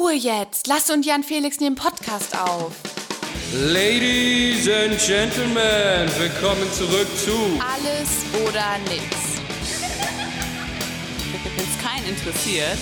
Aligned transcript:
Ruhe 0.00 0.14
jetzt. 0.14 0.66
Lass 0.66 0.88
und 0.88 1.04
Jan 1.04 1.22
Felix 1.22 1.60
nehmen 1.60 1.76
Podcast 1.76 2.34
auf. 2.34 2.74
Ladies 3.52 4.66
and 4.66 4.98
Gentlemen, 4.98 6.08
willkommen 6.18 6.72
zurück 6.72 7.06
zu 7.18 7.60
Alles 7.60 8.24
oder 8.48 8.78
nix. 8.88 9.04
Wenn 11.44 11.64
es 11.64 11.78
keinen 11.82 12.06
interessiert, 12.08 12.78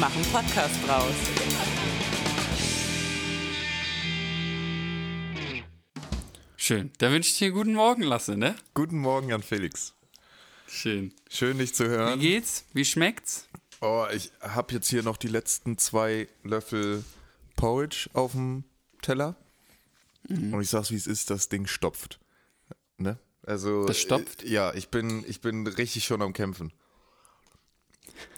mach 0.00 0.14
einen 0.14 0.24
Podcast 0.32 0.74
draus. 0.86 1.12
Schön. 6.56 6.90
Da 6.96 7.10
wünsche 7.10 7.28
ich 7.28 7.36
dir 7.38 7.50
guten 7.50 7.74
Morgen, 7.74 8.02
Lasse, 8.02 8.38
ne? 8.38 8.54
Guten 8.72 8.96
Morgen, 8.96 9.28
Jan 9.28 9.42
Felix. 9.42 9.92
Schön. 10.66 11.12
Schön, 11.28 11.58
dich 11.58 11.74
zu 11.74 11.84
Wie 11.84 11.88
hören. 11.88 12.18
geht's? 12.18 12.64
Wie 12.72 12.86
schmeckt's? 12.86 13.46
Oh, 13.82 14.06
ich 14.14 14.30
habe 14.40 14.72
jetzt 14.74 14.88
hier 14.88 15.02
noch 15.02 15.16
die 15.16 15.26
letzten 15.28 15.76
zwei 15.76 16.28
Löffel 16.44 17.04
Porridge 17.56 18.08
auf 18.12 18.30
dem 18.32 18.62
Teller. 19.02 19.34
Mhm. 20.28 20.54
Und 20.54 20.60
ich 20.62 20.70
sag's, 20.70 20.90
wie 20.92 20.96
es 20.96 21.08
ist, 21.08 21.30
das 21.30 21.48
Ding 21.48 21.66
stopft. 21.66 22.20
Ne? 22.96 23.18
Also, 23.42 23.84
Das 23.86 23.98
stopft? 23.98 24.44
äh, 24.44 24.48
Ja, 24.48 24.72
ich 24.74 24.88
bin, 24.90 25.24
ich 25.26 25.40
bin 25.40 25.66
richtig 25.66 26.04
schon 26.04 26.22
am 26.22 26.32
Kämpfen. 26.32 26.72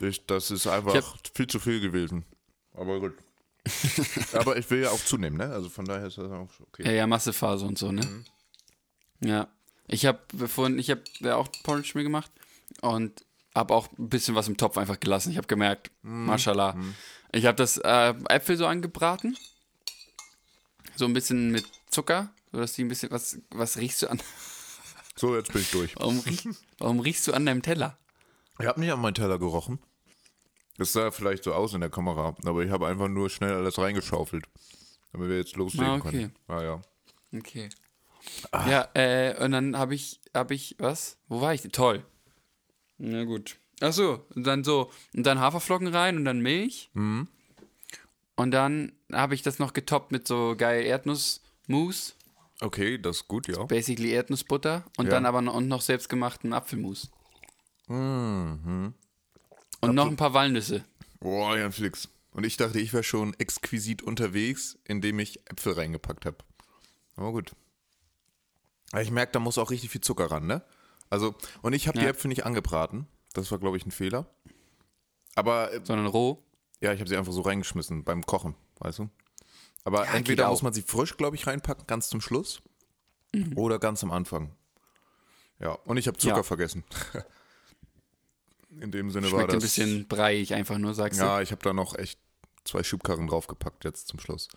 Ich, 0.00 0.24
das 0.24 0.50
ist 0.50 0.66
einfach 0.66 1.16
viel 1.34 1.46
zu 1.46 1.60
viel 1.60 1.80
gewesen. 1.80 2.24
Aber 2.72 2.98
gut. 3.00 3.12
Aber 4.32 4.56
ich 4.56 4.70
will 4.70 4.82
ja 4.82 4.90
auch 4.90 5.04
zunehmen, 5.04 5.36
ne? 5.36 5.52
Also 5.52 5.68
von 5.68 5.84
daher 5.84 6.06
ist 6.06 6.16
das 6.18 6.30
auch 6.30 6.48
okay. 6.68 6.84
Ja, 6.86 6.92
ja, 6.92 7.06
Massephase 7.06 7.66
und 7.66 7.78
so, 7.78 7.92
ne? 7.92 8.02
Mhm. 8.04 8.24
Ja. 9.28 9.48
Ich 9.86 10.06
habe 10.06 10.20
vorhin, 10.48 10.78
ich 10.78 10.90
habe 10.90 11.02
ja 11.20 11.36
auch 11.36 11.48
Porridge 11.62 11.92
mir 11.94 12.02
gemacht 12.02 12.30
und 12.80 13.24
habe 13.54 13.74
auch 13.74 13.88
ein 13.98 14.08
bisschen 14.08 14.34
was 14.34 14.48
im 14.48 14.56
Topf 14.56 14.76
einfach 14.78 14.98
gelassen. 15.00 15.30
Ich 15.30 15.36
habe 15.36 15.46
gemerkt, 15.46 15.90
Mhm. 16.02 16.26
mashallah. 16.26 16.76
Ich 17.32 17.46
habe 17.46 17.56
das 17.56 17.78
äh, 17.78 18.14
Äpfel 18.28 18.56
so 18.56 18.66
angebraten. 18.66 19.36
So 20.96 21.04
ein 21.06 21.12
bisschen 21.12 21.50
mit 21.50 21.64
Zucker, 21.90 22.30
sodass 22.52 22.72
die 22.74 22.84
ein 22.84 22.88
bisschen, 22.88 23.10
was, 23.10 23.38
was 23.50 23.76
riechst 23.78 24.02
du 24.02 24.08
an? 24.08 24.20
So, 25.16 25.36
jetzt 25.36 25.52
bin 25.52 25.62
ich 25.62 25.70
durch. 25.70 25.94
Warum, 25.94 26.18
riech, 26.18 26.48
warum 26.78 26.98
riechst 26.98 27.28
du 27.28 27.34
an 27.34 27.46
deinem 27.46 27.62
Teller? 27.62 27.96
Ich 28.58 28.66
habe 28.66 28.80
nicht 28.80 28.90
an 28.92 29.00
meinen 29.00 29.14
Teller 29.14 29.38
gerochen. 29.38 29.78
Das 30.76 30.92
sah 30.92 31.12
vielleicht 31.12 31.44
so 31.44 31.54
aus 31.54 31.72
in 31.72 31.80
der 31.82 31.88
Kamera, 31.90 32.34
aber 32.44 32.64
ich 32.64 32.70
habe 32.72 32.88
einfach 32.88 33.06
nur 33.06 33.30
schnell 33.30 33.52
alles 33.54 33.78
reingeschaufelt, 33.78 34.44
damit 35.12 35.28
wir 35.28 35.36
jetzt 35.36 35.54
loslegen 35.54 35.86
Ah, 35.86 35.94
okay. 35.94 36.10
können. 36.10 36.34
Ah 36.48 36.62
ja. 36.64 36.82
Okay. 37.32 37.68
Ja, 38.52 38.88
äh, 38.94 39.40
und 39.44 39.52
dann 39.52 39.78
habe 39.78 39.94
ich, 39.94 40.20
habe 40.34 40.54
ich, 40.54 40.74
was? 40.80 41.16
Wo 41.28 41.40
war 41.40 41.54
ich? 41.54 41.62
Toll. 41.70 42.04
Na 42.98 43.24
gut. 43.24 43.56
Ach 43.80 43.92
so, 43.92 44.24
und 44.34 44.44
dann 44.46 44.62
so, 44.64 44.90
und 45.14 45.24
dann 45.26 45.40
Haferflocken 45.40 45.88
rein 45.88 46.16
und 46.16 46.24
dann 46.24 46.40
Milch. 46.40 46.90
Mhm. 46.94 47.28
Und 48.36 48.50
dann 48.50 48.92
habe 49.12 49.34
ich 49.34 49.42
das 49.42 49.58
noch 49.58 49.72
getoppt 49.72 50.12
mit 50.12 50.26
so 50.26 50.54
geil 50.56 50.84
Erdnussmus, 50.84 52.16
Okay, 52.60 52.98
das 52.98 53.16
ist 53.18 53.28
gut, 53.28 53.48
ja. 53.48 53.64
basically 53.64 54.10
Erdnussbutter 54.12 54.84
und 54.96 55.06
Ja. 55.06 55.12
dann 55.12 55.26
aber 55.26 55.42
noch, 55.42 55.54
und 55.54 55.66
noch 55.68 55.80
selbstgemachten 55.82 56.52
Apfelmus. 56.52 57.10
Mhm. 57.88 58.94
Und 59.80 59.94
noch 59.94 60.06
ein 60.06 60.16
paar 60.16 60.34
Walnüsse. 60.34 60.84
Boah, 61.20 61.58
Jan 61.58 61.72
Flix. 61.72 62.08
Und 62.30 62.44
ich 62.44 62.56
dachte, 62.56 62.80
ich 62.80 62.92
wäre 62.92 63.02
schon 63.04 63.34
exquisit 63.34 64.02
unterwegs, 64.02 64.78
indem 64.84 65.18
ich 65.18 65.40
Äpfel 65.50 65.74
reingepackt 65.74 66.26
habe. 66.26 66.38
Aber 67.16 67.32
gut. 67.32 67.52
Aber 68.92 69.02
ich 69.02 69.10
merke, 69.10 69.32
da 69.32 69.40
muss 69.40 69.58
auch 69.58 69.70
richtig 69.70 69.90
viel 69.90 70.00
Zucker 70.00 70.30
ran, 70.30 70.46
ne? 70.46 70.62
Also, 71.14 71.34
und 71.62 71.72
ich 71.72 71.86
habe 71.88 71.96
die 71.98 72.04
Ja. 72.04 72.10
Äpfel 72.10 72.28
nicht 72.28 72.44
angebraten. 72.44 73.06
Das 73.34 73.50
war, 73.50 73.58
glaube 73.58 73.76
ich, 73.76 73.86
ein 73.86 73.90
Fehler. 73.92 74.26
Aber 75.36 75.72
äh, 75.72 75.80
Sondern 75.84 76.06
roh. 76.06 76.42
Ja, 76.80 76.92
ich 76.92 76.98
habe 77.00 77.08
sie 77.08 77.16
einfach 77.16 77.32
so 77.32 77.40
reingeschmissen 77.42 78.04
beim 78.04 78.26
Kochen, 78.26 78.54
weißt 78.80 78.98
du? 78.98 79.08
Aber 79.84 80.04
Ja, 80.06 80.12
entweder 80.14 80.48
muss 80.50 80.62
man 80.62 80.72
sie 80.72 80.82
frisch, 80.82 81.16
glaube 81.16 81.36
ich, 81.36 81.46
reinpacken, 81.46 81.86
ganz 81.86 82.08
zum 82.08 82.20
Schluss. 82.20 82.60
Oder 83.56 83.78
ganz 83.78 84.02
am 84.02 84.10
Anfang. 84.10 84.54
Ja, 85.60 85.70
und 85.86 85.96
ich 85.96 86.06
habe 86.08 86.18
Zucker 86.18 86.36
Ja. 86.38 86.42
vergessen. 86.42 86.84
In 88.80 88.90
dem 88.90 89.10
Sinne 89.10 89.30
war 89.30 89.38
Schmeckt 89.40 89.48
das. 89.50 89.54
ein 89.54 89.60
bisschen 89.60 90.08
breiig 90.08 90.52
einfach 90.52 90.78
nur, 90.78 90.94
sagst 90.94 91.20
ja, 91.20 91.40
ich 91.40 91.52
habe 91.52 91.62
da 91.62 91.72
noch 91.72 91.94
echt 91.96 92.18
zwei 92.64 92.82
Schubkarren 92.82 93.28
draufgepackt 93.28 93.84
jetzt 93.84 94.08
zum 94.08 94.18
Schluss. 94.18 94.48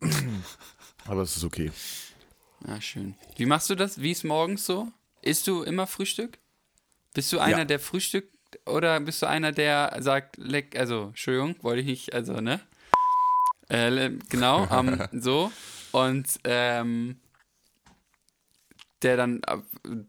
Aber 1.06 1.22
es 1.22 1.36
ist 1.36 1.44
okay. 1.44 1.70
du. 2.62 2.68
Ja, 2.70 2.80
schön. 2.80 3.16
Wie 3.36 3.46
machst 3.46 3.68
du 3.70 3.74
das? 3.74 4.00
Wie 4.00 4.12
ist 4.12 4.22
morgens 4.24 4.64
so? 4.64 4.88
Isst 5.22 5.46
du 5.46 5.62
immer 5.62 5.86
Frühstück? 5.86 6.38
Bist 7.14 7.32
du 7.32 7.38
einer, 7.38 7.58
Ja. 7.58 7.64
der 7.64 7.78
frühstückt 7.78 8.34
oder 8.66 8.98
bist 9.00 9.22
du 9.22 9.26
einer, 9.26 9.52
der 9.52 9.96
sagt, 10.00 10.36
leck, 10.36 10.76
also, 10.78 11.08
Entschuldigung, 11.08 11.56
wollte 11.62 11.80
ich 11.80 11.86
nicht, 11.86 12.14
also, 12.14 12.34
ne? 12.40 12.60
Äh, 13.68 14.10
genau, 14.28 14.66
ähm, 14.70 15.02
so. 15.12 15.52
Und, 15.92 16.26
ähm, 16.44 17.16
der 19.02 19.16
dann, 19.16 19.42
äh, 19.46 19.58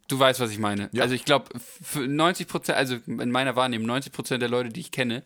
du 0.07 0.19
weißt, 0.19 0.39
was 0.39 0.51
ich 0.51 0.59
meine. 0.59 0.89
Ja. 0.93 1.03
Also, 1.03 1.15
ich 1.15 1.25
glaube, 1.25 1.49
90 1.95 2.47
Prozent, 2.47 2.77
also 2.77 2.97
in 3.07 3.31
meiner 3.31 3.55
Wahrnehmung, 3.55 3.87
90 3.87 4.11
Prozent 4.11 4.41
der 4.41 4.49
Leute, 4.49 4.69
die 4.69 4.79
ich 4.81 4.91
kenne, 4.91 5.23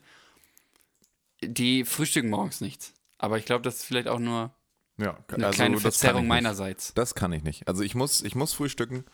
die 1.42 1.84
frühstücken 1.84 2.30
morgens 2.30 2.60
nichts. 2.60 2.94
Aber 3.18 3.38
ich 3.38 3.44
glaube, 3.44 3.62
das 3.62 3.76
ist 3.76 3.84
vielleicht 3.84 4.08
auch 4.08 4.18
nur 4.18 4.52
Ja, 4.96 5.18
eine 5.28 5.46
also 5.46 5.56
kleine 5.56 5.78
Verzerrung 5.78 6.26
meinerseits. 6.26 6.94
Das 6.94 7.14
kann 7.14 7.32
ich 7.32 7.42
nicht. 7.42 7.68
Also 7.68 7.82
ich 7.82 7.94
muss, 7.94 8.22
ich 8.22 8.34
muss 8.34 8.52
frühstücken. 8.52 9.04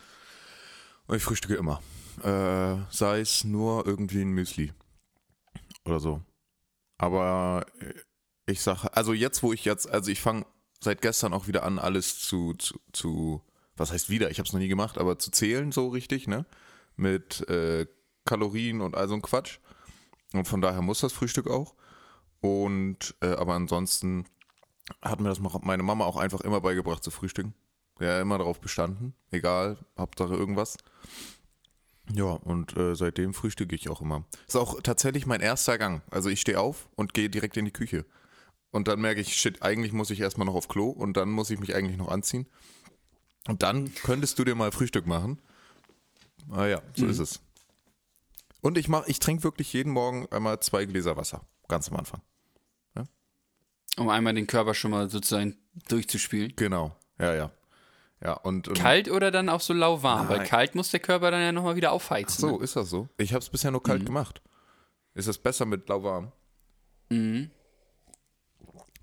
Ich 1.12 1.22
frühstücke 1.22 1.54
immer. 1.54 1.80
Äh, 2.22 2.76
sei 2.90 3.20
es 3.20 3.44
nur 3.44 3.86
irgendwie 3.86 4.22
ein 4.22 4.30
Müsli. 4.30 4.72
Oder 5.84 6.00
so. 6.00 6.22
Aber 6.98 7.66
äh, 7.80 7.92
ich 8.46 8.60
sage, 8.60 8.94
also 8.96 9.12
jetzt, 9.12 9.42
wo 9.42 9.52
ich 9.52 9.64
jetzt, 9.64 9.88
also 9.90 10.10
ich 10.10 10.20
fange 10.20 10.46
seit 10.80 11.02
gestern 11.02 11.32
auch 11.32 11.46
wieder 11.46 11.64
an, 11.64 11.78
alles 11.78 12.18
zu, 12.20 12.54
zu, 12.54 12.78
zu 12.92 13.42
was 13.76 13.92
heißt 13.92 14.10
wieder? 14.10 14.30
Ich 14.30 14.38
habe 14.38 14.46
es 14.46 14.52
noch 14.52 14.60
nie 14.60 14.68
gemacht, 14.68 14.98
aber 14.98 15.18
zu 15.18 15.30
zählen 15.30 15.72
so 15.72 15.88
richtig, 15.88 16.28
ne? 16.28 16.46
Mit 16.96 17.48
äh, 17.48 17.86
Kalorien 18.24 18.80
und 18.80 18.94
all 18.96 19.08
so 19.08 19.14
ein 19.14 19.22
Quatsch. 19.22 19.58
Und 20.32 20.46
von 20.46 20.60
daher 20.60 20.82
muss 20.82 21.00
das 21.00 21.12
Frühstück 21.12 21.48
auch. 21.48 21.74
Und, 22.40 23.14
äh, 23.20 23.34
aber 23.34 23.54
ansonsten 23.54 24.26
hat 25.02 25.20
mir 25.20 25.28
das 25.28 25.40
meine 25.40 25.82
Mama 25.82 26.04
auch 26.04 26.16
einfach 26.16 26.40
immer 26.42 26.60
beigebracht 26.60 27.02
zu 27.02 27.10
frühstücken. 27.10 27.54
Ja, 28.00 28.20
immer 28.20 28.38
darauf 28.38 28.60
bestanden. 28.60 29.14
Egal, 29.30 29.78
Hauptsache 29.96 30.34
irgendwas. 30.34 30.76
Ja, 32.12 32.24
und 32.24 32.76
äh, 32.76 32.94
seitdem 32.94 33.32
frühstücke 33.32 33.74
ich 33.74 33.88
auch 33.88 34.02
immer. 34.02 34.24
Ist 34.46 34.56
auch 34.56 34.80
tatsächlich 34.82 35.26
mein 35.26 35.40
erster 35.40 35.78
Gang. 35.78 36.02
Also 36.10 36.28
ich 36.28 36.40
stehe 36.40 36.60
auf 36.60 36.88
und 36.96 37.14
gehe 37.14 37.30
direkt 37.30 37.56
in 37.56 37.64
die 37.64 37.70
Küche. 37.72 38.04
Und 38.70 38.88
dann 38.88 39.00
merke 39.00 39.20
ich, 39.20 39.36
shit, 39.36 39.62
eigentlich 39.62 39.92
muss 39.92 40.10
ich 40.10 40.20
erstmal 40.20 40.46
noch 40.46 40.54
auf 40.54 40.68
Klo 40.68 40.90
und 40.90 41.16
dann 41.16 41.30
muss 41.30 41.50
ich 41.50 41.60
mich 41.60 41.74
eigentlich 41.74 41.96
noch 41.96 42.08
anziehen. 42.08 42.46
Und 43.46 43.62
dann 43.62 43.94
könntest 44.02 44.38
du 44.38 44.44
dir 44.44 44.54
mal 44.54 44.72
Frühstück 44.72 45.06
machen. 45.06 45.40
Ah 46.50 46.66
ja, 46.66 46.82
so 46.94 47.06
ist 47.06 47.20
es. 47.20 47.40
Und 48.60 48.76
ich 48.76 48.88
mach, 48.88 49.06
ich 49.06 49.18
trinke 49.18 49.44
wirklich 49.44 49.72
jeden 49.72 49.92
Morgen 49.92 50.26
einmal 50.30 50.60
zwei 50.60 50.84
Gläser 50.84 51.16
Wasser. 51.16 51.46
Ganz 51.68 51.88
am 51.90 51.96
Anfang. 51.96 52.20
Um 53.96 54.08
einmal 54.08 54.34
den 54.34 54.46
Körper 54.46 54.74
schon 54.74 54.90
mal 54.90 55.08
sozusagen 55.08 55.56
durchzuspielen. 55.88 56.52
Genau. 56.56 56.96
Ja, 57.18 57.34
ja. 57.34 57.50
Ja, 58.24 58.32
und, 58.34 58.68
und 58.68 58.74
Kalt 58.78 59.10
oder 59.10 59.30
dann 59.30 59.48
auch 59.50 59.60
so 59.60 59.74
lauwarm? 59.74 60.28
Weil 60.30 60.44
kalt 60.46 60.74
muss 60.74 60.90
der 60.90 61.00
Körper 61.00 61.30
dann 61.30 61.42
ja 61.42 61.52
nochmal 61.52 61.76
wieder 61.76 61.90
Ach 61.90 61.94
aufheizen. 61.94 62.40
so, 62.40 62.56
Ne? 62.58 62.64
ist 62.64 62.74
das 62.74 62.88
so? 62.88 63.08
Ich 63.18 63.32
habe 63.34 63.42
es 63.42 63.50
bisher 63.50 63.70
nur 63.70 63.82
kalt 63.82 64.00
Mhm. 64.02 64.06
gemacht. 64.06 64.40
Ist 65.12 65.26
es 65.26 65.36
besser 65.38 65.66
mit 65.66 65.88
lauwarm? 65.88 66.32
Mhm. 67.10 67.50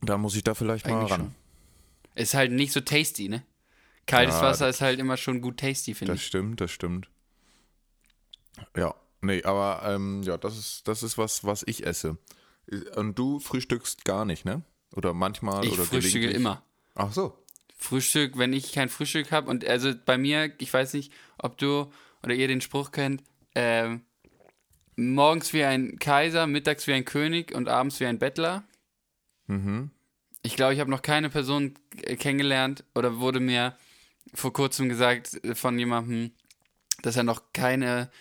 Da 0.02 0.18
muss 0.18 0.36
ich 0.36 0.44
da 0.44 0.56
vielleicht 0.56 0.88
mal 0.88 0.98
Eigentlich 0.98 1.12
ran. 1.12 1.20
schon. 1.22 1.36
Ist 2.16 2.34
halt 2.34 2.52
nicht 2.52 2.74
so 2.74 2.82
tasty, 2.82 3.30
ne? 3.30 3.44
Kaltes 4.08 4.36
Ja, 4.36 4.42
Wasser 4.42 4.68
ist 4.68 4.82
halt 4.82 5.00
immer 5.00 5.16
schon 5.18 5.40
gut 5.42 5.58
tasty, 5.58 5.94
finde 5.94 6.14
Das 6.14 6.22
ich. 6.22 6.28
stimmt, 6.28 6.60
das 6.60 6.72
stimmt. 6.72 7.08
Ja, 8.76 8.96
nee, 9.22 9.44
aber 9.44 9.84
ähm, 9.86 10.24
ja, 10.24 10.38
das 10.38 10.58
ist, 10.58 10.88
das 10.88 11.04
ist 11.04 11.18
was, 11.18 11.44
was 11.44 11.64
ich 11.68 11.86
esse. 11.86 12.18
Und 12.96 13.18
du 13.18 13.40
frühstückst 13.40 14.04
gar 14.04 14.26
nicht, 14.26 14.46
ne? 14.46 14.64
Oder 14.96 15.14
manchmal 15.14 15.66
Ich 15.66 15.74
oder 15.74 15.84
frühstücke 15.84 16.30
immer. 16.32 16.64
Ach 16.96 17.14
so. 17.14 17.38
Frühstück, 17.82 18.38
wenn 18.38 18.54
ich 18.54 18.72
kein 18.74 18.90
Frühstück 18.90 19.32
habe 19.32 19.50
und 19.50 19.66
also 19.66 19.92
bei 20.06 20.18
mir, 20.18 20.54
ich 20.60 20.72
weiß 20.72 20.94
nicht, 20.94 21.12
ob 21.40 21.58
du 21.58 21.92
oder 22.22 22.36
ihr 22.36 22.48
den 22.48 22.62
Spruch 22.62 22.92
kennt, 22.92 23.24
ähm, 23.56 24.02
morgens 24.96 25.52
wie 25.52 25.64
ein 25.64 25.98
Kaiser, 25.98 26.46
mittags 26.46 26.86
wie 26.86 26.94
ein 26.94 27.06
König 27.06 27.54
und 27.56 27.68
abends 27.68 28.00
wie 28.00 28.06
ein 28.06 28.20
Bettler. 28.20 28.64
Mhm. 29.48 29.90
Ich 30.44 30.56
glaube, 30.56 30.76
ich 30.76 30.80
habe 30.80 30.92
noch 30.92 31.02
keine 31.02 31.32
Person 31.32 31.74
äh, 32.04 32.16
kennengelernt 32.16 32.84
oder 32.94 33.20
wurde 33.20 33.40
mir 33.40 33.76
vor 34.34 34.54
kurzem 34.54 34.88
gesagt 34.88 35.44
äh, 35.44 35.56
von 35.56 35.78
jemandem, 35.80 36.32
dass 37.02 37.16
er 37.16 37.24
noch 37.24 37.52
keine 37.52 38.12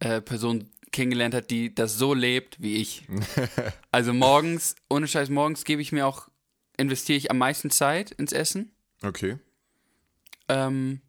äh, 0.00 0.20
Person 0.20 0.68
kennengelernt 0.90 1.34
hat, 1.34 1.50
die 1.50 1.72
das 1.72 1.98
so 1.98 2.14
lebt 2.14 2.60
wie 2.60 2.76
ich. 2.76 3.06
also 3.92 4.12
morgens, 4.12 4.74
ohne 4.90 5.06
Scheiß, 5.06 5.30
morgens 5.30 5.64
gebe 5.64 5.82
ich 5.82 5.92
mir 5.92 6.04
auch, 6.04 6.28
investiere 6.76 7.16
ich 7.16 7.30
am 7.30 7.38
meisten 7.38 7.70
Zeit 7.70 8.10
ins 8.10 8.32
Essen. 8.32 8.74
Okay. 9.02 9.38
Ähm, 10.48 11.00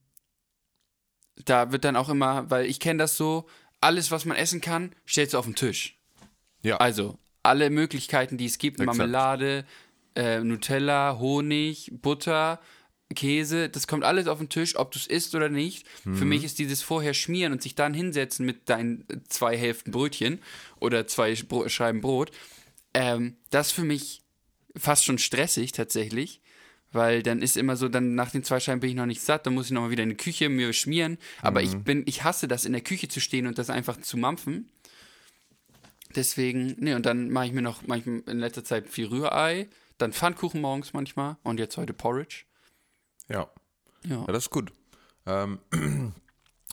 da 1.44 1.72
wird 1.72 1.84
dann 1.84 1.96
auch 1.96 2.10
immer, 2.10 2.50
weil 2.50 2.66
ich 2.66 2.80
kenne 2.80 3.00
das 3.00 3.18
so, 3.18 3.48
alles, 3.82 4.12
was 4.12 4.26
man 4.26 4.38
essen 4.38 4.62
kann, 4.62 4.94
stellst 5.08 5.34
du 5.34 5.38
auf 5.38 5.46
den 5.46 5.56
Tisch. 5.56 6.00
Ja. 6.62 6.78
Also, 6.78 7.20
alle 7.44 7.70
Möglichkeiten, 7.70 8.38
die 8.38 8.46
es 8.46 8.58
gibt, 8.58 8.80
Exakt. 8.80 8.98
Marmelade, 8.98 9.66
äh, 10.16 10.40
Nutella, 10.40 11.18
Honig, 11.20 11.92
Butter, 12.02 12.60
Käse, 13.14 13.70
das 13.70 13.88
kommt 13.88 14.04
alles 14.04 14.28
auf 14.28 14.40
den 14.40 14.50
Tisch, 14.50 14.76
ob 14.78 14.92
du 14.92 14.98
es 14.98 15.06
isst 15.06 15.36
oder 15.36 15.50
nicht. 15.50 15.88
Für 16.04 16.26
mich 16.26 16.44
ist 16.44 16.58
dieses 16.58 16.82
vorher 16.82 17.14
schmieren 17.14 17.54
und 17.54 17.62
sich 17.62 17.76
dann 17.76 17.94
hinsetzen 17.94 18.46
mit 18.46 18.68
deinen 18.68 19.06
zwei 19.30 19.56
Hälften 19.56 19.92
Brötchen 19.92 20.42
oder 20.80 21.06
zwei 21.06 21.36
Bro 21.36 21.70
Scheiben 21.70 22.02
Brot, 22.02 22.32
ähm, 22.96 23.38
das 23.52 23.72
für 23.72 23.84
mich 23.84 24.24
fast 24.76 25.06
schon 25.06 25.20
stressig 25.20 25.72
tatsächlich, 25.72 26.42
weil 26.96 27.22
dann 27.22 27.42
ist 27.42 27.58
immer 27.58 27.76
so, 27.76 27.90
dann 27.90 28.16
nach 28.16 28.32
den 28.32 28.44
zwei 28.44 28.60
Scheiben 28.60 28.80
bin 28.80 28.90
ich 28.90 28.96
noch 28.96 29.06
nicht 29.06 29.22
satt, 29.22 29.46
dann 29.46 29.54
muss 29.54 29.66
ich 29.68 29.72
nochmal 29.72 29.92
wieder 29.92 30.04
in 30.04 30.10
die 30.10 30.16
Küche 30.18 30.50
mir 30.50 30.74
schmieren, 30.74 31.18
aber 31.42 31.62
ich 31.62 31.78
bin, 31.78 32.04
ich 32.08 32.24
hasse 32.24 32.48
das, 32.48 32.66
in 32.66 32.72
der 32.72 32.82
Küche 32.82 33.08
zu 33.08 33.20
stehen 33.20 33.46
und 33.48 33.58
das 33.58 33.70
einfach 33.70 34.00
zu 34.00 34.18
mampfen. 34.18 34.70
Deswegen, 36.16 36.76
ne, 36.80 36.96
und 36.96 37.06
dann 37.06 37.30
mache 37.30 37.48
ich 37.48 37.52
mir 37.52 37.62
noch 37.62 37.86
manchmal 37.86 38.22
in 38.28 38.40
letzter 38.40 38.64
Zeit 38.64 38.88
viel 38.90 39.08
Rührei, 39.08 39.68
dann 39.98 40.14
Pfannkuchen 40.14 40.62
morgens 40.62 40.94
manchmal 40.94 41.38
und 41.44 41.60
jetzt 41.60 41.78
heute 41.78 41.94
Porridge. 41.94 42.46
Ja. 43.28 43.50
Ja. 44.06 44.22
Ja, 44.22 44.28
das 44.28 44.46
ist 44.46 44.50
gut. 44.50 44.72
Ähm, 45.26 45.60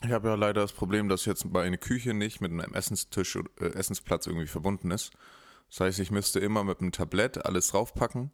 ich 0.03 0.11
habe 0.11 0.29
ja 0.29 0.35
leider 0.35 0.61
das 0.61 0.71
Problem, 0.71 1.09
dass 1.09 1.25
jetzt 1.25 1.45
meine 1.45 1.77
Küche 1.77 2.13
nicht 2.13 2.39
mit 2.41 2.51
einem 2.51 2.73
Essenstisch, 2.73 3.35
oder- 3.35 3.49
äh, 3.59 3.73
Essensplatz 3.73 4.27
irgendwie 4.27 4.47
verbunden 4.47 4.91
ist. 4.91 5.11
Das 5.69 5.79
heißt, 5.81 5.99
ich 5.99 6.11
müsste 6.11 6.39
immer 6.39 6.63
mit 6.63 6.79
einem 6.79 6.91
Tablett 6.91 7.45
alles 7.45 7.69
draufpacken, 7.69 8.31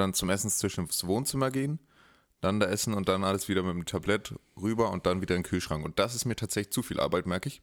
dann 0.00 0.14
zum 0.14 0.30
Essenstisch 0.30 0.78
ins 0.78 1.06
Wohnzimmer 1.06 1.50
gehen, 1.50 1.78
dann 2.40 2.58
da 2.58 2.66
essen 2.66 2.94
und 2.94 3.08
dann 3.08 3.22
alles 3.22 3.48
wieder 3.48 3.62
mit 3.62 3.74
dem 3.74 3.84
Tablett 3.86 4.34
rüber 4.60 4.90
und 4.90 5.06
dann 5.06 5.20
wieder 5.20 5.36
in 5.36 5.42
den 5.42 5.48
Kühlschrank. 5.48 5.84
Und 5.84 5.98
das 5.98 6.14
ist 6.14 6.24
mir 6.24 6.36
tatsächlich 6.36 6.72
zu 6.72 6.82
viel 6.82 6.98
Arbeit, 6.98 7.26
merke 7.26 7.48
ich. 7.48 7.62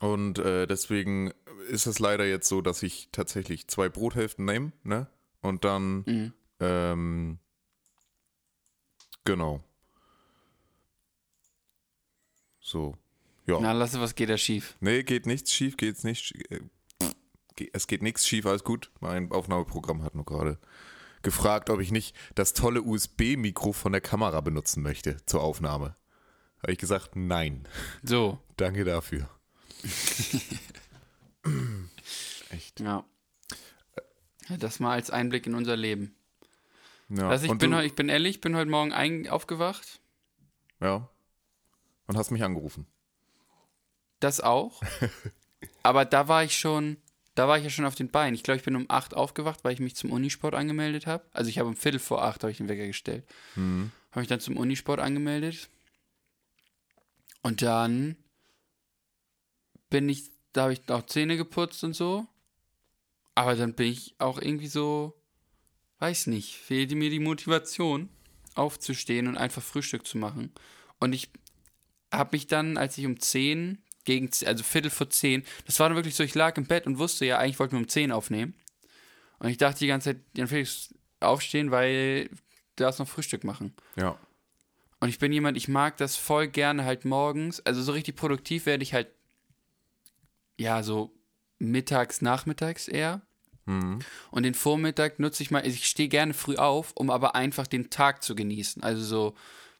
Und 0.00 0.38
äh, 0.38 0.66
deswegen 0.66 1.32
ist 1.68 1.86
es 1.86 1.98
leider 1.98 2.26
jetzt 2.26 2.48
so, 2.48 2.60
dass 2.60 2.82
ich 2.82 3.08
tatsächlich 3.12 3.68
zwei 3.68 3.88
Brothälften 3.88 4.44
nehme, 4.44 4.72
ne? 4.82 5.06
Und 5.40 5.64
dann 5.64 6.02
Mhm. 6.06 6.32
ähm, 6.60 7.38
Genau. 9.24 9.62
So. 12.60 12.96
Ja. 13.46 13.58
Na, 13.60 13.72
lasse, 13.72 14.00
was 14.00 14.14
geht 14.14 14.30
da 14.30 14.36
schief? 14.36 14.76
Nee, 14.80 15.02
geht 15.02 15.26
nichts 15.26 15.52
schief, 15.52 15.76
geht's 15.76 16.04
nicht. 16.04 16.32
Es 17.72 17.86
geht 17.86 18.02
nichts 18.02 18.26
schief, 18.26 18.46
alles 18.46 18.64
gut. 18.64 18.90
Mein 19.00 19.30
Aufnahmeprogramm 19.30 20.02
hat 20.02 20.14
nur 20.14 20.24
gerade 20.24 20.58
gefragt, 21.22 21.70
ob 21.70 21.80
ich 21.80 21.92
nicht 21.92 22.16
das 22.34 22.52
tolle 22.52 22.82
USB-Mikro 22.82 23.72
von 23.72 23.92
der 23.92 24.00
Kamera 24.00 24.40
benutzen 24.40 24.82
möchte 24.82 25.16
zur 25.26 25.42
Aufnahme. 25.42 25.96
Habe 26.62 26.72
ich 26.72 26.78
gesagt, 26.78 27.16
nein. 27.16 27.66
So, 28.02 28.38
Danke 28.56 28.84
dafür. 28.84 29.28
Echt. 32.50 32.80
ja. 32.80 33.04
Das 34.58 34.80
mal 34.80 34.92
als 34.92 35.10
Einblick 35.10 35.46
in 35.46 35.54
unser 35.54 35.76
Leben. 35.76 36.14
Ja. 37.08 37.28
Also 37.28 37.46
ich 37.46 37.58
bin, 37.58 37.72
ich 37.80 37.94
bin 37.94 38.08
ehrlich, 38.08 38.36
ich 38.36 38.40
bin 38.40 38.56
heute 38.56 38.70
Morgen 38.70 38.92
ein, 38.92 39.28
aufgewacht. 39.28 40.00
ja. 40.80 41.08
Und 42.08 42.16
hast 42.18 42.30
mich 42.32 42.42
angerufen. 42.42 42.86
Das 44.20 44.40
auch. 44.40 44.82
Aber 45.82 46.04
da 46.04 46.28
war 46.28 46.44
ich 46.44 46.58
schon, 46.58 46.96
da 47.34 47.48
war 47.48 47.56
ich 47.56 47.64
ja 47.64 47.70
schon 47.70 47.84
auf 47.86 47.94
den 47.94 48.10
Beinen. 48.10 48.34
Ich 48.34 48.42
glaube, 48.42 48.58
ich 48.58 48.64
bin 48.64 48.76
um 48.76 48.86
8 48.88 49.14
aufgewacht, 49.14 49.64
weil 49.64 49.72
ich 49.72 49.80
mich 49.80 49.96
zum 49.96 50.10
Unisport 50.12 50.54
angemeldet 50.54 51.06
habe. 51.06 51.24
Also 51.32 51.48
ich 51.48 51.58
habe 51.58 51.68
um 51.68 51.76
Viertel 51.76 51.98
vor 51.98 52.22
8 52.22 52.42
habe 52.42 52.50
ich 52.50 52.58
den 52.58 52.68
Wecker 52.68 52.86
gestellt. 52.86 53.24
Habe 54.10 54.20
mich 54.20 54.28
dann 54.28 54.40
zum 54.40 54.56
Unisport 54.56 55.00
angemeldet. 55.00 55.68
Und 57.42 57.62
dann 57.62 58.16
bin 59.88 60.08
ich, 60.08 60.30
da 60.52 60.62
habe 60.64 60.74
ich 60.74 60.88
auch 60.88 61.06
Zähne 61.06 61.36
geputzt 61.36 61.82
und 61.84 61.94
so. 61.94 62.26
Aber 63.34 63.56
dann 63.56 63.72
bin 63.72 63.90
ich 63.90 64.14
auch 64.18 64.40
irgendwie 64.40 64.68
so, 64.68 65.18
weiß 66.00 66.26
nicht, 66.26 66.56
fehlte 66.56 66.96
mir 66.96 67.08
die 67.08 67.18
Motivation, 67.18 68.10
aufzustehen 68.54 69.26
und 69.26 69.38
einfach 69.38 69.62
Frühstück 69.62 70.06
zu 70.06 70.18
machen. 70.18 70.52
Und 71.00 71.14
ich 71.14 71.30
habe 72.12 72.36
mich 72.36 72.46
dann, 72.46 72.76
als 72.76 72.98
ich 72.98 73.06
um 73.06 73.18
10 73.18 73.82
gegen, 74.04 74.30
also 74.44 74.64
Viertel 74.64 74.90
vor 74.90 75.10
10, 75.10 75.44
das 75.66 75.78
war 75.80 75.88
dann 75.88 75.96
wirklich 75.96 76.14
so, 76.14 76.22
ich 76.22 76.34
lag 76.34 76.56
im 76.56 76.66
Bett 76.66 76.86
und 76.86 76.98
wusste 76.98 77.24
ja, 77.24 77.38
eigentlich 77.38 77.58
wollten 77.58 77.72
wir 77.72 77.80
um 77.80 77.88
10 77.88 78.12
aufnehmen. 78.12 78.54
Und 79.38 79.48
ich 79.48 79.58
dachte 79.58 79.80
die 79.80 79.86
ganze 79.86 80.10
Zeit, 80.10 80.20
Jan 80.36 80.48
Felix, 80.48 80.94
aufstehen, 81.20 81.70
weil 81.70 82.28
du 82.28 82.84
darfst 82.84 82.98
noch 82.98 83.08
Frühstück 83.08 83.44
machen. 83.44 83.74
Ja. 83.96 84.18
Und 85.00 85.08
ich 85.08 85.18
bin 85.18 85.32
jemand, 85.32 85.56
ich 85.56 85.68
mag 85.68 85.96
das 85.96 86.16
voll 86.16 86.48
gerne 86.48 86.84
halt 86.84 87.04
morgens. 87.04 87.60
Also 87.60 87.82
so 87.82 87.92
richtig 87.92 88.16
produktiv 88.16 88.66
werde 88.66 88.82
ich 88.82 88.94
halt, 88.94 89.08
ja, 90.58 90.82
so 90.82 91.12
mittags, 91.58 92.22
nachmittags 92.22 92.88
eher. 92.88 93.22
Und 93.64 94.42
den 94.42 94.54
Vormittag 94.54 95.20
nutze 95.20 95.42
ich 95.42 95.50
mal, 95.50 95.64
ich 95.66 95.86
stehe 95.86 96.08
gerne 96.08 96.34
früh 96.34 96.56
auf, 96.56 96.92
um 96.96 97.10
aber 97.10 97.34
einfach 97.36 97.66
den 97.66 97.90
Tag 97.90 98.22
zu 98.22 98.34
genießen. 98.34 98.82
Also 98.82 99.02
so, 99.04 99.34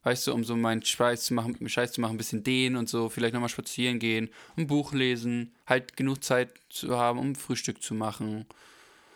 weißt 0.05 0.27
du, 0.27 0.33
um 0.35 0.45
so 0.45 0.57
meinen 0.57 0.83
Scheiß 0.85 1.25
zu 1.25 1.35
machen, 1.35 1.69
Scheiß 1.69 1.93
zu 1.93 2.01
machen, 2.01 2.15
ein 2.15 2.19
bisschen 2.19 2.43
dehnen 2.45 2.77
und 2.77 2.89
so, 2.89 3.09
vielleicht 3.09 3.35
nochmal 3.35 3.49
spazieren 3.49 3.99
gehen, 3.99 4.29
ein 4.57 4.67
Buch 4.67 4.93
lesen, 4.93 5.55
halt 5.67 5.97
genug 5.97 6.25
Zeit 6.25 6.51
zu 6.71 6.97
haben, 6.99 7.19
um 7.19 7.35
Frühstück 7.35 7.83
zu 7.83 7.95
machen 7.95 8.47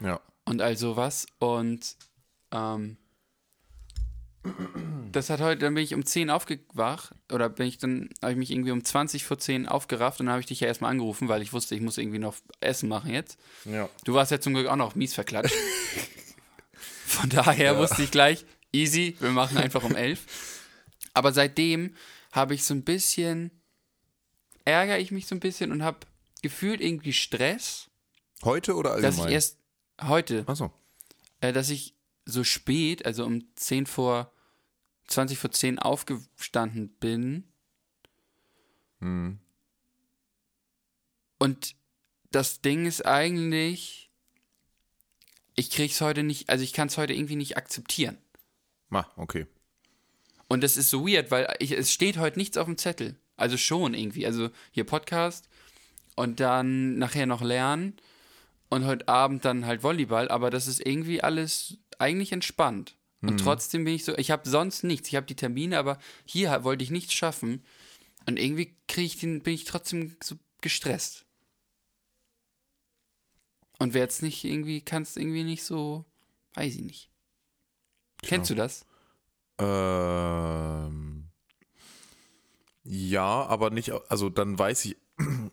Ja. 0.00 0.20
und 0.44 0.62
all 0.62 0.76
sowas. 0.76 1.26
Und 1.38 1.96
ähm, 2.52 2.96
das 5.10 5.28
hat 5.30 5.40
heute, 5.40 5.58
dann 5.62 5.74
bin 5.74 5.82
ich 5.82 5.92
um 5.94 6.04
10 6.06 6.30
aufgewacht 6.30 7.12
oder 7.32 7.48
bin 7.48 7.66
ich 7.66 7.78
dann, 7.78 8.10
habe 8.22 8.32
ich 8.32 8.38
mich 8.38 8.50
irgendwie 8.52 8.70
um 8.70 8.84
20 8.84 9.24
vor 9.24 9.38
10 9.38 9.66
aufgerafft 9.66 10.20
und 10.20 10.26
dann 10.26 10.34
habe 10.34 10.40
ich 10.40 10.46
dich 10.46 10.60
ja 10.60 10.68
erstmal 10.68 10.92
angerufen, 10.92 11.28
weil 11.28 11.42
ich 11.42 11.52
wusste, 11.52 11.74
ich 11.74 11.80
muss 11.80 11.98
irgendwie 11.98 12.20
noch 12.20 12.36
Essen 12.60 12.88
machen 12.88 13.10
jetzt. 13.12 13.38
Ja. 13.64 13.88
Du 14.04 14.14
warst 14.14 14.30
ja 14.30 14.40
zum 14.40 14.54
Glück 14.54 14.68
auch 14.68 14.76
noch 14.76 14.94
mies 14.94 15.14
verklatscht. 15.14 15.54
Von 17.06 17.28
daher 17.30 17.76
wusste 17.78 18.02
ich 18.02 18.10
gleich, 18.12 18.44
easy, 18.72 19.16
wir 19.20 19.30
machen 19.30 19.58
einfach 19.58 19.82
um 19.82 19.96
11. 19.96 20.20
Aber 21.16 21.32
seitdem 21.32 21.94
habe 22.30 22.54
ich 22.54 22.64
so 22.64 22.74
ein 22.74 22.84
bisschen, 22.84 23.50
ärgere 24.66 24.98
ich 24.98 25.12
mich 25.12 25.26
so 25.26 25.34
ein 25.34 25.40
bisschen 25.40 25.72
und 25.72 25.82
habe 25.82 26.00
gefühlt 26.42 26.82
irgendwie 26.82 27.14
Stress, 27.14 27.90
Heute 28.44 28.74
oder 28.74 28.92
allgemein? 28.92 29.16
dass 29.16 29.26
ich 29.26 29.32
erst 29.32 29.58
heute 30.02 30.44
Achso. 30.46 30.70
äh, 31.40 31.54
dass 31.54 31.70
ich 31.70 31.94
so 32.26 32.44
spät, 32.44 33.06
also 33.06 33.24
um 33.24 33.46
10 33.56 33.86
vor, 33.86 34.30
20 35.06 35.38
vor 35.38 35.50
10 35.50 35.78
aufgestanden 35.78 36.90
bin. 37.00 37.44
Hm. 39.00 39.38
Und 41.38 41.76
das 42.30 42.60
Ding 42.60 42.84
ist 42.84 43.06
eigentlich, 43.06 44.10
ich 45.54 45.70
krieg's 45.70 46.02
heute 46.02 46.22
nicht, 46.22 46.50
also 46.50 46.62
ich 46.62 46.74
kann 46.74 46.88
es 46.88 46.98
heute 46.98 47.14
irgendwie 47.14 47.36
nicht 47.36 47.56
akzeptieren. 47.56 48.18
Ma, 48.90 49.10
okay. 49.16 49.46
Und 50.48 50.62
das 50.62 50.76
ist 50.76 50.90
so 50.90 51.06
weird, 51.06 51.30
weil 51.30 51.54
ich, 51.58 51.72
es 51.72 51.92
steht 51.92 52.18
heute 52.18 52.38
nichts 52.38 52.56
auf 52.56 52.66
dem 52.66 52.78
Zettel. 52.78 53.16
Also 53.36 53.56
schon 53.56 53.94
irgendwie. 53.94 54.26
Also 54.26 54.50
hier 54.70 54.84
Podcast 54.84 55.48
und 56.14 56.40
dann 56.40 56.98
nachher 56.98 57.26
noch 57.26 57.42
lernen 57.42 57.96
und 58.68 58.84
heute 58.84 59.08
Abend 59.08 59.44
dann 59.44 59.66
halt 59.66 59.82
Volleyball, 59.82 60.28
aber 60.28 60.50
das 60.50 60.66
ist 60.66 60.84
irgendwie 60.84 61.22
alles 61.22 61.78
eigentlich 61.98 62.32
entspannt. 62.32 62.96
Und 63.22 63.38
trotzdem 63.38 63.84
bin 63.84 63.94
ich 63.94 64.04
so, 64.04 64.16
ich 64.18 64.30
habe 64.30 64.48
sonst 64.48 64.84
nichts. 64.84 65.08
Ich 65.08 65.16
habe 65.16 65.26
die 65.26 65.34
Termine, 65.34 65.78
aber 65.78 65.98
hier 66.24 66.62
wollte 66.62 66.84
ich 66.84 66.90
nichts 66.90 67.12
schaffen. 67.12 67.64
Und 68.26 68.38
irgendwie 68.38 68.76
krieg 68.86 69.06
ich 69.06 69.18
den, 69.18 69.42
bin 69.42 69.54
ich 69.54 69.64
trotzdem 69.64 70.16
so 70.22 70.36
gestresst. 70.60 71.26
Und 73.78 73.94
wer 73.94 74.02
jetzt 74.02 74.22
nicht 74.22 74.44
irgendwie, 74.44 74.80
kannst 74.80 75.16
irgendwie 75.16 75.44
nicht 75.44 75.64
so, 75.64 76.04
weiß 76.54 76.76
ich 76.76 76.82
nicht. 76.82 77.10
Kennst 78.22 78.50
du 78.50 78.54
das? 78.54 78.85
Ähm, 79.58 81.28
ja, 82.84 83.46
aber 83.46 83.70
nicht, 83.70 83.92
also 84.08 84.28
dann 84.30 84.58
weiß 84.58 84.86
ich. 84.86 84.96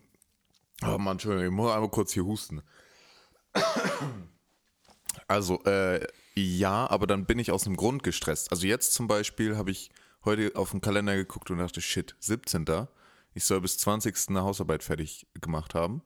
Oh 0.82 0.98
Mann, 0.98 1.12
Entschuldigung, 1.12 1.46
ich 1.46 1.56
muss 1.56 1.72
einmal 1.72 1.88
kurz 1.88 2.12
hier 2.12 2.24
husten. 2.24 2.62
Also, 5.26 5.62
äh, 5.64 6.06
ja, 6.34 6.90
aber 6.90 7.06
dann 7.06 7.24
bin 7.24 7.38
ich 7.38 7.50
aus 7.50 7.66
einem 7.66 7.76
Grund 7.76 8.02
gestresst. 8.02 8.50
Also 8.50 8.66
jetzt 8.66 8.92
zum 8.92 9.06
Beispiel 9.06 9.56
habe 9.56 9.70
ich 9.70 9.90
heute 10.24 10.52
auf 10.56 10.72
den 10.72 10.80
Kalender 10.80 11.16
geguckt 11.16 11.50
und 11.50 11.58
dachte, 11.58 11.80
shit, 11.80 12.14
17. 12.20 12.66
Ich 13.34 13.44
soll 13.44 13.60
bis 13.60 13.78
20. 13.78 14.14
eine 14.28 14.42
Hausarbeit 14.42 14.82
fertig 14.82 15.26
gemacht 15.40 15.74
haben. 15.74 16.02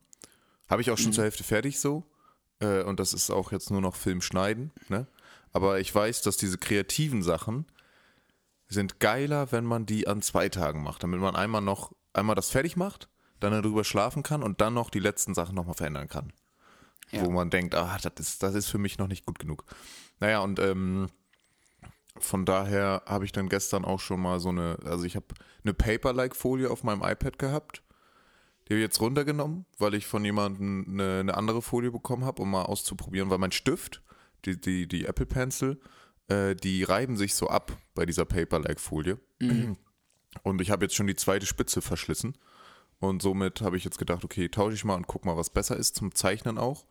Habe 0.69 0.83
ich 0.83 0.90
auch 0.90 0.99
schon 0.99 1.12
zur 1.12 1.25
Hälfte 1.25 1.45
fertig 1.45 1.81
so. 1.81 2.05
Äh, 2.61 2.83
und 2.83 3.00
das 3.00 3.12
ist 3.12 3.31
auch 3.31 3.52
jetzt 3.52 3.71
nur 3.71 3.81
noch 3.81 3.97
Film 3.97 4.21
schneiden. 4.21 4.71
Ne? 4.88 5.07
Aber 5.52 5.81
ich 5.81 5.95
weiß, 5.95 6.23
dass 6.23 6.37
diese 6.37 6.59
kreativen 6.59 7.23
Sachen 7.23 7.67
sind 8.68 9.00
geiler, 9.00 9.50
wenn 9.52 9.64
man 9.64 9.87
die 9.87 10.06
an 10.06 10.22
zwei 10.22 10.48
Tagen 10.48 10.82
macht, 10.82 11.02
damit 11.02 11.20
man 11.20 11.37
einmal 11.37 11.62
noch 11.62 11.92
einmal 12.12 12.37
das 12.37 12.50
fertig 12.50 12.76
macht, 12.76 13.08
dann 13.40 13.52
darüber 13.52 13.84
schlafen 13.84 14.22
kann 14.22 14.42
und 14.42 14.60
dann 14.60 14.75
noch 14.75 14.90
die 14.90 14.98
letzten 14.98 15.34
Sachen 15.34 15.54
nochmal 15.54 15.75
verändern 15.75 16.08
kann. 16.08 16.32
Ja. 17.10 17.25
Wo 17.25 17.30
man 17.30 17.50
denkt, 17.50 17.75
ah, 17.75 17.96
das 18.02 18.12
ist, 18.18 18.42
das 18.42 18.54
ist 18.54 18.68
für 18.68 18.78
mich 18.78 18.98
noch 18.98 19.08
nicht 19.08 19.25
gut 19.25 19.38
genug. 19.38 19.64
Naja, 20.20 20.40
und 20.40 20.58
ähm, 20.58 21.08
von 22.18 22.44
daher 22.44 23.02
habe 23.06 23.25
ich 23.25 23.32
dann 23.32 23.48
gestern 23.48 23.84
auch 23.84 24.00
schon 24.00 24.20
mal 24.20 24.40
so 24.40 24.50
eine, 24.50 24.78
also 24.84 25.04
ich 25.04 25.16
habe 25.16 25.26
eine 25.64 25.72
Paper-like-Folie 25.72 26.70
auf 26.70 26.84
meinem 26.84 27.02
iPad 27.02 27.38
gehabt. 27.38 27.82
Die 28.66 28.75
habe 28.75 28.80
ich 28.80 28.84
jetzt 28.84 29.00
runtergenommen, 29.00 29.64
weil 29.78 29.94
ich 29.94 30.06
von 30.06 30.25
jemandem 30.25 30.84
eine, 30.88 31.20
eine 31.20 31.37
andere 31.37 31.62
Folie 31.62 31.90
bekommen 31.90 32.25
habe, 32.25 32.42
um 32.42 32.50
mal 32.50 32.64
auszuprobieren, 32.64 33.30
weil 33.30 33.38
mein 33.38 33.52
Stift, 33.52 34.02
die, 34.44 34.60
die, 34.60 34.87
die 34.87 35.06
Apple 35.06 35.26
Pencil, 35.26 35.80
äh, 36.28 36.54
die 36.54 36.85
reiben 36.85 37.16
sich 37.16 37.35
so 37.35 37.49
ab 37.49 37.76
bei 37.94 38.06
dieser 38.06 38.25
Paper-like-Folie. 38.25 39.18
Und 40.42 40.61
ich 40.61 40.70
habe 40.70 40.85
jetzt 40.85 40.94
schon 40.94 41.06
die 41.06 41.16
zweite 41.16 41.47
Spitze 41.47 41.80
verschlissen. 41.82 42.37
Und 43.00 43.23
somit 43.23 43.61
habe 43.61 43.76
ich 43.76 43.85
jetzt 43.85 43.99
gedacht, 43.99 44.25
okay, 44.25 44.49
tausche 44.49 44.75
ich 44.75 44.85
mal 44.85 44.94
und 44.94 45.06
guck 45.06 45.25
mal, 45.25 45.37
was 45.37 45.50
besser 45.50 45.76
ist 45.76 45.94
zum 45.94 46.14
Zeichnen 46.14 46.58
auch. 46.58 46.87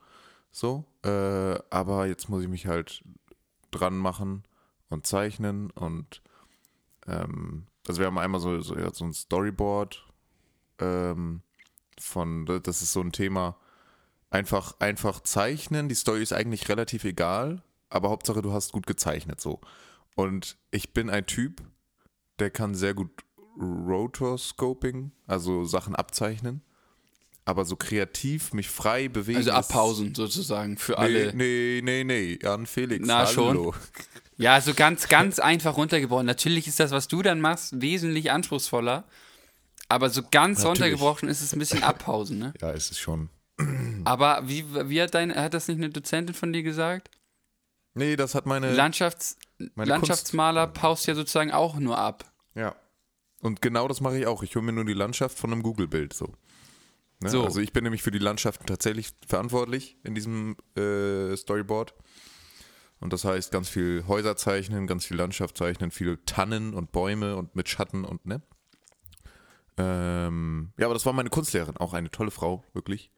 So. 0.52 0.86
Äh, 1.04 1.60
aber 1.70 2.08
jetzt 2.08 2.30
muss 2.30 2.44
ich 2.44 2.48
mich 2.48 2.68
halt 2.68 3.04
dran 3.72 3.98
machen 3.98 4.44
und 4.90 5.06
zeichnen 5.06 5.70
und 5.72 6.22
ähm, 7.06 7.68
also 7.88 8.00
wir 8.00 8.08
haben 8.08 8.18
einmal 8.18 8.40
so, 8.40 8.60
so, 8.62 8.78
ja, 8.78 8.94
so 8.94 9.06
ein 9.06 9.14
Storyboard 9.14 10.06
ähm, 10.80 11.42
von, 12.00 12.46
das 12.46 12.82
ist 12.82 12.94
so 12.94 13.02
ein 13.02 13.12
Thema, 13.12 13.58
einfach, 14.30 14.80
einfach 14.80 15.22
zeichnen. 15.22 15.90
Die 15.90 15.96
Story 15.96 16.22
ist 16.22 16.34
eigentlich 16.34 16.70
relativ 16.70 17.04
egal, 17.04 17.64
aber 17.90 18.10
Hauptsache 18.10 18.42
du 18.42 18.52
hast 18.54 18.72
gut 18.72 18.88
gezeichnet 18.88 19.40
so. 19.42 19.62
Und 20.16 20.58
ich 20.72 20.94
bin 20.94 21.10
ein 21.10 21.26
Typ, 21.26 21.62
der 22.40 22.50
kann 22.50 22.76
sehr 22.76 22.94
gut 22.94 23.12
Rotoscoping, 23.60 25.12
also 25.26 25.66
Sachen 25.66 25.96
abzeichnen, 25.96 26.62
aber 27.46 27.66
so 27.66 27.76
kreativ 27.76 28.54
mich 28.54 28.70
frei 28.70 29.08
bewegen. 29.08 29.38
Also 29.38 29.52
abpausen 29.52 30.14
sozusagen 30.16 30.78
für 30.78 30.94
Nee, 30.94 30.98
alle. 31.00 31.34
nee, 31.36 31.82
nee, 31.84 32.04
nee, 32.04 32.40
Jan 32.42 32.66
Felix. 32.66 33.06
Na, 33.08 33.26
hallo. 33.26 33.74
Ja, 34.40 34.62
so 34.62 34.76
ganz, 34.76 35.08
ganz 35.08 35.40
einfach 35.40 35.78
runtergebrochen. 35.78 36.28
Natürlich 36.28 36.68
ist 36.68 36.80
das, 36.80 36.92
was 36.92 37.08
du 37.08 37.24
dann 37.24 37.42
machst, 37.42 37.82
wesentlich 37.82 38.30
anspruchsvoller. 38.30 39.06
Aber 39.90 40.12
so 40.12 40.22
ganz 40.22 40.60
Natürlich. 40.60 40.68
runtergebrochen 40.68 41.28
ist 41.28 41.42
es 41.42 41.54
ein 41.54 41.60
bisschen 41.60 41.82
abpausen, 41.84 42.38
ne? 42.38 42.54
Ja, 42.62 42.70
ist 42.70 42.92
es 42.92 43.00
schon. 43.00 43.30
Aber 44.04 44.44
wie, 44.48 44.64
wie 44.90 45.02
hat 45.02 45.16
dein, 45.16 45.34
hat 45.36 45.56
das 45.56 45.68
nicht 45.68 45.78
eine 45.78 45.90
Dozentin 45.90 46.36
von 46.36 46.54
dir 46.54 46.62
gesagt? 46.62 47.10
Nee, 47.98 48.16
das 48.16 48.36
hat 48.36 48.46
meine. 48.46 48.74
Landschafts, 48.74 49.38
meine 49.76 49.90
Landschaftsmaler 49.90 50.68
paust 50.68 51.08
ja 51.08 51.16
sozusagen 51.16 51.52
auch 51.52 51.76
nur 51.76 51.98
ab. 51.98 52.32
Ja. 52.56 52.76
Und 53.42 53.62
genau 53.62 53.88
das 53.88 54.02
mache 54.02 54.18
ich 54.18 54.28
auch. 54.28 54.44
Ich 54.44 54.56
hole 54.56 54.66
mir 54.66 54.72
nur 54.72 54.86
die 54.86 54.94
Landschaft 54.94 55.38
von 55.38 55.52
einem 55.52 55.64
Google-Bild 55.64 56.14
so. 56.14 56.34
Ne? 57.20 57.30
So. 57.30 57.44
Also 57.44 57.60
ich 57.60 57.74
bin 57.74 57.84
nämlich 57.84 58.04
für 58.04 58.12
die 58.12 58.20
Landschaften 58.20 58.66
tatsächlich 58.66 59.14
verantwortlich 59.28 59.98
in 60.04 60.16
diesem 60.16 60.56
äh, 60.76 61.36
Storyboard. 61.36 61.94
Und 63.00 63.14
das 63.14 63.26
heißt 63.26 63.52
ganz 63.52 63.70
viel 63.70 64.06
Häuser 64.08 64.36
zeichnen, 64.38 64.88
ganz 64.88 65.06
viel 65.06 65.18
Landschaft 65.18 65.58
zeichnen, 65.58 65.92
viel 65.92 66.18
Tannen 66.26 66.74
und 66.74 66.92
Bäume 66.92 67.36
und 67.36 67.56
mit 67.56 67.70
Schatten 67.70 68.06
und 68.06 68.26
ne. 68.26 68.42
Ähm, 69.78 70.74
ja, 70.80 70.88
aber 70.88 70.96
das 70.96 71.06
war 71.06 71.14
meine 71.14 71.30
Kunstlehrerin, 71.30 71.78
auch 71.78 71.94
eine 71.94 72.10
tolle 72.10 72.32
Frau, 72.32 72.64
wirklich. 72.74 73.12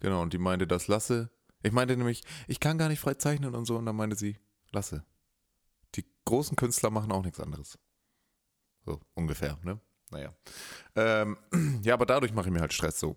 Genau, 0.00 0.20
und 0.20 0.32
die 0.32 0.38
meinte, 0.38 0.66
das 0.66 0.88
lasse. 0.88 1.30
Ich 1.62 1.72
meinte 1.72 1.96
nämlich, 1.96 2.22
ich 2.48 2.60
kann 2.60 2.78
gar 2.78 2.88
nicht 2.88 3.00
frei 3.00 3.14
zeichnen 3.14 3.54
und 3.54 3.64
so. 3.66 3.76
Und 3.76 3.86
dann 3.86 3.96
meinte 3.96 4.16
sie, 4.16 4.38
lasse. 4.70 5.04
Die 5.94 6.04
großen 6.24 6.56
Künstler 6.56 6.90
machen 6.90 7.12
auch 7.12 7.24
nichts 7.24 7.40
anderes. 7.40 7.78
So 8.84 9.00
ungefähr, 9.14 9.58
ne? 9.62 9.80
Naja. 10.10 10.34
Ähm, 10.96 11.36
ja, 11.82 11.94
aber 11.94 12.06
dadurch 12.06 12.32
mache 12.32 12.48
ich 12.48 12.52
mir 12.52 12.60
halt 12.60 12.72
Stress 12.72 12.98
so. 12.98 13.16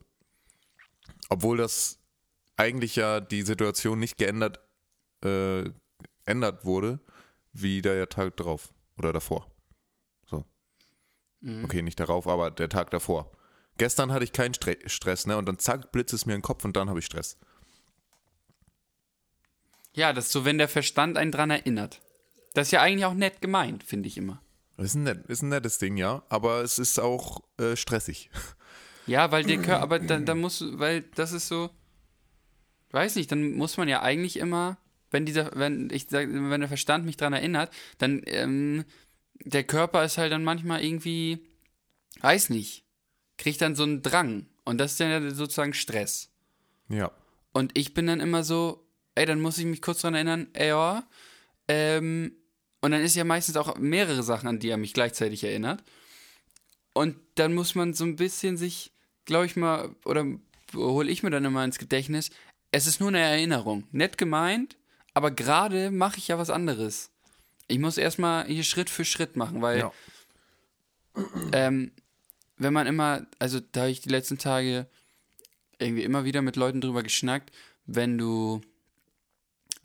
Obwohl 1.30 1.58
das 1.58 2.00
eigentlich 2.56 2.96
ja 2.96 3.20
die 3.20 3.42
Situation 3.42 4.00
nicht 4.00 4.18
geändert 4.18 4.60
äh, 5.24 5.70
ändert 6.26 6.66
wurde, 6.66 7.00
wie 7.54 7.82
der 7.82 8.10
Tag 8.10 8.38
drauf 8.38 8.74
oder 8.98 9.14
davor. 9.14 9.52
So. 10.26 10.46
Okay, 11.64 11.82
nicht 11.82 12.00
darauf, 12.00 12.28
aber 12.28 12.52
der 12.52 12.70
Tag 12.70 12.92
davor. 12.92 13.32
Gestern 13.78 14.12
hatte 14.12 14.24
ich 14.24 14.32
keinen 14.32 14.54
Stre 14.54 14.78
Stress, 14.86 15.28
ne? 15.28 15.38
Und 15.38 15.48
dann 15.48 15.60
zack, 15.60 15.92
blitzt 15.92 16.14
es 16.14 16.26
mir 16.26 16.34
in 16.34 16.40
den 16.40 16.44
Kopf 16.44 16.64
und 16.66 16.76
dann 16.76 16.90
habe 16.90 17.00
ich 17.00 17.06
Stress. 17.06 17.38
Ja, 19.96 20.14
das 20.14 20.26
ist 20.26 20.32
so, 20.32 20.46
wenn 20.46 20.58
der 20.58 20.68
Verstand 20.68 21.18
einen 21.18 21.32
dran 21.32 21.50
erinnert. 21.50 22.02
Das 22.54 22.68
ist 22.68 22.72
ja 22.72 22.82
eigentlich 22.82 23.06
auch 23.06 23.14
nett 23.14 23.42
gemeint, 23.42 23.84
finde 23.84 24.08
ich 24.08 24.18
immer. 24.18 24.42
Ist 24.78 24.96
ein, 24.96 25.04
net, 25.04 25.26
ist 25.28 25.42
ein 25.42 25.50
nettes 25.50 25.78
Ding, 25.78 25.96
ja, 25.96 26.24
aber 26.30 26.62
es 26.62 26.80
ist 26.80 27.00
auch 27.00 27.42
äh, 27.58 27.76
stressig. 27.76 28.30
Ja, 29.08 29.32
weil 29.32 29.44
der 29.44 29.58
Körper, 29.58 29.82
aber 29.82 30.00
dann, 30.00 30.26
dann 30.26 30.40
muss, 30.40 30.64
weil 30.80 31.04
das 31.14 31.32
ist 31.32 31.48
so, 31.48 31.70
weiß 32.90 33.18
nicht, 33.18 33.32
dann 33.32 33.52
muss 33.52 33.78
man 33.78 33.88
ja 33.88 34.02
eigentlich 34.02 34.38
immer, 34.38 34.80
wenn 35.12 35.28
dieser, 35.28 35.52
wenn 35.54 35.92
ich 35.92 36.08
sag, 36.10 36.28
wenn 36.28 36.60
der 36.60 36.68
Verstand 36.68 37.06
mich 37.06 37.16
dran 37.16 37.32
erinnert, 37.32 37.72
dann, 38.00 38.24
ähm, 38.26 38.84
der 39.44 39.64
Körper 39.64 40.04
ist 40.04 40.18
halt 40.18 40.32
dann 40.32 40.44
manchmal 40.44 40.84
irgendwie, 40.84 41.46
weiß 42.22 42.50
nicht, 42.50 42.84
kriegt 43.38 43.62
dann 43.62 43.76
so 43.76 43.84
einen 43.84 44.02
Drang. 44.02 44.48
Und 44.64 44.80
das 44.80 44.94
ist 44.94 45.00
dann 45.00 45.12
ja 45.12 45.30
sozusagen 45.30 45.76
Stress. 45.76 46.32
Ja. 46.90 47.12
Und 47.54 47.78
ich 47.78 47.94
bin 47.94 48.08
dann 48.08 48.22
immer 48.22 48.44
so, 48.44 48.85
ey, 49.16 49.26
dann 49.26 49.42
muss 49.42 49.58
ich 49.58 49.66
mich 49.66 49.82
kurz 49.82 50.02
dran 50.02 50.14
erinnern, 50.16 50.48
ey, 50.54 50.70
ja, 50.70 51.08
ähm, 51.68 52.34
und 52.82 52.92
dann 52.92 53.02
ist 53.02 53.16
ja 53.16 53.24
meistens 53.24 53.58
auch 53.58 53.78
mehrere 53.78 54.22
Sachen, 54.22 54.48
an 54.48 54.60
die 54.60 54.70
er 54.70 54.78
mich 54.78 54.94
gleichzeitig 54.94 55.44
erinnert. 55.44 55.84
Und 56.94 57.18
dann 57.36 57.54
muss 57.56 57.74
man 57.74 57.94
so 57.94 58.04
ein 58.04 58.16
bisschen 58.16 58.58
sich, 58.58 58.92
glaube 59.26 59.48
ich 59.48 59.56
mal, 59.56 59.96
oder 60.06 60.26
hole 60.74 61.10
ich 61.10 61.24
mir 61.24 61.32
dann 61.32 61.46
immer 61.46 61.64
ins 61.66 61.80
Gedächtnis, 61.80 62.30
es 62.72 62.88
ist 62.88 63.00
nur 63.00 63.10
eine 63.10 63.20
Erinnerung. 63.20 63.88
Nett 63.92 64.18
gemeint, 64.18 64.78
aber 65.14 65.32
gerade 65.32 65.92
mache 65.92 66.18
ich 66.18 66.28
ja 66.28 66.38
was 66.38 66.50
anderes. 66.50 67.10
Ich 67.68 67.80
muss 67.80 67.98
erstmal 67.98 68.46
hier 68.46 68.64
Schritt 68.64 68.90
für 68.90 69.06
Schritt 69.06 69.36
machen, 69.36 69.62
weil 69.62 69.80
Ja. 69.80 69.92
ähm, 71.54 71.92
wenn 72.58 72.74
man 72.74 72.88
immer, 72.88 73.26
also 73.40 73.60
da 73.60 73.82
habe 73.82 73.92
ich 73.92 74.02
die 74.02 74.10
letzten 74.10 74.38
Tage 74.38 74.88
irgendwie 75.80 76.04
immer 76.04 76.24
wieder 76.24 76.42
mit 76.42 76.56
Leuten 76.56 76.82
drüber 76.82 77.04
geschnackt, 77.04 77.52
wenn 77.86 78.18
du 78.18 78.62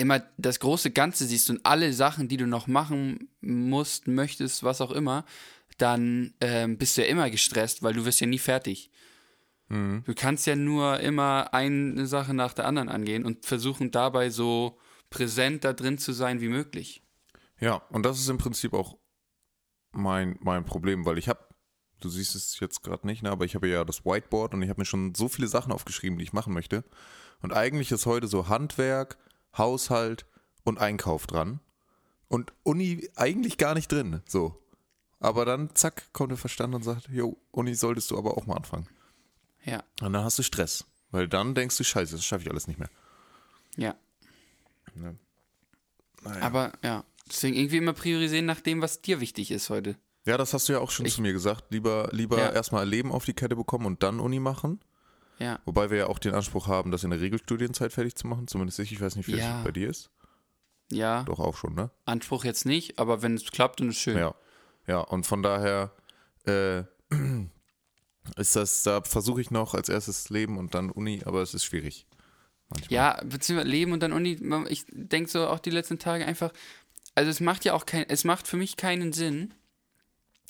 immer 0.01 0.23
das 0.37 0.61
große 0.61 0.91
Ganze 0.91 1.27
siehst 1.27 1.51
und 1.51 1.65
alle 1.65 1.93
Sachen, 1.93 2.29
die 2.29 2.37
du 2.37 2.47
noch 2.47 2.67
machen 2.67 3.29
musst, 3.41 4.09
möchtest, 4.09 4.65
was 4.65 4.81
auch 4.81 4.91
immer, 4.91 5.25
dann 5.79 6.35
ähm, 6.41 6.79
bist 6.79 6.97
du 6.97 7.03
ja 7.03 7.09
immer 7.09 7.31
gestresst, 7.31 7.83
weil 7.83 7.95
du 7.95 8.05
wirst 8.05 8.21
ja 8.21 8.27
nie 8.27 8.39
fertig. 8.39 8.91
Du 9.71 10.15
kannst 10.17 10.49
ja 10.49 10.57
nur 10.57 10.99
immer 10.99 11.55
eine 11.55 12.05
Sache 12.07 12.35
nach 12.35 12.55
der 12.55 12.67
anderen 12.67 12.89
angehen 12.89 13.25
und 13.25 13.47
versuchen 13.47 13.93
dabei 13.93 14.29
so 14.29 14.81
präsent 15.11 15.63
da 15.63 15.73
drin 15.73 15.97
zu 15.97 16.13
sein 16.13 16.41
wie 16.41 16.49
möglich. 16.49 17.05
Ja, 17.61 17.77
und 17.91 18.05
das 18.05 18.19
ist 18.19 18.29
im 18.29 18.39
Prinzip 18.39 18.73
auch 18.73 18.99
mein, 19.93 20.39
mein 20.41 20.65
Problem, 20.65 21.05
weil 21.05 21.19
ich 21.19 21.29
habe, 21.29 21.47
du 22.01 22.09
siehst 22.09 22.35
es 22.35 22.59
jetzt 22.59 22.83
gerade 22.83 23.07
nicht, 23.07 23.23
ne, 23.23 23.31
aber 23.31 23.45
ich 23.45 23.55
habe 23.55 23.69
ja 23.69 23.85
das 23.85 24.05
Whiteboard 24.05 24.55
und 24.55 24.63
ich 24.63 24.71
habe 24.71 24.81
mir 24.81 24.87
schon 24.87 25.15
so 25.15 25.29
viele 25.29 25.47
Sachen 25.47 25.71
aufgeschrieben, 25.71 26.19
die 26.19 26.25
ich 26.25 26.33
machen 26.33 26.53
möchte. 26.53 26.83
Und 27.41 27.53
eigentlich 27.53 27.93
ist 27.93 28.07
heute 28.07 28.27
so 28.27 28.49
Handwerk, 28.49 29.19
Haushalt 29.57 30.27
und 30.65 30.79
Einkauf 30.79 31.27
dran. 31.27 31.61
Und 32.29 32.53
Uni 32.63 33.09
eigentlich 33.17 33.59
gar 33.59 33.75
nicht 33.75 33.91
drin, 33.91 34.23
so. 34.27 34.57
Aber 35.19 35.45
dann, 35.45 35.75
zack, 35.75 36.13
kommt 36.13 36.31
der 36.31 36.39
Verstand 36.39 36.75
und 36.75 36.83
sagt, 36.83 37.09
jo, 37.11 37.37
Uni 37.51 37.75
solltest 37.75 38.11
du 38.11 38.17
aber 38.19 38.37
auch 38.39 38.47
mal 38.47 38.57
anfangen. 38.57 38.87
Ja, 39.65 39.83
Und 40.01 40.13
dann 40.15 40.25
hast 40.25 40.39
du 40.39 40.43
Stress. 40.43 40.87
Weil 41.11 41.29
dann 41.29 41.55
denkst 41.55 41.77
du, 41.77 41.85
scheiße, 41.85 42.15
das 42.17 42.25
schaffe 42.25 42.45
ich 42.45 42.51
alles 42.51 42.69
nicht 42.69 42.79
mehr. 42.79 42.89
ja. 43.77 43.95
Ne? 44.95 45.17
Aber 46.41 46.73
ja, 46.83 47.05
deswegen 47.29 47.57
irgendwie 47.57 47.77
immer 47.79 47.93
priorisieren 47.93 48.45
nach 48.47 48.61
dem, 48.61 48.83
was 48.83 49.01
dir 49.03 49.21
wichtig 49.21 49.51
ist 49.51 49.71
heute. 49.71 49.97
Ja, 50.27 50.37
das 50.37 50.53
hast 50.53 50.69
du 50.69 50.73
ja 50.75 50.79
auch 50.81 50.91
schon 50.91 51.07
Ich- 51.07 51.15
zu 51.15 51.23
mir 51.23 51.33
gesagt. 51.33 51.65
Lieber, 51.71 52.09
lieber 52.13 52.39
Ja. 52.39 52.51
erstmal 52.51 52.87
Leben 52.89 53.11
auf 53.13 53.25
die 53.25 53.33
Kette 53.33 53.57
bekommen 53.57 53.87
und 53.87 54.03
dann 54.03 54.21
Uni 54.21 54.39
machen. 54.41 54.81
Ja. 55.41 55.59
Wobei 55.65 55.91
wir 55.91 55.99
ja 55.99 56.07
auch 56.07 56.19
den 56.19 56.35
Anspruch 56.35 56.67
haben, 56.69 56.91
das 56.91 57.03
in 57.05 57.11
der 57.11 57.21
Regelstudienzeit 57.21 57.93
fertig 57.93 58.15
zu 58.15 58.27
machen. 58.27 58.47
Zumindest 58.47 58.79
ich. 58.79 58.93
Ich 58.93 59.01
weiß 59.01 59.17
nicht, 59.17 59.27
wie 59.27 59.37
Ja. 59.37 59.55
das 59.55 59.65
bei 59.65 59.73
dir 59.73 59.89
ist. 59.89 60.11
Ja, 60.93 61.23
Doch 61.23 61.39
auch 61.41 61.57
schon, 61.57 61.75
ne? 61.75 61.91
Anspruch 62.05 62.45
jetzt 62.45 62.67
nicht, 62.67 62.99
aber 62.99 63.23
wenn 63.23 63.35
es 63.37 63.45
klappt, 63.51 63.79
dann 63.81 63.91
ist 63.91 63.99
schön. 63.99 64.19
Ja. 64.19 64.35
Ja, 64.89 64.99
und 65.01 65.25
von 65.25 65.41
daher 65.43 65.93
äh, 66.47 66.83
ist 68.37 68.57
das, 68.57 68.83
da 68.83 69.01
versuche 69.03 69.41
ich 69.41 69.51
noch 69.51 69.75
als 69.75 69.89
erstes 69.89 70.31
Leben 70.31 70.59
und 70.59 70.75
dann 70.75 70.91
Uni, 70.91 71.23
aber 71.25 71.43
es 71.43 71.55
ist 71.55 71.65
schwierig. 71.65 72.07
Manchmal. 72.69 72.93
Ja, 72.93 73.21
beziehungsweise 73.25 73.71
Leben 73.71 73.93
und 73.93 74.03
dann 74.03 74.13
Uni, 74.13 74.39
ich 74.69 74.85
denke 74.91 75.31
so 75.31 75.47
auch 75.47 75.59
die 75.61 75.71
letzten 75.71 75.99
Tage 75.99 76.27
einfach, 76.27 76.53
also 77.15 77.31
es 77.31 77.41
macht 77.41 77.65
ja 77.65 77.75
auch 77.75 77.87
kein, 77.87 78.09
es 78.09 78.25
macht 78.25 78.47
für 78.49 78.57
mich 78.57 78.77
keinen 78.77 79.13
Sinn. 79.13 79.55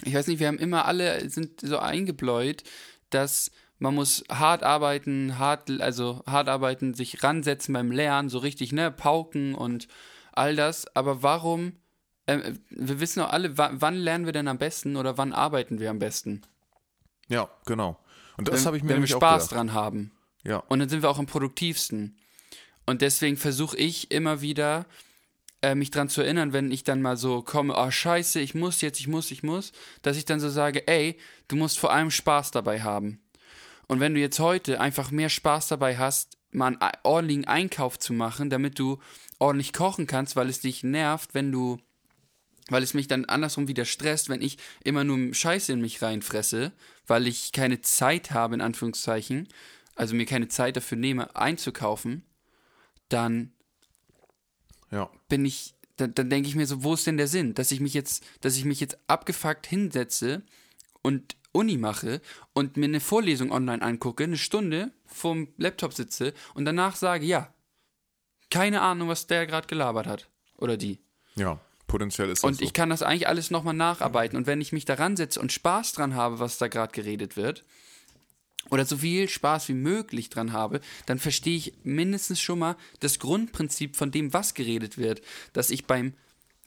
Ich 0.04 0.14
weiß 0.14 0.26
nicht, 0.26 0.38
wir 0.38 0.48
haben 0.48 0.58
immer 0.58 0.86
alle, 0.86 1.28
sind 1.28 1.60
so 1.60 1.78
eingebläut, 1.78 2.62
dass 3.10 3.50
man 3.80 3.94
muss 3.94 4.22
hart 4.30 4.62
arbeiten, 4.62 5.38
hart, 5.38 5.68
also 5.80 6.22
hart 6.26 6.48
arbeiten, 6.48 6.94
sich 6.94 7.22
ransetzen 7.24 7.72
beim 7.72 7.90
Lernen, 7.90 8.28
so 8.28 8.38
richtig, 8.38 8.72
ne, 8.72 8.90
pauken 8.92 9.54
und 9.54 9.88
all 10.32 10.54
das, 10.54 10.94
aber 10.94 11.22
warum, 11.22 11.72
äh, 12.26 12.52
wir 12.70 13.00
wissen 13.00 13.20
doch 13.20 13.30
alle, 13.30 13.58
wa- 13.58 13.72
wann 13.72 13.96
lernen 13.96 14.26
wir 14.26 14.32
denn 14.32 14.46
am 14.48 14.58
besten 14.58 14.96
oder 14.96 15.18
wann 15.18 15.32
arbeiten 15.32 15.80
wir 15.80 15.90
am 15.90 15.98
besten? 15.98 16.42
Ja, 17.28 17.48
genau. 17.66 17.98
Und 18.36 18.48
das 18.48 18.64
habe 18.66 18.76
ich 18.76 18.82
mir 18.82 18.90
wenn 18.90 18.96
wir 18.96 19.00
nämlich 19.00 19.10
Spaß 19.10 19.48
dran 19.48 19.72
haben. 19.72 20.12
Ja. 20.44 20.58
Und 20.68 20.78
dann 20.78 20.88
sind 20.88 21.02
wir 21.02 21.10
auch 21.10 21.18
am 21.18 21.26
produktivsten. 21.26 22.16
Und 22.86 23.02
deswegen 23.02 23.36
versuche 23.36 23.76
ich 23.76 24.10
immer 24.10 24.40
wieder, 24.40 24.86
äh, 25.62 25.74
mich 25.74 25.90
dran 25.90 26.08
zu 26.08 26.22
erinnern, 26.22 26.52
wenn 26.52 26.70
ich 26.70 26.84
dann 26.84 27.02
mal 27.02 27.16
so 27.16 27.42
komme, 27.42 27.74
oh 27.76 27.90
scheiße, 27.90 28.40
ich 28.40 28.54
muss 28.54 28.80
jetzt, 28.80 28.98
ich 29.00 29.08
muss, 29.08 29.30
ich 29.30 29.42
muss, 29.42 29.72
dass 30.02 30.16
ich 30.16 30.24
dann 30.24 30.40
so 30.40 30.48
sage, 30.48 30.88
ey, 30.88 31.18
du 31.48 31.56
musst 31.56 31.78
vor 31.78 31.92
allem 31.92 32.10
Spaß 32.10 32.50
dabei 32.50 32.80
haben. 32.82 33.20
Und 33.90 33.98
wenn 33.98 34.14
du 34.14 34.20
jetzt 34.20 34.38
heute 34.38 34.78
einfach 34.80 35.10
mehr 35.10 35.28
Spaß 35.28 35.66
dabei 35.66 35.98
hast, 35.98 36.38
mal 36.52 36.68
einen 36.68 36.80
ei- 36.80 36.92
ordentlichen 37.02 37.46
Einkauf 37.46 37.98
zu 37.98 38.12
machen, 38.12 38.48
damit 38.48 38.78
du 38.78 39.00
ordentlich 39.40 39.72
kochen 39.72 40.06
kannst, 40.06 40.36
weil 40.36 40.48
es 40.48 40.60
dich 40.60 40.84
nervt, 40.84 41.34
wenn 41.34 41.50
du, 41.50 41.80
weil 42.68 42.84
es 42.84 42.94
mich 42.94 43.08
dann 43.08 43.24
andersrum 43.24 43.66
wieder 43.66 43.84
stresst, 43.84 44.28
wenn 44.28 44.42
ich 44.42 44.58
immer 44.84 45.02
nur 45.02 45.34
Scheiße 45.34 45.72
in 45.72 45.80
mich 45.80 46.00
reinfresse, 46.02 46.70
weil 47.08 47.26
ich 47.26 47.50
keine 47.50 47.80
Zeit 47.80 48.30
habe, 48.30 48.54
in 48.54 48.60
Anführungszeichen, 48.60 49.48
also 49.96 50.14
mir 50.14 50.24
keine 50.24 50.46
Zeit 50.46 50.76
dafür 50.76 50.96
nehme, 50.96 51.34
einzukaufen, 51.34 52.22
dann 53.08 53.50
Ja. 54.92 55.10
bin 55.28 55.44
ich, 55.44 55.74
dann, 55.96 56.14
dann 56.14 56.30
denke 56.30 56.48
ich 56.48 56.54
mir 56.54 56.68
so, 56.68 56.84
wo 56.84 56.94
ist 56.94 57.08
denn 57.08 57.16
der 57.16 57.26
Sinn, 57.26 57.54
dass 57.54 57.72
ich 57.72 57.80
mich 57.80 57.94
jetzt, 57.94 58.24
dass 58.40 58.56
ich 58.56 58.64
mich 58.64 58.78
jetzt 58.78 58.98
abgefuckt 59.08 59.66
hinsetze 59.66 60.42
und 61.02 61.34
Uni 61.52 61.76
mache 61.76 62.20
und 62.52 62.76
mir 62.76 62.86
eine 62.86 63.00
Vorlesung 63.00 63.50
online 63.50 63.82
angucke, 63.82 64.24
eine 64.24 64.36
Stunde 64.36 64.92
vorm 65.06 65.48
Laptop 65.56 65.92
sitze 65.92 66.32
und 66.54 66.64
danach 66.64 66.96
sage, 66.96 67.26
ja, 67.26 67.52
keine 68.50 68.80
Ahnung, 68.82 69.08
was 69.08 69.26
der 69.26 69.46
gerade 69.46 69.66
gelabert 69.66 70.06
hat 70.06 70.28
oder 70.56 70.76
die. 70.76 70.98
Ja, 71.36 71.60
potenziell 71.86 72.30
ist 72.30 72.42
das 72.42 72.48
Und 72.48 72.58
so. 72.58 72.64
ich 72.64 72.72
kann 72.72 72.90
das 72.90 73.02
eigentlich 73.02 73.28
alles 73.28 73.50
nochmal 73.50 73.74
nacharbeiten. 73.74 74.36
Und 74.36 74.46
wenn 74.46 74.60
ich 74.60 74.72
mich 74.72 74.84
daran 74.84 75.16
setze 75.16 75.40
und 75.40 75.52
Spaß 75.52 75.92
dran 75.92 76.14
habe, 76.14 76.38
was 76.38 76.58
da 76.58 76.68
gerade 76.68 76.92
geredet 76.92 77.36
wird, 77.36 77.64
oder 78.68 78.84
so 78.84 78.98
viel 78.98 79.28
Spaß 79.28 79.68
wie 79.68 79.74
möglich 79.74 80.28
dran 80.30 80.52
habe, 80.52 80.80
dann 81.06 81.18
verstehe 81.18 81.56
ich 81.56 81.72
mindestens 81.82 82.40
schon 82.40 82.58
mal 82.58 82.76
das 83.00 83.18
Grundprinzip 83.18 83.96
von 83.96 84.10
dem, 84.10 84.32
was 84.32 84.54
geredet 84.54 84.98
wird. 84.98 85.22
Dass 85.52 85.70
ich 85.70 85.86
beim, 85.86 86.14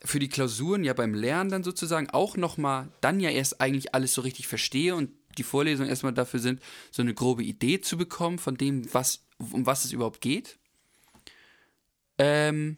für 0.06 0.20
die 0.20 0.30
Klausuren, 0.30 0.84
ja 0.84 0.94
beim 0.94 1.14
Lernen 1.14 1.50
dann 1.50 1.64
sozusagen 1.64 2.10
auch 2.10 2.36
nochmal, 2.38 2.90
dann 3.02 3.20
ja 3.20 3.30
erst 3.30 3.62
eigentlich 3.62 3.96
alles 3.96 4.14
so 4.14 4.22
richtig 4.22 4.48
verstehe 4.48 4.96
und 4.96 5.12
die 5.38 5.44
Vorlesungen 5.44 5.90
erstmal 5.90 6.14
dafür 6.14 6.40
sind, 6.40 6.62
so 6.92 7.02
eine 7.02 7.14
grobe 7.14 7.44
Idee 7.44 7.82
zu 7.82 7.98
bekommen 7.98 8.38
von 8.38 8.56
dem, 8.56 8.94
was, 8.94 9.26
um 9.40 9.66
was 9.66 9.86
es 9.86 9.92
überhaupt 9.92 10.22
geht. 10.22 10.58
Ähm, 12.20 12.78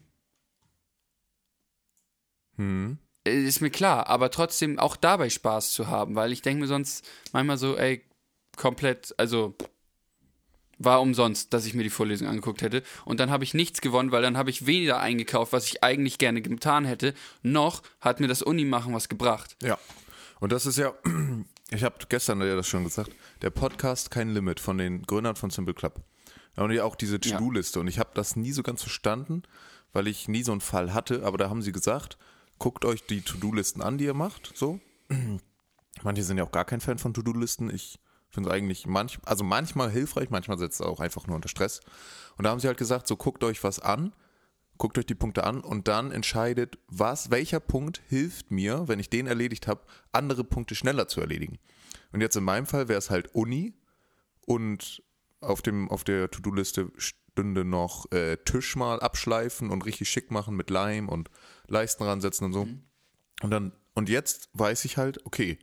Hm. 2.58 2.98
Äh, 3.26 3.44
Ist 3.44 3.62
mir 3.62 3.70
klar, 3.70 4.08
aber 4.08 4.32
trotzdem 4.32 4.80
auch 4.80 4.96
dabei 4.96 5.30
Spaß 5.30 5.74
zu 5.74 5.88
haben, 5.88 6.16
weil 6.16 6.32
ich 6.32 6.42
denke 6.42 6.62
mir 6.62 6.68
sonst 6.68 7.08
manchmal 7.32 7.58
so, 7.58 7.78
ey, 7.78 8.04
komplett, 8.58 9.14
also 9.18 9.56
war 10.78 11.02
umsonst, 11.02 11.54
dass 11.54 11.66
ich 11.66 11.74
mir 11.74 11.84
die 11.84 11.90
Vorlesung 11.90 12.28
angeguckt 12.28 12.62
hätte. 12.62 12.84
Und 13.06 13.20
dann 13.20 13.30
habe 13.30 13.44
ich 13.44 13.54
nichts 13.54 13.82
gewonnen, 13.82 14.12
weil 14.12 14.22
dann 14.22 14.38
habe 14.38 14.50
ich 14.50 14.66
weniger 14.66 15.00
eingekauft, 15.00 15.54
was 15.54 15.68
ich 15.68 15.84
eigentlich 15.84 16.18
gerne 16.18 16.42
getan 16.42 16.86
hätte, 16.86 17.14
noch 17.44 17.82
hat 18.02 18.20
mir 18.20 18.28
das 18.28 18.42
Unimachen 18.42 18.94
was 18.94 19.10
gebracht. 19.10 19.56
Ja. 19.62 19.78
Und 20.40 20.52
das 20.52 20.66
ist 20.66 20.78
ja, 20.78 20.94
ich 21.72 21.84
habe 21.84 21.96
gestern 22.10 22.42
ja 22.42 22.56
das 22.56 22.68
schon 22.68 22.84
gesagt, 22.84 23.12
der 23.42 23.50
Podcast 23.50 24.12
kein 24.12 24.34
Limit 24.34 24.60
von 24.60 24.78
den 24.78 25.04
Gründern 25.04 25.36
von 25.36 25.50
Simple 25.50 25.74
Club. 25.74 26.02
Und 26.58 26.72
ja 26.72 26.84
auch 26.84 26.96
diese 26.96 27.20
Ja. 27.22 27.38
To-Do-Liste. 27.38 27.80
Und 27.80 27.88
ich 27.88 28.00
habe 28.00 28.12
das 28.14 28.36
nie 28.36 28.52
so 28.52 28.64
ganz 28.64 28.82
verstanden, 28.82 29.44
weil 29.92 30.08
ich 30.08 30.28
nie 30.28 30.44
so 30.44 30.52
einen 30.52 30.62
Fall 30.62 30.94
hatte. 30.94 31.24
Aber 31.24 31.38
da 31.38 31.50
haben 31.50 31.62
sie 31.62 31.72
gesagt, 31.72 32.18
guckt 32.60 32.86
euch 32.86 33.06
die 33.06 33.22
To-Do-Listen 33.22 33.82
an, 33.82 33.98
die 33.98 34.06
ihr 34.06 34.14
macht. 34.14 34.52
So. 34.56 34.80
Manche 36.04 36.24
sind 36.24 36.38
ja 36.38 36.44
auch 36.44 36.52
gar 36.52 36.66
kein 36.66 36.82
Fan 36.82 36.98
von 36.98 37.14
To-Do-Listen. 37.14 37.70
Ich 37.74 38.00
finde 38.36 38.50
es 38.50 38.56
eigentlich 38.56 38.86
manch, 38.86 39.18
also 39.26 39.44
manchmal 39.44 39.90
hilfreich, 39.90 40.30
manchmal 40.30 40.60
setzt 40.60 40.80
es 40.80 40.86
auch 40.86 41.00
einfach 41.00 41.26
nur 41.26 41.36
unter 41.36 41.50
Stress. 41.50 41.80
Und 42.38 42.44
da 42.44 42.52
haben 42.52 42.60
sie 42.60 42.68
halt 42.68 42.78
gesagt, 42.78 43.08
so 43.08 43.18
guckt 43.18 43.44
euch 43.44 43.64
was 43.64 43.80
an, 43.80 44.14
guckt 44.78 44.98
euch 44.98 45.06
die 45.06 45.16
Punkte 45.16 45.44
an 45.44 45.62
und 45.62 45.88
dann 45.88 46.12
entscheidet, 46.12 46.78
was, 46.88 47.32
welcher 47.32 47.60
Punkt 47.60 48.02
hilft 48.08 48.52
mir, 48.52 48.88
wenn 48.88 49.00
ich 49.00 49.10
den 49.10 49.26
erledigt 49.26 49.68
habe, 49.68 49.86
andere 50.12 50.44
Punkte 50.44 50.76
schneller 50.76 51.08
zu 51.08 51.22
erledigen. 51.22 51.58
Und 52.12 52.22
jetzt 52.22 52.36
in 52.36 52.44
meinem 52.44 52.66
Fall 52.66 52.88
wäre 52.88 53.00
es 53.00 53.10
halt 53.10 53.34
Uni 53.34 53.74
und 54.46 55.02
auf, 55.42 55.62
dem, 55.62 55.90
auf 55.90 56.04
der 56.04 56.30
To-Do-Liste 56.30 56.92
stünde 56.98 57.66
noch 57.66 58.12
äh, 58.12 58.38
Tisch 58.38 58.76
mal 58.76 59.00
abschleifen 59.00 59.70
und 59.70 59.86
richtig 59.86 60.10
schick 60.10 60.32
machen 60.32 60.56
mit 60.56 60.70
Leim 60.70 61.10
und 61.10 61.30
Leisten 61.68 62.04
ransetzen 62.04 62.46
und 62.46 62.54
so. 62.54 62.68
Und 63.42 63.52
dann, 63.52 63.74
und 63.94 64.10
jetzt 64.10 64.50
weiß 64.54 64.86
ich 64.86 64.98
halt, 64.98 65.26
okay, 65.26 65.60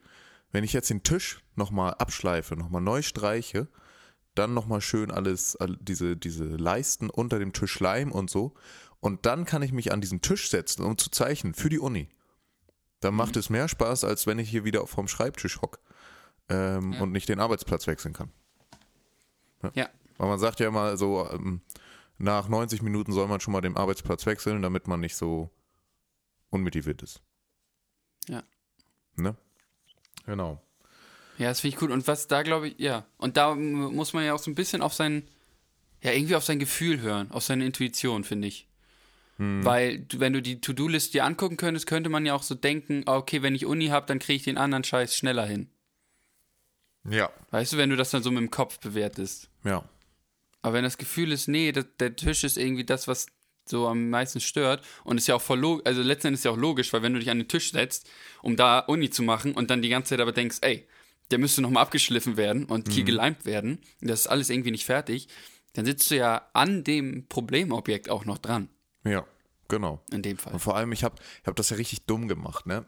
wenn 0.53 0.65
ich 0.65 0.73
jetzt 0.73 0.91
den 0.91 1.03
Tisch 1.03 1.43
nochmal 1.57 1.95
abschleife, 1.95 2.57
nochmal 2.57 2.83
neu 2.83 3.03
streiche, 3.03 3.69
dann 4.35 4.55
nochmal 4.55 4.81
schön 4.81 5.11
alles, 5.11 5.57
all- 5.57 5.77
diese, 5.81 6.17
diese 6.17 6.45
Leisten 6.45 7.11
unter 7.11 7.39
dem 7.39 7.53
Tisch 7.53 7.81
Leim 7.81 8.13
und 8.13 8.31
so. 8.31 8.55
Und 9.01 9.27
dann 9.27 9.45
kann 9.45 9.63
ich 9.63 9.73
mich 9.73 9.93
an 9.93 10.01
diesen 10.01 10.23
Tisch 10.23 10.49
setzen, 10.49 10.85
um 10.85 10.97
zu 10.97 11.11
zeichnen 11.11 11.55
für 11.55 11.69
die 11.69 11.79
Uni. 11.81 12.09
Dann 13.01 13.15
macht 13.15 13.37
es 13.37 13.51
mehr 13.51 13.67
Spaß, 13.69 14.05
als 14.05 14.27
wenn 14.27 14.39
ich 14.39 14.49
hier 14.49 14.65
wieder 14.65 14.87
vom 14.87 15.09
Schreibtisch 15.09 15.61
hock 15.61 15.81
ähm, 16.49 17.01
und 17.01 17.11
nicht 17.11 17.29
den 17.29 17.41
Arbeitsplatz 17.41 17.87
wechseln 17.87 18.15
kann. 18.15 18.31
Ja. 19.75 19.89
Weil 20.19 20.29
man 20.29 20.39
sagt 20.39 20.61
ja 20.61 20.69
immer 20.69 20.97
so, 20.97 21.29
ähm, 21.31 21.63
nach 22.19 22.49
90 22.49 22.83
Minuten 22.83 23.13
soll 23.13 23.27
man 23.27 23.41
schon 23.41 23.53
mal 23.53 23.61
den 23.61 23.77
Arbeitsplatz 23.77 24.25
wechseln, 24.27 24.63
damit 24.63 24.87
man 24.87 25.01
nicht 25.01 25.17
so 25.17 25.51
unmotiviert 26.51 27.03
ist. 27.03 27.21
Ja. 28.29 28.43
Ne? 29.17 29.37
Genau. 30.27 30.63
Ja, 31.39 31.49
das 31.49 31.61
finde 31.61 31.75
ich 31.75 31.81
gut. 31.81 31.91
Und 31.91 32.07
was 32.07 32.29
da 32.29 32.43
glaube 32.43 32.69
ich, 32.69 32.75
ja. 32.79 33.05
Und 33.19 33.37
da 33.37 33.55
muss 33.55 34.13
man 34.13 34.25
ja 34.25 34.35
auch 34.35 34.39
so 34.39 34.51
ein 34.51 34.55
bisschen 34.55 34.83
auf 34.83 34.95
sein, 34.95 35.27
ja, 36.03 36.13
irgendwie 36.13 36.37
auf 36.37 36.45
sein 36.45 36.59
Gefühl 36.59 37.01
hören, 37.01 37.31
auf 37.31 37.43
seine 37.43 37.65
Intuition, 37.67 38.25
finde 38.25 38.49
ich. 38.49 38.69
Weil, 39.39 39.99
du- 40.01 40.21
wenn 40.21 40.35
du 40.35 40.41
die 40.43 40.61
To-Do-List 40.61 41.15
dir 41.15 41.25
angucken 41.25 41.57
könntest, 41.57 41.87
könnte 41.89 42.11
man 42.11 42.25
ja 42.27 42.35
auch 42.35 42.45
so 42.45 42.55
denken, 42.55 43.03
ah, 43.07 43.17
okay, 43.17 43.43
wenn 43.43 43.57
ich 43.57 43.67
Uni 43.67 43.89
habe, 43.89 44.07
dann 44.07 44.21
kriege 44.21 44.37
ich 44.37 44.45
den 44.45 44.57
anderen 44.59 44.85
Scheiß 44.85 45.17
schneller 45.17 45.47
hin. 45.47 45.69
Ja. 47.09 47.31
Weißt 47.51 47.73
du, 47.73 47.77
wenn 47.77 47.91
du 47.91 47.97
das 47.97 48.11
dann 48.11 48.23
so 48.23 48.31
mit 48.31 48.41
dem 48.41 48.51
Kopf 48.51 48.79
bewertest. 48.79 49.49
Ja. 49.65 49.85
Aber 50.61 50.75
wenn 50.75 50.85
das 50.85 50.99
Gefühl 50.99 51.33
ist, 51.33 51.49
nee, 51.49 51.73
das, 51.73 51.87
der 51.99 52.15
Tisch 52.15 52.45
ist 52.45 52.57
irgendwie 52.57 52.85
das, 52.85 53.09
was 53.09 53.27
so 53.65 53.87
am 53.89 54.11
meisten 54.11 54.41
stört 54.41 54.85
und 55.05 55.19
ist 55.19 55.29
ja 55.29 55.35
auch 55.37 55.43
voll 55.43 55.59
logisch, 55.61 55.87
also 55.87 56.03
letzten 56.03 56.29
Endes 56.29 56.41
ist 56.41 56.45
ja 56.45 56.51
auch 56.51 56.57
logisch, 56.57 56.93
weil 56.93 57.03
wenn 57.03 57.13
du 57.15 57.19
dich 57.21 57.31
an 57.31 57.39
den 57.39 57.49
Tisch 57.49 57.73
setzt, 57.73 58.09
um 58.43 58.57
da 58.57 58.81
Uni 58.81 59.11
zu 59.11 59.23
machen 59.23 59.53
und 59.55 59.71
dann 59.71 59.83
die 59.83 59.89
ganze 59.89 60.11
Zeit 60.11 60.21
aber 60.21 60.33
denkst, 60.33 60.59
ey, 60.63 60.87
der 61.31 61.39
müsste 61.39 61.63
nochmal 61.63 61.83
abgeschliffen 61.85 62.37
werden 62.37 62.65
und 62.67 62.93
hier 62.93 63.05
geleimt 63.05 63.45
werden, 63.47 63.79
das 64.01 64.21
ist 64.21 64.27
alles 64.27 64.51
irgendwie 64.51 64.71
nicht 64.73 64.85
fertig, 64.85 65.29
dann 65.75 65.87
sitzt 65.87 66.11
du 66.11 66.17
ja 66.17 66.49
an 66.53 66.85
dem 66.85 67.27
Problemobjekt 67.29 68.11
auch 68.11 68.25
noch 68.25 68.39
dran, 68.39 68.69
Ja. 69.05 69.25
Genau. 69.69 70.03
in 70.11 70.21
dem 70.21 70.37
Fall. 70.37 70.53
Und 70.53 70.59
vor 70.61 70.77
allem, 70.77 70.93
ich 70.93 71.03
habe 71.03 71.15
ich 71.41 71.47
hab 71.47 71.57
das 71.57 71.71
ja 71.71 71.77
richtig 71.77 72.05
dumm 72.05 72.29
gemacht, 72.29 72.67
ne? 72.67 72.85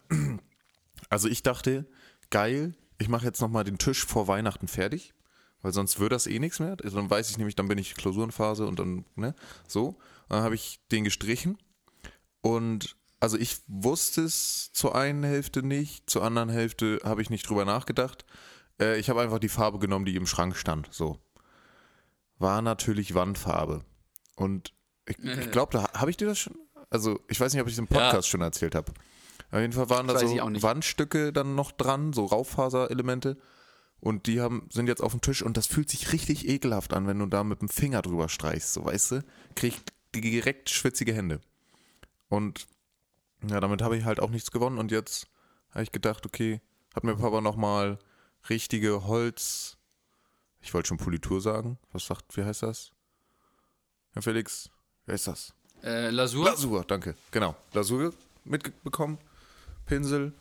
Also 1.09 1.29
ich 1.29 1.43
dachte, 1.43 1.87
geil, 2.31 2.75
ich 2.99 3.09
mache 3.09 3.25
jetzt 3.25 3.41
nochmal 3.41 3.65
den 3.65 3.79
Tisch 3.79 4.05
vor 4.05 4.29
Weihnachten 4.29 4.69
fertig, 4.69 5.15
weil 5.63 5.73
sonst 5.73 5.99
wird 5.99 6.13
das 6.13 6.27
eh 6.27 6.39
nichts 6.39 6.61
mehr. 6.61 6.77
Also 6.83 6.97
dann 6.97 7.09
weiß 7.09 7.31
ich 7.31 7.39
nämlich, 7.39 7.57
dann 7.57 7.69
bin 7.69 7.79
ich 7.79 7.95
Klausurenphase 7.95 8.67
und 8.67 8.79
dann, 8.79 9.05
ne, 9.17 9.35
so. 9.67 9.97
Dann 10.29 10.43
habe 10.43 10.55
ich 10.55 10.81
den 10.91 11.05
gestrichen 11.05 11.59
und 12.41 12.97
also 13.21 13.39
ich 13.39 13.63
wusste 13.69 14.23
es 14.23 14.71
zur 14.73 14.95
einen 14.95 15.25
Hälfte 15.25 15.63
nicht, 15.63 16.11
zur 16.11 16.23
anderen 16.25 16.51
Hälfte 16.51 17.01
habe 17.05 17.23
ich 17.23 17.31
nicht 17.31 17.49
drüber 17.49 17.65
nachgedacht. 17.65 18.27
Äh, 18.79 18.99
ich 18.99 19.09
habe 19.09 19.23
einfach 19.23 19.39
die 19.39 19.49
Farbe 19.49 19.79
genommen, 19.79 20.05
die 20.05 20.17
im 20.17 20.27
Schrank 20.27 20.57
stand, 20.57 20.89
so. 20.93 21.19
War 22.39 22.61
natürlich 22.61 23.15
Wandfarbe. 23.15 23.83
Und 24.37 24.75
ich, 25.07 25.19
ich 25.25 25.51
glaube, 25.51 25.73
da 25.73 25.93
habe 25.95 26.11
ich 26.11 26.17
dir 26.17 26.27
das 26.27 26.39
schon. 26.39 26.59
Also, 26.91 27.19
ich 27.29 27.41
weiß 27.41 27.53
nicht, 27.53 27.63
ob 27.63 27.67
ich 27.67 27.73
es 27.73 27.79
im 27.79 27.87
Podcast 27.87 28.29
schon 28.29 28.43
erzählt 28.43 28.75
habe. 28.75 28.93
Auf 29.51 29.61
jeden 29.61 29.73
Fall 29.73 29.89
waren 29.89 30.07
da 30.07 30.15
Das 30.15 30.23
so. 30.23 30.37
Wandstücke 30.63 31.33
dann 31.33 31.55
noch 31.55 31.73
dran, 31.73 32.13
so 32.13 32.27
Raufaserelemente. 32.27 33.39
Und 34.01 34.27
die 34.27 34.41
haben, 34.41 34.69
sind 34.71 34.87
jetzt 34.87 35.01
auf 35.01 35.13
dem 35.13 35.23
Tisch 35.23 35.43
und 35.43 35.57
das 35.57 35.67
fühlt 35.67 35.89
sich 35.89 36.13
richtig 36.13 36.47
ekelhaft 36.47 36.93
an, 36.93 37.07
wenn 37.07 37.19
du 37.19 37.27
da 37.27 37.43
mit 37.43 37.63
dem 37.63 37.71
Finger 37.71 38.03
drüber 38.03 38.29
streichst, 38.29 38.75
so 38.75 38.85
weißt 38.85 39.13
du? 39.13 39.25
Krieg 39.55 39.81
direkt 40.21 40.71
schwitzige 40.71 41.15
Hände. 41.15 41.41
Und 42.29 42.67
ja, 43.49 43.61
damit 43.61 43.83
habe 43.83 43.97
ich 43.97 44.05
halt 44.05 44.21
auch 44.21 44.31
nichts 44.31 44.51
gewonnen 44.51 44.79
und 44.79 44.91
jetzt 44.91 45.29
habe 45.71 45.83
ich 45.83 45.93
gedacht, 45.93 46.25
okay, 46.27 46.61
hat 46.95 47.05
mir 47.05 47.17
Papa 47.17 47.41
nochmal 47.41 47.99
richtige 48.49 49.07
Holz, 49.07 49.77
ich 50.61 50.73
wollte 50.73 50.89
schon 50.89 50.99
Politur 50.99 51.41
sagen, 51.41 51.79
was 51.93 52.07
sagt, 52.07 52.37
wie 52.37 52.45
heißt 52.45 52.63
das? 52.63 52.93
Herr 54.13 54.23
Felix, 54.23 54.71
wer 55.07 55.15
ist 55.15 55.27
das? 55.27 55.55
Äh, 55.83 56.11
Lasur? 56.11 56.45
Lasur, 56.45 56.85
danke, 56.85 57.17
genau, 57.31 57.57
Lasur 57.73 58.15
mitbekommen, 58.45 59.19
Pinsel 59.87 60.33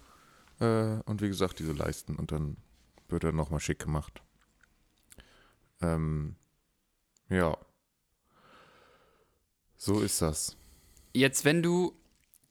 äh, 0.59 0.99
und 1.05 1.21
wie 1.21 1.27
gesagt 1.27 1.59
diese 1.59 1.73
Leisten 1.73 2.15
und 2.15 2.31
dann 2.31 2.57
wird 3.09 3.23
er 3.23 3.31
nochmal 3.31 3.59
schick 3.59 3.79
gemacht. 3.79 4.21
Ähm, 5.81 6.36
ja. 7.29 7.57
So 9.85 9.99
ist 9.99 10.21
das. 10.21 10.55
Jetzt, 11.13 11.43
wenn 11.43 11.61
du, 11.61 11.93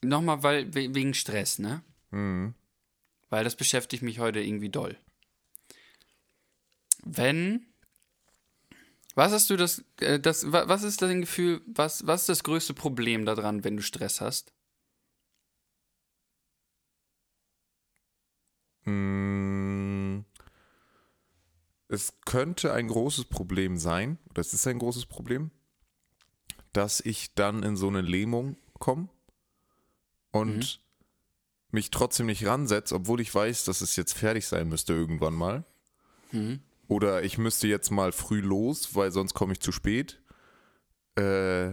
nochmal, 0.02 0.42
weil, 0.42 0.74
we- 0.74 0.94
wegen 0.94 1.14
Stress, 1.14 1.58
ne? 1.58 1.82
Mhm. 2.10 2.52
Weil 3.30 3.42
das 3.42 3.56
beschäftigt 3.56 4.02
mich 4.02 4.18
heute 4.18 4.40
irgendwie 4.40 4.68
doll. 4.68 4.98
Wenn. 7.04 7.64
Was 9.14 9.32
hast 9.32 9.48
du 9.48 9.56
das, 9.56 9.82
äh, 10.00 10.20
das, 10.20 10.52
wa- 10.52 10.68
was 10.68 10.82
ist 10.82 11.00
dein 11.00 11.22
Gefühl, 11.22 11.62
was, 11.64 12.06
was 12.06 12.22
ist 12.22 12.28
das 12.28 12.44
größte 12.44 12.74
Problem 12.74 13.24
daran, 13.24 13.64
wenn 13.64 13.78
du 13.78 13.82
Stress 13.82 14.20
hast? 14.20 14.52
Mm, 18.84 20.20
es 21.88 22.12
könnte 22.26 22.74
ein 22.74 22.88
großes 22.88 23.24
Problem 23.24 23.78
sein, 23.78 24.18
oder 24.28 24.40
es 24.42 24.52
ist 24.52 24.66
ein 24.66 24.78
großes 24.78 25.06
Problem, 25.06 25.50
dass 26.72 27.00
ich 27.00 27.34
dann 27.34 27.62
in 27.62 27.76
so 27.76 27.88
eine 27.88 28.00
Lähmung 28.00 28.56
komme 28.78 29.08
und 30.30 30.80
mich 31.70 31.90
trotzdem 31.90 32.26
nicht 32.26 32.46
ransetze, 32.46 32.94
obwohl 32.94 33.20
ich 33.20 33.34
weiß, 33.34 33.64
dass 33.64 33.80
es 33.80 33.96
jetzt 33.96 34.12
fertig 34.14 34.46
sein 34.46 34.68
müsste 34.68 34.92
irgendwann 34.92 35.34
mal. 35.34 35.64
Oder 36.88 37.22
ich 37.22 37.38
müsste 37.38 37.68
jetzt 37.68 37.90
mal 37.90 38.12
früh 38.12 38.40
los, 38.40 38.94
weil 38.94 39.10
sonst 39.12 39.34
komme 39.34 39.52
ich 39.52 39.60
zu 39.60 39.72
spät. 39.72 40.20
Äh, 41.16 41.72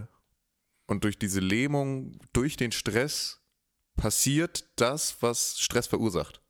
und 0.87 1.03
durch 1.03 1.17
diese 1.19 1.39
Lähmung, 1.39 2.19
durch 2.33 2.57
den 2.57 2.71
Stress 2.71 3.41
passiert 3.95 4.65
das, 4.77 5.21
was 5.21 5.59
Stress 5.59 5.87
verursacht. 5.87 6.41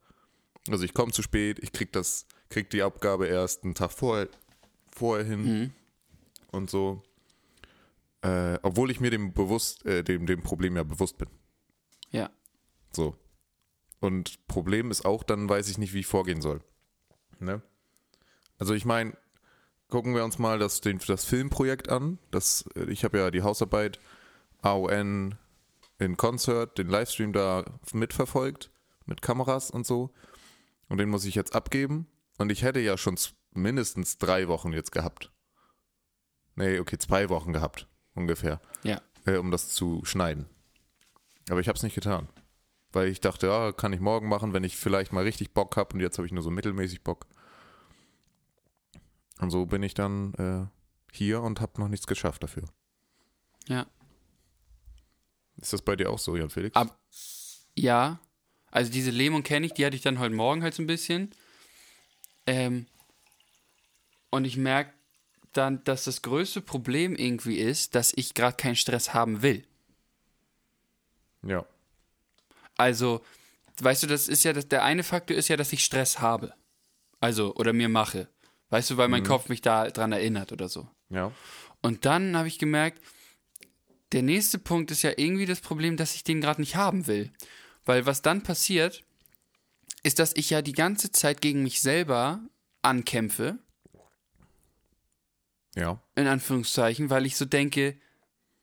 Also 0.68 0.84
ich 0.84 0.94
komme 0.94 1.12
zu 1.12 1.22
spät, 1.22 1.58
ich 1.60 1.72
krieg 1.72 1.92
das, 1.92 2.26
krieg 2.48 2.70
die 2.70 2.82
Abgabe 2.82 3.26
erst 3.26 3.64
einen 3.64 3.74
Tag 3.74 3.92
vorher, 3.92 4.28
vorher 4.92 5.24
hin 5.24 5.46
und 6.52 6.70
so. 6.70 7.02
Äh, 8.22 8.58
obwohl 8.62 8.90
ich 8.90 9.00
mir 9.00 9.10
dem 9.10 9.32
bewusst, 9.32 9.84
äh, 9.86 10.04
dem, 10.04 10.26
dem 10.26 10.42
Problem 10.42 10.76
ja 10.76 10.82
bewusst 10.82 11.16
bin. 11.18 11.28
Ja. 12.10 12.30
So. 12.92 13.16
Und 14.00 14.46
Problem 14.46 14.90
ist 14.90 15.04
auch, 15.04 15.22
dann 15.22 15.48
weiß 15.48 15.68
ich 15.68 15.78
nicht, 15.78 15.92
wie 15.94 16.00
ich 16.00 16.06
vorgehen 16.06 16.42
soll. 16.42 16.60
Ne? 17.38 17.62
Also 18.58 18.74
ich 18.74 18.84
meine, 18.84 19.16
gucken 19.88 20.14
wir 20.14 20.24
uns 20.24 20.38
mal 20.38 20.58
das, 20.58 20.80
den, 20.80 20.98
das 21.06 21.24
Filmprojekt 21.24 21.88
an. 21.88 22.18
Das, 22.30 22.64
äh, 22.74 22.84
ich 22.84 23.04
habe 23.04 23.18
ja 23.18 23.30
die 23.30 23.42
Hausarbeit 23.42 24.00
AON 24.62 25.36
in 25.98 26.16
Concert, 26.16 26.78
den 26.78 26.88
Livestream 26.88 27.32
da 27.32 27.64
mitverfolgt, 27.92 28.70
mit 29.06 29.22
Kameras 29.22 29.70
und 29.70 29.86
so. 29.86 30.10
Und 30.88 30.98
den 30.98 31.08
muss 31.08 31.24
ich 31.24 31.34
jetzt 31.34 31.54
abgeben. 31.54 32.06
Und 32.38 32.50
ich 32.50 32.62
hätte 32.62 32.80
ja 32.80 32.96
schon 32.96 33.18
mindestens 33.52 34.18
drei 34.18 34.48
Wochen 34.48 34.72
jetzt 34.72 34.92
gehabt. 34.92 35.30
Nee, 36.56 36.78
okay, 36.78 36.98
zwei 36.98 37.28
Wochen 37.28 37.52
gehabt, 37.52 37.86
ungefähr, 38.14 38.60
Ja. 38.82 39.00
äh, 39.26 39.36
um 39.36 39.50
das 39.50 39.68
zu 39.70 40.04
schneiden. 40.04 40.46
Aber 41.48 41.60
ich 41.60 41.68
habe 41.68 41.76
es 41.76 41.82
nicht 41.82 41.94
getan. 41.94 42.28
Weil 42.92 43.08
ich 43.08 43.20
dachte, 43.20 43.46
ja, 43.46 43.70
kann 43.72 43.92
ich 43.92 44.00
morgen 44.00 44.28
machen, 44.28 44.52
wenn 44.52 44.64
ich 44.64 44.76
vielleicht 44.76 45.12
mal 45.12 45.22
richtig 45.22 45.52
Bock 45.54 45.76
habe. 45.76 45.94
Und 45.94 46.00
jetzt 46.00 46.18
habe 46.18 46.26
ich 46.26 46.32
nur 46.32 46.42
so 46.42 46.50
mittelmäßig 46.50 47.02
Bock. 47.02 47.26
Und 49.38 49.50
so 49.50 49.64
bin 49.66 49.82
ich 49.82 49.94
dann 49.94 50.34
äh, 50.34 50.66
hier 51.16 51.40
und 51.42 51.60
habe 51.60 51.80
noch 51.80 51.88
nichts 51.88 52.06
geschafft 52.06 52.42
dafür. 52.42 52.64
Ja. 53.68 53.86
Ist 55.56 55.72
das 55.72 55.82
bei 55.82 55.94
dir 55.96 56.10
auch 56.10 56.18
so, 56.18 56.36
Jan 56.36 56.50
Felix? 56.50 56.74
Ab, 56.74 56.98
ja, 57.76 58.20
also 58.70 58.90
diese 58.90 59.10
Lähmung 59.10 59.42
kenne 59.42 59.66
ich, 59.66 59.72
die 59.74 59.84
hatte 59.86 59.96
ich 59.96 60.02
dann 60.02 60.18
heute 60.18 60.34
Morgen 60.34 60.62
halt 60.62 60.74
so 60.74 60.82
ein 60.82 60.86
bisschen. 60.86 61.30
Ähm, 62.46 62.86
und 64.30 64.44
ich 64.44 64.56
merke 64.56 64.92
dann, 65.52 65.82
dass 65.84 66.04
das 66.04 66.22
größte 66.22 66.60
Problem 66.60 67.16
irgendwie 67.16 67.58
ist, 67.58 67.94
dass 67.94 68.12
ich 68.14 68.34
gerade 68.34 68.56
keinen 68.56 68.76
Stress 68.76 69.14
haben 69.14 69.42
will. 69.42 69.64
ja. 71.42 71.64
Also, 72.76 73.22
weißt 73.82 74.04
du, 74.04 74.06
das 74.06 74.26
ist 74.26 74.42
ja, 74.42 74.54
das, 74.54 74.66
der 74.66 74.82
eine 74.84 75.02
Faktor 75.02 75.36
ist 75.36 75.48
ja, 75.48 75.58
dass 75.58 75.70
ich 75.74 75.84
Stress 75.84 76.20
habe. 76.20 76.54
Also, 77.20 77.54
oder 77.56 77.74
mir 77.74 77.90
mache. 77.90 78.28
Weißt 78.70 78.88
du, 78.88 78.96
weil 78.96 79.08
mein 79.08 79.24
Kopf 79.24 79.50
mich 79.50 79.60
da 79.60 79.90
dran 79.90 80.12
erinnert 80.12 80.50
oder 80.50 80.68
so. 80.68 80.88
Ja. 81.10 81.30
Und 81.82 82.06
dann 82.06 82.36
habe 82.36 82.48
ich 82.48 82.58
gemerkt, 82.58 83.02
der 84.12 84.22
nächste 84.22 84.58
Punkt 84.58 84.90
ist 84.90 85.02
ja 85.02 85.12
irgendwie 85.16 85.44
das 85.44 85.60
Problem, 85.60 85.98
dass 85.98 86.14
ich 86.14 86.24
den 86.24 86.40
gerade 86.40 86.60
nicht 86.60 86.76
haben 86.76 87.06
will. 87.06 87.30
Weil 87.84 88.06
was 88.06 88.22
dann 88.22 88.42
passiert, 88.42 89.04
ist, 90.02 90.18
dass 90.18 90.34
ich 90.34 90.50
ja 90.50 90.62
die 90.62 90.72
ganze 90.72 91.12
Zeit 91.12 91.40
gegen 91.40 91.62
mich 91.62 91.80
selber 91.80 92.40
ankämpfe, 92.82 93.58
Ja. 95.76 96.02
in 96.16 96.26
Anführungszeichen, 96.26 97.10
weil 97.10 97.26
ich 97.26 97.36
so 97.36 97.44
denke, 97.44 97.96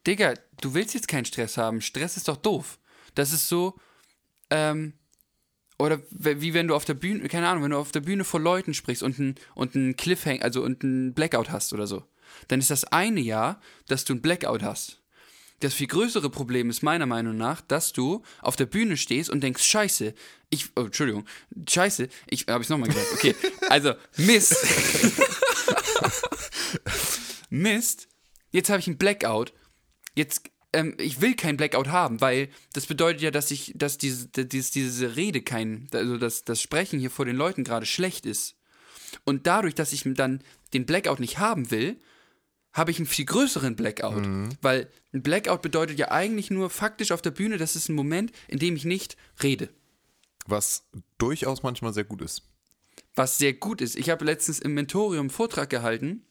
Digga, 0.06 0.34
du 0.62 0.74
willst 0.74 0.93
jetzt 0.93 1.08
keinen 1.08 1.26
Stress 1.26 1.58
haben. 1.58 1.82
Stress 1.82 2.17
ist 2.17 2.28
doch 2.28 2.38
doof. 2.38 2.80
Das 3.15 3.34
ist 3.34 3.48
so, 3.48 3.76
ähm, 4.50 4.93
oder 5.80 6.02
wie 6.12 6.54
wenn 6.54 6.67
du 6.67 6.76
auf 6.76 6.86
der 6.86 6.96
Bühne, 6.96 7.28
keine 7.30 7.48
Ahnung, 7.48 7.63
wenn 7.63 7.72
du 7.72 7.78
auf 7.78 7.91
der 7.91 8.02
Bühne 8.02 8.24
vor 8.24 8.39
Leuten 8.39 8.74
sprichst 8.74 9.04
und 9.04 9.20
ein, 9.20 9.36
und 9.54 9.76
ein 9.76 9.96
Cliffhang, 9.96 10.41
also 10.41 10.63
und 10.63 10.84
ein 10.84 11.13
Blackout 11.13 11.52
hast 11.52 11.74
oder 11.74 11.88
so. 11.88 12.04
Dann 12.48 12.60
ist 12.60 12.72
das 12.72 12.84
eine 12.86 13.22
Jahr, 13.22 13.62
dass 13.88 14.06
du 14.06 14.13
ein 14.13 14.22
Blackout 14.22 14.63
hast. 14.63 15.02
Das 15.60 15.74
viel 15.74 15.88
größere 15.88 16.30
Problem 16.30 16.70
ist 16.70 16.84
meiner 16.84 17.08
Meinung 17.08 17.36
nach, 17.36 17.62
dass 17.62 17.91
du 17.91 18.22
auf 18.41 18.56
der 18.56 18.67
Bühne 18.67 18.96
stehst 18.96 19.30
und 19.30 19.41
denkst, 19.41 19.63
scheiße, 19.63 20.13
ich, 20.50 20.70
oh, 20.76 20.82
Entschuldigung, 20.82 21.26
scheiße, 21.67 22.10
ich, 22.28 22.46
habe 22.48 22.63
ich 22.63 22.70
nochmal 22.70 22.89
gesagt, 22.89 23.08
okay, 23.13 23.36
also, 23.70 23.93
Mist. 24.17 24.56
Mist, 27.49 28.07
jetzt 28.51 28.69
habe 28.69 28.79
ich 28.79 28.88
einen 28.88 28.97
Blackout. 28.97 29.53
Jetzt, 30.15 30.49
ähm, 30.73 30.95
ich 30.99 31.21
will 31.21 31.36
keinen 31.36 31.57
Blackout 31.57 31.88
haben, 31.88 32.21
weil 32.21 32.49
das 32.73 32.86
bedeutet 32.86 33.21
ja, 33.21 33.31
dass 33.31 33.51
ich, 33.51 33.73
dass 33.75 33.97
diese, 33.97 34.27
diese, 34.27 34.71
diese 34.71 35.15
Rede 35.15 35.41
kein, 35.41 35.88
also 35.93 36.17
dass 36.17 36.43
das 36.43 36.62
Sprechen 36.62 36.99
hier 36.99 37.12
vor 37.12 37.25
den 37.25 37.36
Leuten 37.36 37.63
gerade 37.63 37.86
schlecht 37.86 38.25
ist. 38.25 38.55
Und 39.23 39.47
dadurch, 39.47 39.75
dass 39.75 39.93
ich 39.93 40.03
dann 40.05 40.43
den 40.73 40.86
Blackout 40.86 41.19
nicht 41.19 41.39
haben 41.39 41.71
will, 41.71 41.99
habe 42.73 42.91
ich 42.91 42.97
einen 42.97 43.07
viel 43.07 43.25
größeren 43.25 43.75
Blackout. 43.75 44.23
Weil 44.62 44.89
ein 45.13 45.23
Blackout 45.23 45.62
bedeutet 45.62 45.97
ja 45.97 46.12
eigentlich 46.12 46.51
nur 46.51 46.69
faktisch 46.69 47.12
auf 47.12 47.21
der 47.21 47.31
Bühne, 47.31 47.57
das 47.57 47.75
ist 47.75 47.89
ein 47.89 47.95
Moment, 47.95 48.31
in 48.47 48.60
dem 48.60 48.75
ich 48.75 48.86
nicht 48.86 49.17
rede. 49.41 49.69
Was 50.45 50.88
durchaus 51.17 51.63
manchmal 51.63 51.93
sehr 51.93 52.03
gut 52.03 52.21
ist. 52.21 52.43
Was 53.17 53.39
sehr 53.39 53.53
gut 53.53 53.82
ist. 53.82 53.95
Ich 53.95 54.12
habe 54.12 54.23
letztens 54.25 54.60
im 54.60 54.75
Mentorium 54.75 55.21
einen 55.21 55.30
Vortrag 55.32 55.71
gehalten, 55.71 56.21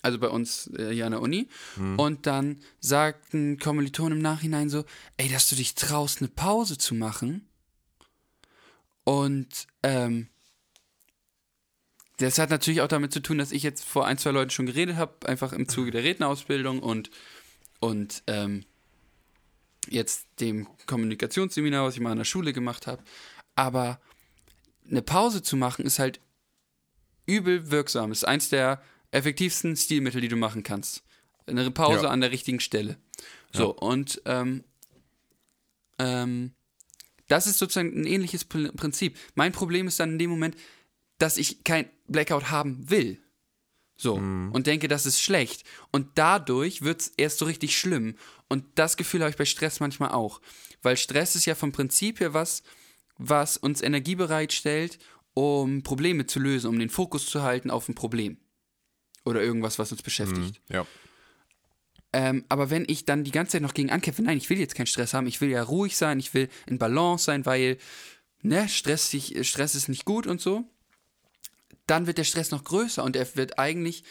also 0.00 0.18
bei 0.20 0.28
uns 0.28 0.68
äh, 0.78 0.92
hier 0.92 1.06
an 1.06 1.12
der 1.12 1.20
Uni, 1.20 1.48
und 1.96 2.26
dann 2.26 2.60
sagt 2.78 3.34
ein 3.34 3.58
Kommiliton 3.58 4.12
im 4.12 4.20
Nachhinein 4.20 4.70
so, 4.70 4.84
ey, 5.16 5.28
dass 5.28 5.48
du 5.48 5.56
dich 5.56 5.74
traust, 5.74 6.20
eine 6.20 6.28
Pause 6.28 6.78
zu 6.78 6.94
machen. 6.94 7.48
Und 9.02 9.66
ähm, 9.82 10.28
das 12.18 12.38
hat 12.38 12.50
natürlich 12.50 12.80
auch 12.80 12.88
damit 12.88 13.12
zu 13.12 13.20
tun, 13.20 13.38
dass 13.38 13.50
ich 13.50 13.64
jetzt 13.64 13.84
vor 13.84 14.06
ein, 14.06 14.16
zwei 14.16 14.30
Leuten 14.30 14.50
schon 14.50 14.66
geredet 14.66 14.94
habe, 14.94 15.26
einfach 15.26 15.52
im 15.52 15.68
Zuge 15.68 15.90
der 15.90 16.04
Rednerausbildung 16.04 16.78
und, 16.78 17.10
und 17.80 18.22
ähm, 18.28 18.64
jetzt 19.88 20.28
dem 20.38 20.68
Kommunikationsseminar, 20.86 21.84
was 21.84 21.94
ich 21.94 22.00
mal 22.00 22.12
an 22.12 22.18
der 22.18 22.24
Schule 22.24 22.52
gemacht 22.52 22.86
habe. 22.86 23.02
Aber 23.56 24.00
eine 24.88 25.02
Pause 25.02 25.42
zu 25.42 25.56
machen 25.56 25.84
ist 25.84 25.98
halt 25.98 26.20
übel 27.26 27.70
wirksam. 27.70 28.12
Ist 28.12 28.24
eins 28.26 28.48
der 28.48 28.82
effektivsten 29.10 29.76
Stilmittel, 29.76 30.20
die 30.20 30.28
du 30.28 30.36
machen 30.36 30.62
kannst. 30.62 31.02
Eine 31.46 31.70
Pause 31.70 32.04
Ja. 32.04 32.10
an 32.10 32.20
der 32.20 32.30
richtigen 32.30 32.60
Stelle. 32.60 32.96
So, 33.52 33.72
und 33.72 34.20
ähm, 34.24 34.64
ähm, 35.98 36.52
das 37.28 37.46
ist 37.46 37.58
sozusagen 37.58 37.92
ein 38.00 38.06
ähnliches 38.06 38.44
Prinzip. 38.44 39.16
Mein 39.34 39.52
Problem 39.52 39.86
ist 39.86 40.00
dann 40.00 40.12
in 40.12 40.18
dem 40.18 40.30
Moment, 40.30 40.56
dass 41.18 41.36
ich 41.36 41.62
kein 41.64 41.88
Blackout 42.08 42.50
haben 42.50 42.90
will. 42.90 43.18
So. 43.96 44.14
Und 44.14 44.66
denke, 44.66 44.88
das 44.88 45.06
ist 45.06 45.20
schlecht. 45.22 45.64
Und 45.92 46.08
dadurch 46.16 46.82
wird 46.82 47.00
es 47.02 47.08
erst 47.16 47.38
so 47.38 47.44
richtig 47.44 47.78
schlimm. 47.78 48.16
Und 48.48 48.64
das 48.74 48.96
Gefühl 48.96 49.20
habe 49.20 49.30
ich 49.30 49.36
bei 49.36 49.44
Stress 49.44 49.78
manchmal 49.78 50.10
auch. 50.10 50.40
Weil 50.82 50.96
Stress 50.96 51.36
ist 51.36 51.46
ja 51.46 51.54
vom 51.54 51.70
Prinzip 51.70 52.18
her 52.18 52.34
was, 52.34 52.64
was 53.18 53.56
uns 53.56 53.82
Energie 53.82 54.14
bereitstellt, 54.16 54.98
um 55.34 55.82
Probleme 55.82 56.26
zu 56.26 56.40
lösen, 56.40 56.68
um 56.68 56.78
den 56.78 56.90
Fokus 56.90 57.26
zu 57.26 57.42
halten 57.42 57.70
auf 57.70 57.88
ein 57.88 57.94
Problem. 57.94 58.38
Oder 59.24 59.42
irgendwas, 59.42 59.78
was 59.78 59.90
uns 59.90 60.02
beschäftigt. 60.02 60.60
Ja. 60.68 60.86
Ähm, 62.12 62.44
aber 62.48 62.70
wenn 62.70 62.84
ich 62.86 63.04
dann 63.04 63.24
die 63.24 63.32
ganze 63.32 63.52
Zeit 63.52 63.62
noch 63.62 63.74
gegen 63.74 63.90
ankämpfe, 63.90 64.22
nein, 64.22 64.38
ich 64.38 64.48
will 64.48 64.58
jetzt 64.58 64.76
keinen 64.76 64.86
Stress 64.86 65.14
haben, 65.14 65.26
ich 65.26 65.40
will 65.40 65.50
ja 65.50 65.62
ruhig 65.62 65.96
sein, 65.96 66.20
ich 66.20 66.32
will 66.34 66.48
in 66.66 66.78
Balance 66.78 67.24
sein, 67.24 67.44
weil, 67.44 67.78
ne, 68.42 68.68
Stress, 68.68 69.10
sich- 69.10 69.48
Stress 69.48 69.74
ist 69.74 69.88
nicht 69.88 70.04
gut 70.04 70.26
und 70.26 70.40
so, 70.40 70.64
dann 71.86 72.06
wird 72.06 72.18
der 72.18 72.24
Stress 72.24 72.50
noch 72.52 72.62
größer 72.62 73.02
und 73.02 73.16
er 73.16 73.34
wird 73.34 73.58
eigentlich, 73.58 74.04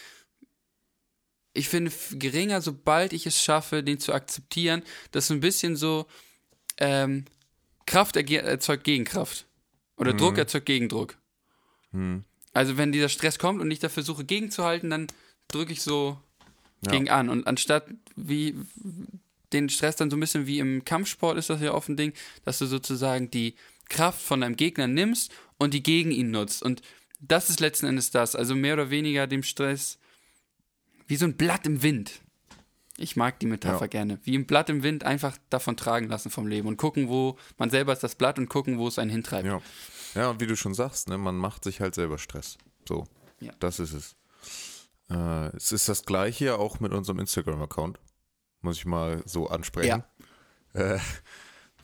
ich 1.53 1.69
finde, 1.69 1.91
geringer, 2.13 2.61
sobald 2.61 3.13
ich 3.13 3.25
es 3.25 3.41
schaffe, 3.41 3.83
den 3.83 3.99
zu 3.99 4.11
akzeptieren. 4.11 4.83
Das 5.11 5.23
ist 5.23 5.27
so 5.29 5.33
ein 5.35 5.39
bisschen 5.39 5.75
so, 5.75 6.07
ähm, 6.77 7.25
Kraft 7.93 8.15
erzeugt 8.15 8.83
Gegenkraft. 8.85 9.45
Oder 9.97 10.13
Druck 10.13 10.37
erzeugt 10.39 10.65
Gegendruck. 10.65 11.15
Also 12.51 12.77
wenn 12.77 12.91
dieser 12.91 13.07
Stress 13.07 13.37
kommt 13.37 13.61
und 13.61 13.69
ich 13.69 13.77
da 13.77 13.87
versuche 13.87 14.25
gegenzuhalten, 14.25 14.89
dann 14.89 15.07
drücke 15.47 15.73
ich 15.73 15.83
so 15.83 16.19
gegen 16.89 17.09
an. 17.09 17.29
Und 17.29 17.45
anstatt 17.45 17.87
wie 18.15 18.55
den 19.53 19.69
Stress 19.69 19.95
dann 19.95 20.09
so 20.09 20.17
ein 20.17 20.19
bisschen 20.19 20.47
wie 20.47 20.57
im 20.57 20.83
Kampfsport 20.83 21.37
ist 21.37 21.51
das 21.51 21.61
ja 21.61 21.71
oft 21.71 21.87
ein 21.87 21.95
Ding, 21.95 22.13
dass 22.43 22.57
du 22.57 22.65
sozusagen 22.65 23.29
die 23.29 23.53
Kraft 23.89 24.23
von 24.23 24.41
deinem 24.41 24.55
Gegner 24.55 24.87
nimmst 24.87 25.31
und 25.59 25.75
die 25.75 25.83
gegen 25.83 26.09
ihn 26.09 26.31
nutzt. 26.31 26.63
Und 26.63 26.81
das 27.19 27.51
ist 27.51 27.59
letzten 27.59 27.85
Endes 27.85 28.09
das. 28.09 28.35
Also 28.35 28.55
mehr 28.55 28.73
oder 28.73 28.89
weniger 28.89 29.27
dem 29.27 29.43
Stress 29.43 29.99
wie 31.05 31.15
so 31.15 31.25
ein 31.25 31.37
Blatt 31.37 31.67
im 31.67 31.83
Wind. 31.83 32.21
Ich 32.97 33.15
mag 33.15 33.39
die 33.39 33.47
Metapher 33.47 33.81
Ja. 33.81 33.87
gerne. 33.87 34.19
Wie 34.23 34.37
ein 34.37 34.45
Blatt 34.45 34.69
im 34.69 34.83
Wind 34.83 35.03
einfach 35.03 35.37
davon 35.49 35.75
tragen 35.77 36.07
lassen 36.09 36.29
vom 36.29 36.47
Leben 36.47 36.67
und 36.67 36.77
gucken, 36.77 37.09
wo 37.09 37.37
man 37.57 37.69
selber 37.69 37.91
ist 37.93 38.03
das 38.03 38.15
Blatt 38.15 38.37
und 38.37 38.49
gucken, 38.49 38.77
wo 38.77 38.87
es 38.87 38.99
einen 38.99 39.09
hintreibt. 39.09 39.45
Ja. 39.47 39.61
Ja, 40.13 40.29
und 40.29 40.39
wie 40.39 40.45
du 40.45 40.55
schon 40.55 40.75
sagst, 40.75 41.09
ne, 41.09 41.17
man 41.17 41.35
macht 41.35 41.63
sich 41.63 41.81
halt 41.81 41.95
selber 41.95 42.19
Stress. 42.19 42.57
So. 42.87 43.05
Ja. 43.39 43.51
Das 43.59 43.79
ist 43.79 43.93
es. 43.93 44.15
Äh, 45.09 45.55
es 45.55 45.71
ist 45.71 45.89
das 45.89 46.05
gleiche 46.05 46.59
auch 46.59 46.79
mit 46.79 46.93
unserem 46.93 47.17
Instagram-Account. 47.19 47.99
Muss 48.61 48.77
ich 48.77 48.85
mal 48.85 49.23
so 49.25 49.47
ansprechen. 49.47 50.03
Äh, 50.73 50.99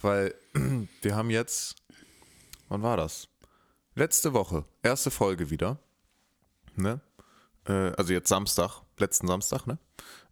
weil 0.01 0.35
wir 1.01 1.15
haben 1.15 1.31
jetzt, 1.31 1.75
wann 2.67 2.83
war 2.83 2.97
das? 2.97 3.27
Letzte 3.95 4.33
Woche, 4.33 4.63
erste 4.83 5.09
Folge 5.09 5.49
wieder. 5.49 5.79
Ne? 6.75 7.01
Äh, 7.67 7.91
also 7.97 8.13
jetzt 8.13 8.29
Samstag, 8.29 8.81
letzten 8.97 9.27
Samstag, 9.27 9.65
ne? 9.65 9.79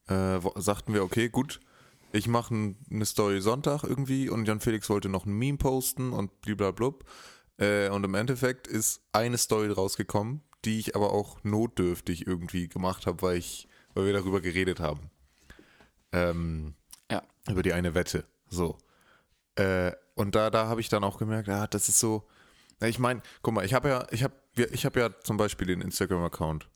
Äh, 0.07 0.39
sagten 0.55 0.93
wir, 0.93 1.03
okay, 1.03 1.29
gut, 1.29 1.59
ich 2.11 2.27
mache 2.27 2.75
eine 2.89 3.05
Story 3.05 3.41
Sonntag 3.41 3.83
irgendwie 3.83 4.29
und 4.29 4.47
Jan 4.47 4.59
Felix 4.61 4.89
wollte 4.89 5.09
noch 5.09 5.25
ein 5.25 5.33
Meme 5.33 5.57
posten 5.57 6.13
und 6.13 6.41
bliblablub. 6.41 7.03
Äh, 7.57 7.89
und 7.89 8.03
im 8.03 8.13
Endeffekt 8.15 8.67
ist 8.67 9.01
eine 9.11 9.37
Story 9.37 9.69
rausgekommen, 9.71 10.41
die 10.65 10.79
ich 10.79 10.95
aber 10.95 11.11
auch 11.11 11.43
notdürftig 11.43 12.25
irgendwie 12.27 12.69
gemacht 12.69 13.05
habe, 13.05 13.21
weil 13.21 13.37
ich, 13.37 13.67
weil 13.93 14.05
wir 14.05 14.13
darüber 14.13 14.41
geredet 14.41 14.79
haben. 14.79 15.09
Ähm, 16.11 16.75
Ja. 17.11 17.21
über 17.49 17.63
die 17.63 17.73
eine 17.73 17.93
Wette. 17.93 18.25
So. 18.49 18.77
Äh, 19.55 19.91
und 20.15 20.35
da, 20.35 20.49
da 20.49 20.67
habe 20.67 20.81
ich 20.81 20.89
dann 20.89 21.03
auch 21.03 21.17
gemerkt, 21.17 21.47
ja, 21.47 21.67
das 21.67 21.89
ist 21.89 21.99
so. 21.99 22.27
Ich 22.79 22.99
meine, 22.99 23.21
guck 23.41 23.53
mal, 23.55 23.65
ich 23.65 23.73
habe 23.73 23.89
ja, 23.89 24.07
ich 24.11 24.23
habe, 24.23 24.35
ich 24.71 24.85
habe 24.85 24.99
ja 24.99 25.19
zum 25.23 25.37
Beispiel 25.37 25.67
den 25.67 25.81
Instagram-Account 25.81 26.69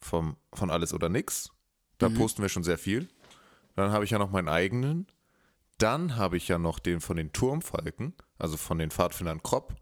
vom 0.00 0.36
von 0.54 0.70
alles 0.70 0.94
oder 0.94 1.08
nix. 1.08 1.50
Da 2.00 2.08
posten 2.08 2.42
wir 2.42 2.48
schon 2.48 2.64
sehr 2.64 2.78
viel. 2.78 3.08
Dann 3.76 3.92
habe 3.92 4.04
ich 4.04 4.10
ja 4.10 4.18
noch 4.18 4.30
meinen 4.30 4.48
eigenen. 4.48 5.06
Dann 5.78 6.16
habe 6.16 6.36
ich 6.36 6.48
ja 6.48 6.58
noch 6.58 6.78
den 6.78 7.00
von 7.00 7.16
den 7.16 7.32
Turmfalken, 7.32 8.14
also 8.38 8.56
von 8.56 8.78
den 8.78 8.90
Pfadfindern 8.90 9.42
Kropp. 9.42 9.74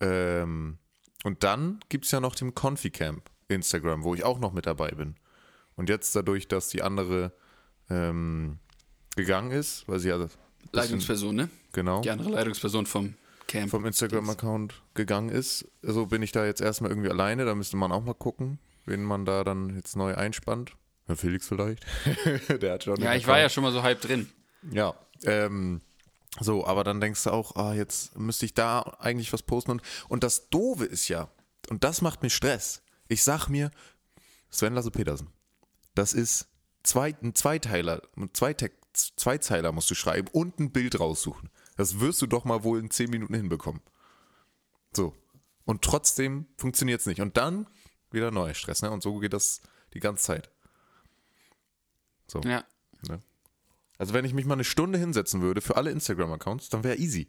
Ähm, 0.00 0.78
und 1.24 1.42
dann 1.44 1.80
gibt 1.88 2.06
es 2.06 2.10
ja 2.10 2.20
noch 2.20 2.34
den 2.34 2.54
Confi-Camp 2.54 3.30
Instagram, 3.48 4.04
wo 4.04 4.14
ich 4.14 4.24
auch 4.24 4.38
noch 4.38 4.52
mit 4.52 4.66
dabei 4.66 4.90
bin. 4.90 5.16
Und 5.76 5.88
jetzt 5.88 6.14
dadurch, 6.16 6.48
dass 6.48 6.68
die 6.68 6.82
andere 6.82 7.32
ähm, 7.90 8.58
gegangen 9.16 9.50
ist, 9.50 9.86
weil 9.88 9.98
sie 9.98 10.08
ja 10.08 10.26
Leitungsperson, 10.72 11.34
ne? 11.34 11.50
genau 11.72 12.00
Die 12.00 12.10
andere 12.10 12.30
Leitungsperson 12.30 12.86
vom 12.86 13.14
Camp. 13.46 13.70
vom 13.70 13.84
Instagram-Account 13.84 14.82
gegangen 14.94 15.28
ist. 15.28 15.70
So 15.82 16.06
bin 16.06 16.22
ich 16.22 16.32
da 16.32 16.46
jetzt 16.46 16.60
erstmal 16.60 16.90
irgendwie 16.90 17.10
alleine. 17.10 17.44
Da 17.44 17.54
müsste 17.54 17.76
man 17.76 17.92
auch 17.92 18.02
mal 18.02 18.14
gucken, 18.14 18.58
wen 18.86 19.02
man 19.02 19.24
da 19.24 19.44
dann 19.44 19.74
jetzt 19.76 19.96
neu 19.96 20.14
einspannt. 20.14 20.72
Herr 21.06 21.16
Felix 21.16 21.48
vielleicht. 21.48 21.84
Der 22.48 22.74
hat 22.74 22.84
schon 22.84 23.00
ja, 23.00 23.14
ich 23.14 23.26
war 23.26 23.38
ja 23.38 23.48
schon 23.48 23.62
mal 23.62 23.72
so 23.72 23.82
halb 23.82 24.00
drin. 24.00 24.30
Ja, 24.70 24.94
ähm, 25.24 25.80
so, 26.40 26.66
aber 26.66 26.84
dann 26.84 27.00
denkst 27.00 27.24
du 27.24 27.30
auch, 27.30 27.56
ah, 27.56 27.74
jetzt 27.74 28.16
müsste 28.16 28.46
ich 28.46 28.54
da 28.54 28.80
eigentlich 28.98 29.32
was 29.32 29.42
posten. 29.42 29.72
Und, 29.72 29.82
und 30.08 30.22
das 30.24 30.48
Doofe 30.48 30.84
ist 30.84 31.08
ja, 31.08 31.28
und 31.68 31.84
das 31.84 32.00
macht 32.00 32.22
mir 32.22 32.30
Stress. 32.30 32.82
Ich 33.08 33.22
sag 33.22 33.48
mir, 33.48 33.70
Sven 34.50 34.74
Lasse 34.74 34.90
Petersen, 34.90 35.28
das 35.94 36.14
ist 36.14 36.46
zwei, 36.82 37.14
ein 37.22 37.34
Zweiteiler, 37.34 38.02
zwei 38.32 38.54
Text, 38.54 38.78
Zweizeiler 39.16 39.72
musst 39.72 39.90
du 39.90 39.94
schreiben 39.94 40.28
und 40.32 40.58
ein 40.60 40.70
Bild 40.70 41.00
raussuchen. 41.00 41.50
Das 41.76 42.00
wirst 42.00 42.20
du 42.20 42.26
doch 42.26 42.44
mal 42.44 42.62
wohl 42.62 42.78
in 42.78 42.90
zehn 42.90 43.10
Minuten 43.10 43.34
hinbekommen. 43.34 43.80
So. 44.94 45.14
Und 45.64 45.82
trotzdem 45.82 46.46
funktioniert 46.58 47.00
es 47.00 47.06
nicht. 47.06 47.20
Und 47.20 47.36
dann 47.36 47.66
wieder 48.10 48.30
neuer 48.30 48.54
Stress, 48.54 48.82
ne? 48.82 48.90
Und 48.90 49.02
so 49.02 49.18
geht 49.18 49.32
das 49.32 49.62
die 49.94 50.00
ganze 50.00 50.24
Zeit. 50.24 50.50
So. 52.32 52.40
Ja. 52.40 52.64
Also 53.98 54.14
wenn 54.14 54.24
ich 54.24 54.32
mich 54.34 54.46
mal 54.46 54.54
eine 54.54 54.64
Stunde 54.64 54.98
hinsetzen 54.98 55.42
würde 55.42 55.60
für 55.60 55.76
alle 55.76 55.90
Instagram-Accounts, 55.90 56.70
dann 56.70 56.82
wäre 56.82 56.96
easy. 56.96 57.28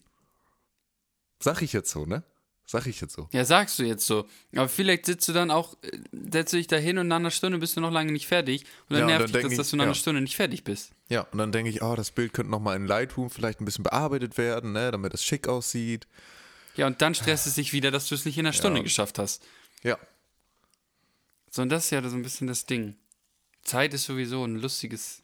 Sag 1.40 1.62
ich 1.62 1.72
jetzt 1.74 1.92
so, 1.92 2.06
ne? 2.06 2.24
Sag 2.66 2.88
ich 2.88 3.00
jetzt 3.02 3.14
so. 3.14 3.28
Ja, 3.34 3.44
sagst 3.46 3.78
du 3.78 3.84
jetzt 3.84 4.08
so. 4.08 4.26
Aber 4.56 4.70
vielleicht 4.70 5.06
sitzt 5.06 5.28
du 5.28 5.34
dann 5.34 5.52
auch, 5.52 5.76
äh, 5.84 6.00
setzt 6.32 6.54
du 6.54 6.58
dich 6.58 6.68
da 6.68 6.78
hin 6.78 6.98
und 6.98 7.10
nach 7.10 7.18
einer 7.18 7.30
Stunde 7.30 7.58
bist 7.60 7.76
du 7.76 7.82
noch 7.82 7.92
lange 7.92 8.12
nicht 8.14 8.26
fertig. 8.28 8.64
Und 8.88 8.92
dann 8.98 9.00
Ja, 9.00 9.04
und 9.04 9.10
nervt 9.10 9.24
dann 9.24 9.32
dich 9.34 9.44
das, 9.44 9.52
ich- 9.52 9.58
dass 9.58 9.70
du 9.72 9.76
nach 9.76 9.84
ja. 9.84 9.88
einer 9.90 9.96
Stunde 9.96 10.22
nicht 10.22 10.36
fertig 10.38 10.64
bist. 10.64 10.92
Ja, 11.10 11.22
und 11.32 11.38
dann 11.38 11.52
denke 11.52 11.70
ich, 11.70 11.84
oh, 11.84 11.96
das 11.96 12.12
Bild 12.12 12.32
könnte 12.34 12.50
nochmal 12.50 12.78
in 12.78 12.88
Lightroom 12.88 13.30
vielleicht 13.30 13.60
ein 13.62 13.66
bisschen 13.66 13.84
bearbeitet 13.84 14.38
werden, 14.38 14.72
ne, 14.72 14.90
damit 14.92 15.14
es 15.14 15.24
schick 15.24 15.48
aussieht. 15.50 16.08
Ja, 16.78 16.88
und 16.88 17.02
dann 17.02 17.14
stresst 17.14 17.46
es 17.46 17.56
dich 17.56 17.74
wieder, 17.74 17.92
dass 17.92 18.08
du 18.08 18.16
es 18.16 18.24
nicht 18.26 18.38
in 18.38 18.46
einer 18.48 18.54
Stunde 18.54 18.78
Ja. 18.80 18.84
geschafft 18.84 19.20
hast. 19.20 19.44
Ja. 19.84 20.00
So, 21.52 21.62
und 21.62 21.70
das 21.70 21.84
ist 21.86 21.92
ja 21.92 22.02
so 22.10 22.16
ein 22.16 22.24
bisschen 22.24 22.48
das 22.48 22.66
Ding. 22.66 22.96
Zeit 23.64 23.94
ist 23.94 24.06
sowieso 24.06 24.44
ein 24.44 24.56
lustiges. 24.58 25.24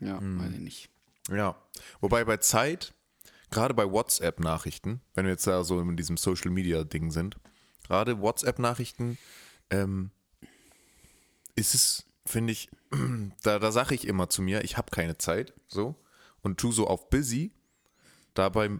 Ja, 0.00 0.18
Hm. 0.18 0.40
weiß 0.40 0.52
ich 0.52 0.60
nicht. 0.60 0.90
Ja. 1.30 1.56
Wobei 2.00 2.24
bei 2.24 2.38
Zeit, 2.38 2.92
gerade 3.50 3.74
bei 3.74 3.90
WhatsApp-Nachrichten, 3.90 5.00
wenn 5.14 5.24
wir 5.26 5.32
jetzt 5.32 5.46
da 5.46 5.62
so 5.64 5.80
in 5.80 5.96
diesem 5.96 6.16
Social-Media-Ding 6.16 7.10
sind, 7.10 7.36
gerade 7.84 8.20
WhatsApp-Nachrichten, 8.20 9.18
ähm, 9.70 10.10
ist 11.54 11.74
es, 11.74 12.04
finde 12.26 12.52
ich, 12.52 12.68
da, 13.42 13.58
da 13.58 13.70
sage 13.72 13.94
ich 13.94 14.06
immer 14.06 14.28
zu 14.28 14.42
mir, 14.42 14.64
ich 14.64 14.76
habe 14.76 14.90
keine 14.90 15.18
Zeit, 15.18 15.52
so, 15.68 15.94
und 16.42 16.58
tu 16.58 16.72
so 16.72 16.88
auf 16.88 17.08
busy. 17.10 17.52
Dabei 18.34 18.70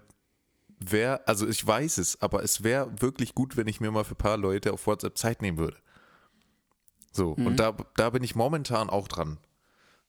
wäre, 0.80 1.26
also 1.28 1.46
ich 1.46 1.64
weiß 1.64 1.98
es, 1.98 2.20
aber 2.20 2.42
es 2.42 2.64
wäre 2.64 2.90
wirklich 3.00 3.34
gut, 3.34 3.56
wenn 3.56 3.68
ich 3.68 3.80
mir 3.80 3.90
mal 3.92 4.04
für 4.04 4.14
ein 4.14 4.18
paar 4.18 4.36
Leute 4.38 4.72
auf 4.72 4.86
WhatsApp 4.86 5.16
Zeit 5.16 5.42
nehmen 5.42 5.58
würde. 5.58 5.76
So, 7.12 7.32
und 7.32 7.56
da, 7.58 7.76
da 7.96 8.10
bin 8.10 8.24
ich 8.24 8.34
momentan 8.34 8.88
auch 8.88 9.06
dran, 9.06 9.38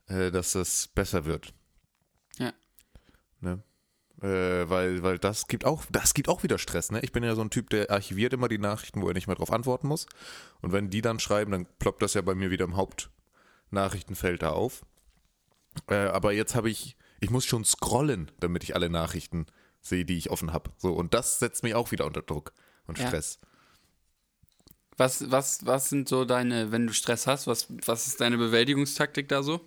äh, 0.08 0.32
dass 0.32 0.54
das 0.54 0.88
besser 0.88 1.26
wird. 1.26 1.54
Ja. 2.38 2.54
Ne? 3.42 3.62
Äh, 4.22 4.70
weil, 4.70 5.04
weil 5.04 5.20
das 5.20 5.48
gibt 5.48 5.66
auch, 5.66 5.84
das 5.92 6.14
gibt 6.14 6.30
auch 6.30 6.44
wieder 6.44 6.58
Stress, 6.58 6.92
ne? 6.92 7.02
Ich 7.02 7.12
bin 7.12 7.24
ja 7.24 7.36
so 7.36 7.42
ein 7.42 7.50
Typ, 7.50 7.70
der 7.70 7.92
archiviert 7.92 8.32
immer 8.32 8.48
die 8.48 8.58
Nachrichten, 8.58 9.02
wo 9.02 9.10
er 9.10 9.14
nicht 9.14 9.28
mehr 9.28 9.36
drauf 9.36 9.52
antworten 9.52 9.88
muss. 9.88 10.08
Und 10.62 10.72
wenn 10.72 10.90
die 10.90 11.02
dann 11.02 11.20
schreiben, 11.20 11.52
dann 11.52 11.68
ploppt 11.78 12.02
das 12.02 12.14
ja 12.14 12.22
bei 12.22 12.36
mir 12.36 12.50
wieder 12.50 12.64
im 12.64 12.78
Hauptnachrichtenfeld 12.78 14.42
da 14.42 14.52
auf. 14.52 14.86
Äh, 15.90 15.96
aber 15.96 16.32
jetzt 16.32 16.56
habe 16.56 16.70
ich, 16.70 16.96
ich 17.20 17.30
muss 17.30 17.46
schon 17.46 17.66
scrollen, 17.66 18.32
damit 18.40 18.64
ich 18.64 18.76
alle 18.76 18.90
Nachrichten 18.90 19.48
sehe, 19.82 20.06
die 20.06 20.18
ich 20.18 20.30
offen 20.30 20.54
habe. 20.54 20.72
So, 20.78 20.94
und 20.94 21.14
das 21.14 21.40
setzt 21.40 21.64
mich 21.64 21.76
auch 21.76 21.92
wieder 21.92 22.06
unter 22.06 22.22
Druck 22.22 22.54
und 22.88 22.98
Ja. 22.98 23.10
Was, 24.98 25.32
was, 25.32 25.66
was 25.66 25.90
sind 25.90 26.08
so 26.08 26.26
deine, 26.26 26.72
wenn 26.72 26.88
du 26.88 26.94
Stress 26.94 27.26
hast, 27.26 27.48
was, 27.48 27.68
was 27.86 28.08
ist 28.08 28.22
deine 28.22 28.38
Bewältigungstaktik 28.38 29.28
da 29.28 29.42
so? 29.42 29.62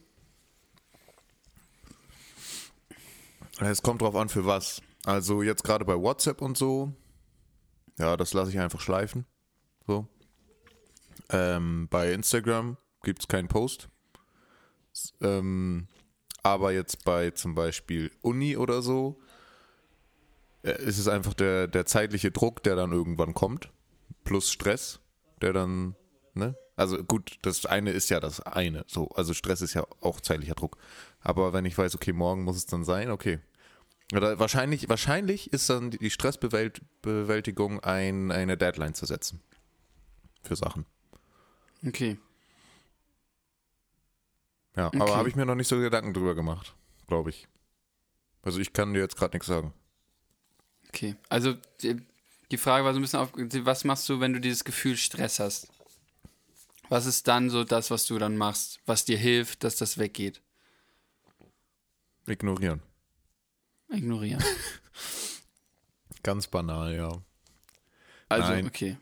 Es 3.60 3.82
kommt 3.82 4.02
drauf 4.02 4.14
an, 4.14 4.28
für 4.28 4.44
was. 4.46 4.82
Also 5.04 5.42
jetzt 5.42 5.64
gerade 5.64 5.84
bei 5.84 5.96
WhatsApp 5.96 6.42
und 6.42 6.58
so, 6.58 6.92
ja, 7.98 8.16
das 8.16 8.34
lasse 8.34 8.50
ich 8.50 8.58
einfach 8.58 8.80
schleifen. 8.80 9.24
So. 9.86 10.06
Ähm, 11.30 11.88
bei 11.90 12.12
Instagram 12.12 12.76
gibt 13.02 13.20
es 13.20 13.28
keinen 13.28 13.48
Post. 13.48 13.88
Ähm, 15.20 15.88
aber 16.42 16.72
jetzt 16.72 17.04
bei 17.04 17.30
zum 17.30 17.54
Beispiel 17.54 18.10
Uni 18.20 18.56
oder 18.56 18.82
so, 18.82 19.20
äh, 20.62 20.82
ist 20.82 20.98
es 20.98 21.08
einfach 21.08 21.34
der, 21.34 21.66
der 21.66 21.86
zeitliche 21.86 22.30
Druck, 22.30 22.62
der 22.62 22.76
dann 22.76 22.92
irgendwann 22.92 23.34
kommt, 23.34 23.70
plus 24.24 24.50
Stress, 24.50 25.00
der 25.42 25.52
dann, 25.52 25.96
ne? 26.34 26.56
Also 26.76 27.02
gut, 27.02 27.38
das 27.42 27.64
eine 27.64 27.90
ist 27.90 28.10
ja 28.10 28.20
das 28.20 28.40
eine, 28.40 28.84
so, 28.86 29.08
also 29.10 29.32
Stress 29.32 29.62
ist 29.62 29.72
ja 29.74 29.86
auch 30.00 30.20
zeitlicher 30.20 30.54
Druck. 30.54 30.76
Aber 31.20 31.52
wenn 31.54 31.64
ich 31.64 31.76
weiß, 31.76 31.94
okay, 31.94 32.12
morgen 32.12 32.44
muss 32.44 32.56
es 32.56 32.66
dann 32.66 32.84
sein, 32.84 33.10
okay. 33.10 33.38
Oder 34.14 34.38
wahrscheinlich, 34.38 34.88
wahrscheinlich 34.88 35.52
ist 35.52 35.68
dann 35.70 35.90
die 35.90 36.10
Stressbewältigung 36.10 37.80
ein, 37.80 38.30
eine 38.30 38.56
Deadline 38.56 38.94
zu 38.94 39.06
setzen. 39.06 39.42
Für 40.42 40.54
Sachen. 40.54 40.86
Okay. 41.84 42.18
Ja, 44.76 44.88
Okay. 44.88 45.00
aber 45.00 45.16
habe 45.16 45.28
ich 45.28 45.34
mir 45.34 45.46
noch 45.46 45.54
nicht 45.54 45.68
so 45.68 45.78
Gedanken 45.78 46.12
drüber 46.12 46.34
gemacht, 46.34 46.74
glaube 47.08 47.30
ich. 47.30 47.48
Also 48.42 48.60
ich 48.60 48.72
kann 48.72 48.92
dir 48.94 49.00
jetzt 49.00 49.16
gerade 49.16 49.34
nichts 49.34 49.48
sagen. 49.48 49.72
Okay. 50.88 51.16
Also 51.28 51.54
die, 52.50 52.56
Frage 52.56 52.84
war 52.84 52.92
so 52.92 52.98
ein 52.98 53.02
bisschen 53.02 53.20
auf, 53.20 53.30
was 53.34 53.84
machst 53.84 54.08
du, 54.08 54.20
wenn 54.20 54.32
du 54.32 54.40
dieses 54.40 54.64
Gefühl 54.64 54.96
Stress 54.96 55.40
hast? 55.40 55.68
Was 56.88 57.06
ist 57.06 57.26
dann 57.26 57.50
so 57.50 57.64
das, 57.64 57.90
was 57.90 58.06
du 58.06 58.18
dann 58.18 58.36
machst, 58.36 58.80
was 58.86 59.04
dir 59.04 59.18
hilft, 59.18 59.64
dass 59.64 59.76
das 59.76 59.98
weggeht? 59.98 60.40
Ignorieren. 62.26 62.82
Ignorieren. 63.88 64.42
Ganz 66.22 66.46
banal, 66.48 66.94
ja. 66.94 67.22
Also, 68.28 68.52
Nein. 68.52 68.66
okay. 68.66 68.96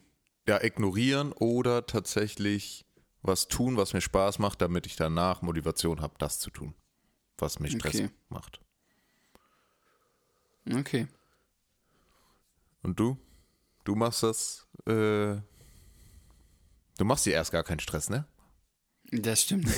Ja, 0.47 0.63
ignorieren 0.63 1.33
oder 1.33 1.87
tatsächlich 1.87 2.85
was 3.23 3.49
tun, 3.49 3.79
was 3.79 3.95
mir 3.95 4.03
Spaß 4.03 4.39
macht, 4.39 4.61
damit 4.61 4.87
ich 4.87 4.97
danach 4.97 5.41
Motivation 5.41 6.03
habe, 6.03 6.15
das 6.19 6.39
zu 6.39 6.51
tun. 6.51 6.75
Was 7.39 7.59
mir 7.59 7.71
Stress 7.71 7.97
Okay. 7.97 8.11
macht. 8.29 8.61
Okay. 10.71 11.09
Und 12.83 13.01
du? 13.01 13.17
Du 13.85 13.95
machst 13.95 14.23
das, 14.23 14.67
äh, 14.87 15.37
du 16.97 17.05
machst 17.05 17.27
dir 17.27 17.35
erst 17.35 17.53
gar 17.53 17.65
keinen 17.65 17.81
Stress, 17.81 18.09
ne? 18.09 18.27
Das 19.11 19.43
stimmt. 19.43 19.69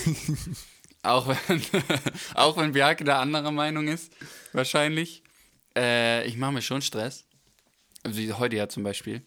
auch, 1.03 1.27
wenn, 1.29 1.63
auch 2.35 2.57
wenn 2.57 2.73
Bjarke 2.73 3.05
da 3.05 3.21
anderer 3.21 3.51
Meinung 3.51 3.89
ist, 3.89 4.13
wahrscheinlich. 4.53 5.23
Äh, 5.77 6.27
ich 6.27 6.37
mache 6.37 6.53
mir 6.53 6.63
schon 6.63 6.83
Stress. 6.83 7.25
Also 8.05 8.19
wie 8.19 8.33
heute 8.33 8.57
ja 8.57 8.69
zum 8.69 8.85
Beispiel. 8.85 9.23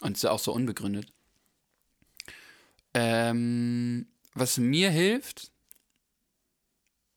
Und 0.00 0.16
ist 0.16 0.24
ja 0.24 0.32
auch 0.32 0.40
so 0.40 0.52
unbegründet. 0.52 1.12
Ähm, 2.92 4.06
was 4.34 4.58
mir 4.58 4.90
hilft, 4.90 5.50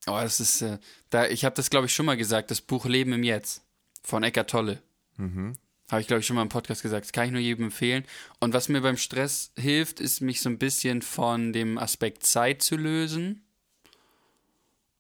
oh, 0.08 0.20
das 0.20 0.40
ist, 0.40 0.62
äh, 0.62 0.78
da, 1.10 1.28
ich 1.28 1.44
habe 1.44 1.56
das 1.56 1.70
glaube 1.70 1.88
ich 1.88 1.94
schon 1.94 2.06
mal 2.06 2.18
gesagt, 2.18 2.52
das 2.52 2.62
Buch 2.62 2.86
Leben 2.86 3.14
im 3.14 3.24
Jetzt 3.24 3.64
von 4.04 4.24
Eckart 4.24 4.50
Tolle. 4.50 4.82
Mhm. 5.18 5.58
Habe 5.89 6.02
ich, 6.02 6.08
glaube 6.08 6.19
ich, 6.19 6.28
schon 6.28 6.36
mal 6.36 6.41
im 6.41 6.50
Podcast 6.50 6.82
gesagt. 6.82 7.06
Das 7.06 7.13
kann 7.13 7.28
ich 7.28 7.32
nur 7.32 7.41
jedem 7.41 7.65
empfehlen. 7.65 8.04
Und 8.39 8.54
was 8.54 8.67
mir 8.67 8.82
beim 8.82 8.97
Stress 8.97 9.52
hilft, 9.58 10.02
ist, 10.02 10.19
mich 10.21 10.41
so 10.41 10.50
ein 10.50 10.58
bisschen 10.58 11.02
von 11.02 11.54
dem 11.54 11.78
Aspekt 11.78 12.26
Zeit 12.26 12.62
zu 12.62 12.76
lösen 12.76 13.43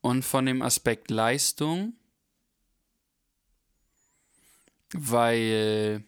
und 0.01 0.23
von 0.23 0.45
dem 0.45 0.61
Aspekt 0.61 1.11
Leistung. 1.11 1.93
Weil 4.93 6.03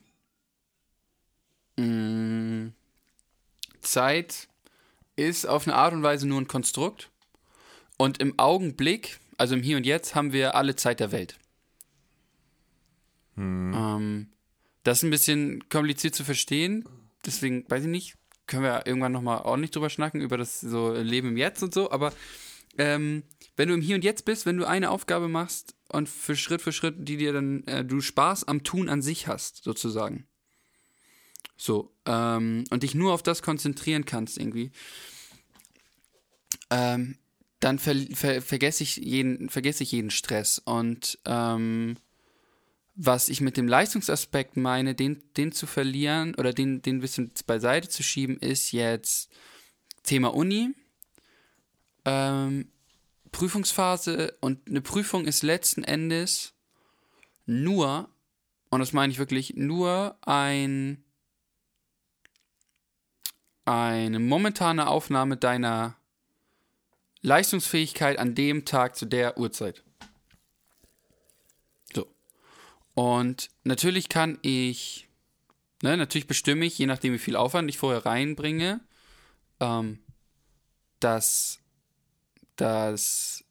mh, 1.75 2.71
Zeit 3.81 4.47
ist 5.17 5.45
auf 5.45 5.67
eine 5.67 5.75
Art 5.75 5.93
und 5.93 6.03
Weise 6.03 6.25
nur 6.25 6.39
ein 6.39 6.47
Konstrukt. 6.47 7.09
Und 7.97 8.19
im 8.19 8.39
Augenblick, 8.39 9.19
also 9.37 9.55
im 9.55 9.61
Hier 9.61 9.75
und 9.75 9.85
Jetzt, 9.85 10.15
haben 10.15 10.31
wir 10.31 10.55
alle 10.55 10.77
Zeit 10.77 11.01
der 11.01 11.11
Welt. 11.11 11.37
Ähm, 13.75 14.29
das 14.83 14.99
ist 14.99 15.03
ein 15.03 15.09
bisschen 15.09 15.67
kompliziert 15.69 16.15
zu 16.15 16.23
verstehen. 16.23 16.85
Deswegen, 17.25 17.69
weiß 17.69 17.83
ich 17.83 17.89
nicht, 17.89 18.15
können 18.47 18.63
wir 18.63 18.85
irgendwann 18.85 19.11
nochmal 19.11 19.41
ordentlich 19.43 19.71
drüber 19.71 19.89
schnacken, 19.89 20.21
über 20.21 20.37
das 20.37 20.61
so 20.61 20.93
Leben 20.93 21.29
im 21.29 21.37
Jetzt 21.37 21.61
und 21.63 21.73
so. 21.73 21.91
Aber 21.91 22.13
ähm, 22.77 23.23
wenn 23.55 23.67
du 23.67 23.75
im 23.75 23.81
Hier 23.81 23.95
und 23.95 24.03
Jetzt 24.03 24.25
bist, 24.25 24.45
wenn 24.45 24.57
du 24.57 24.65
eine 24.65 24.89
Aufgabe 24.89 25.27
machst 25.27 25.75
und 25.89 26.09
für 26.09 26.35
Schritt 26.35 26.61
für 26.61 26.71
Schritt, 26.71 26.95
die 26.97 27.17
dir 27.17 27.33
dann, 27.33 27.63
äh, 27.65 27.83
du 27.83 28.01
Spaß 28.01 28.47
am 28.47 28.63
Tun 28.63 28.89
an 28.89 29.01
sich 29.01 29.27
hast, 29.27 29.63
sozusagen. 29.63 30.27
So, 31.57 31.93
ähm, 32.05 32.63
und 32.69 32.83
dich 32.83 32.95
nur 32.95 33.13
auf 33.13 33.21
das 33.21 33.41
konzentrieren 33.41 34.05
kannst 34.05 34.37
irgendwie, 34.37 34.71
ähm, 36.69 37.17
dann 37.59 37.79
ver 37.79 37.95
ver 38.13 38.41
vergesse 38.41 38.83
ich 38.83 38.95
jeden, 38.95 39.49
vergesse 39.49 39.83
ich 39.83 39.91
jeden 39.91 40.11
Stress. 40.11 40.59
Und 40.59 41.19
ähm, 41.25 41.97
was 43.01 43.29
ich 43.29 43.39
mit 43.39 43.55
dem 43.55 43.69
Leistungsaspekt 43.69 44.57
meine, 44.57 44.93
den, 44.93 45.23
den 45.37 45.53
zu 45.53 45.67
verlieren 45.67 46.35
oder 46.35 46.51
den, 46.51 46.81
den 46.81 46.97
ein 46.97 47.01
bisschen 47.01 47.31
beiseite 47.47 47.87
zu 47.87 48.03
schieben, 48.03 48.37
ist 48.39 48.73
jetzt 48.73 49.31
Thema 50.03 50.33
Uni, 50.33 50.75
ähm, 52.03 52.67
Prüfungsphase 53.31 54.35
und 54.41 54.67
eine 54.67 54.81
Prüfung 54.81 55.25
ist 55.25 55.43
letzten 55.43 55.85
Endes 55.85 56.53
nur, 57.45 58.09
und 58.69 58.79
das 58.79 58.91
meine 58.91 59.13
ich 59.13 59.19
wirklich, 59.19 59.55
nur 59.55 60.17
ein 60.21 61.01
eine 63.63 64.19
momentane 64.19 64.87
Aufnahme 64.87 65.37
deiner 65.37 65.95
Leistungsfähigkeit 67.21 68.17
an 68.17 68.33
dem 68.33 68.65
Tag 68.65 68.95
zu 68.95 69.05
der 69.05 69.37
Uhrzeit. 69.37 69.83
So. 71.93 72.07
Und 72.99 73.49
natürlich 73.63 74.09
kann 74.09 74.39
ich, 74.41 75.07
ne, 75.81 75.95
natürlich 75.95 76.27
bestimme 76.27 76.65
ich, 76.65 76.77
je 76.77 76.85
nachdem 76.85 77.13
wie 77.13 77.17
viel 77.17 77.37
Aufwand 77.37 77.69
ich 77.69 77.77
vorher 77.77 78.05
reinbringe, 78.05 78.81
ähm, 79.61 79.99
dass, 80.99 81.59
dass 82.57 83.45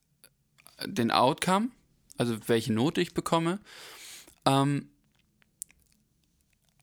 den 0.84 1.10
Outcome, 1.10 1.70
also 2.18 2.36
welche 2.46 2.74
Note 2.74 3.00
ich 3.00 3.14
bekomme. 3.14 3.58
Ähm, 4.44 4.90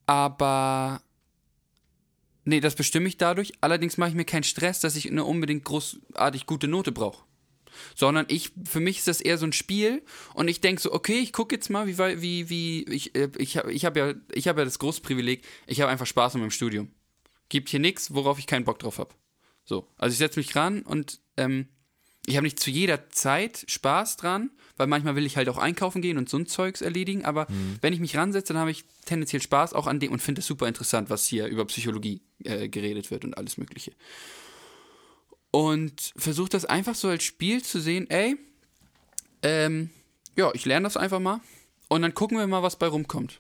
aber 0.08 1.04
nee, 2.45 2.62
das 2.62 2.73
bestimme 2.73 3.08
ich 3.08 3.17
dadurch. 3.17 3.54
Allerdings 3.62 3.97
mache 3.97 4.10
ich 4.10 4.15
mir 4.15 4.25
keinen 4.25 4.41
Stress, 4.41 4.80
dass 4.80 4.95
ich 4.95 5.08
eine 5.08 5.23
unbedingt 5.23 5.65
großartig 5.65 6.47
gute 6.47 6.67
Note 6.67 6.91
brauche. 6.91 7.23
Sondern 7.96 8.26
ich, 8.30 8.52
für 8.64 8.80
mich 8.80 9.00
ist 9.00 9.08
das 9.08 9.22
eher 9.22 9.38
so 9.38 9.46
ein 9.46 9.54
Spiel 9.54 10.04
und 10.34 10.48
ich 10.48 10.62
denke 10.62 10.82
so, 10.82 10.94
okay, 10.94 11.20
ich 11.20 11.34
gucke 11.34 11.56
jetzt 11.56 11.70
mal, 11.70 11.88
wie, 11.88 11.98
wie, 12.22 12.50
wie, 12.50 12.84
ich, 12.84 13.16
äh, 13.16 13.30
ich 13.38 13.58
habe 13.58 13.72
ich 13.72 13.86
hab 13.86 13.98
ja, 13.98 14.14
ich 14.32 14.48
habe 14.48 14.62
ja 14.62 14.66
das 14.66 14.80
große 14.80 15.02
Privileg, 15.02 15.44
ich 15.68 15.82
habe 15.82 15.92
einfach 15.92 16.06
Spaß 16.06 16.36
an 16.36 16.42
meinem 16.42 16.52
Studium. 16.52 16.92
Gibt 17.50 17.70
hier 17.70 17.80
nichts, 17.80 18.14
worauf 18.14 18.40
ich 18.40 18.48
keinen 18.48 18.66
Bock 18.66 18.80
drauf 18.80 18.98
habe. 18.98 19.14
So, 19.64 19.88
also 19.98 20.14
ich 20.14 20.18
setze 20.18 20.40
mich 20.40 20.56
ran 20.56 20.82
und 20.82 21.20
ähm, 21.38 21.68
ich 22.28 22.38
habe 22.38 22.46
nicht 22.46 22.60
zu 22.60 22.72
jeder 22.72 23.10
Zeit 23.10 23.66
Spaß 23.68 24.18
dran, 24.18 24.50
weil 24.78 24.88
manchmal 24.88 25.16
will 25.16 25.26
ich 25.26 25.38
halt 25.38 25.48
auch 25.50 25.58
einkaufen 25.58 26.02
gehen 26.02 26.18
und 26.18 26.28
so 26.28 26.38
ein 26.38 26.48
Zeugs 26.48 26.82
erledigen, 26.82 27.24
aber 27.24 27.48
wenn 27.82 27.94
ich 27.94 28.00
mich 28.00 28.18
ransetze, 28.18 28.54
dann 28.54 28.60
habe 28.60 28.72
ich 28.72 28.84
tendenziell 29.06 29.42
Spaß 29.42 29.74
auch 29.74 29.88
an 29.88 30.00
dem 30.00 30.12
und 30.12 30.22
finde 30.22 30.40
es 30.40 30.48
super 30.48 30.68
interessant, 30.68 31.10
was 31.10 31.26
hier 31.26 31.48
über 31.48 31.66
Psychologie 31.66 32.22
äh, 32.44 32.68
geredet 32.68 33.12
wird 33.12 33.26
und 33.26 33.38
alles 33.38 33.58
Mögliche. 33.58 33.92
Und 35.56 36.12
versuche 36.18 36.50
das 36.50 36.65
einfach 36.65 36.96
so 36.96 37.08
als 37.08 37.24
Spiel 37.24 37.63
zu 37.63 37.80
sehen, 37.80 38.10
ey, 38.10 38.36
ähm, 39.41 39.89
ja, 40.36 40.52
ich 40.54 40.65
lerne 40.65 40.84
das 40.84 40.98
einfach 40.98 41.22
mal 41.22 41.39
und 41.88 42.02
dann 42.02 42.13
gucken 42.13 42.38
wir 42.38 42.46
mal, 42.46 42.62
was 42.62 42.76
bei 42.76 42.88
rumkommt. 42.88 43.39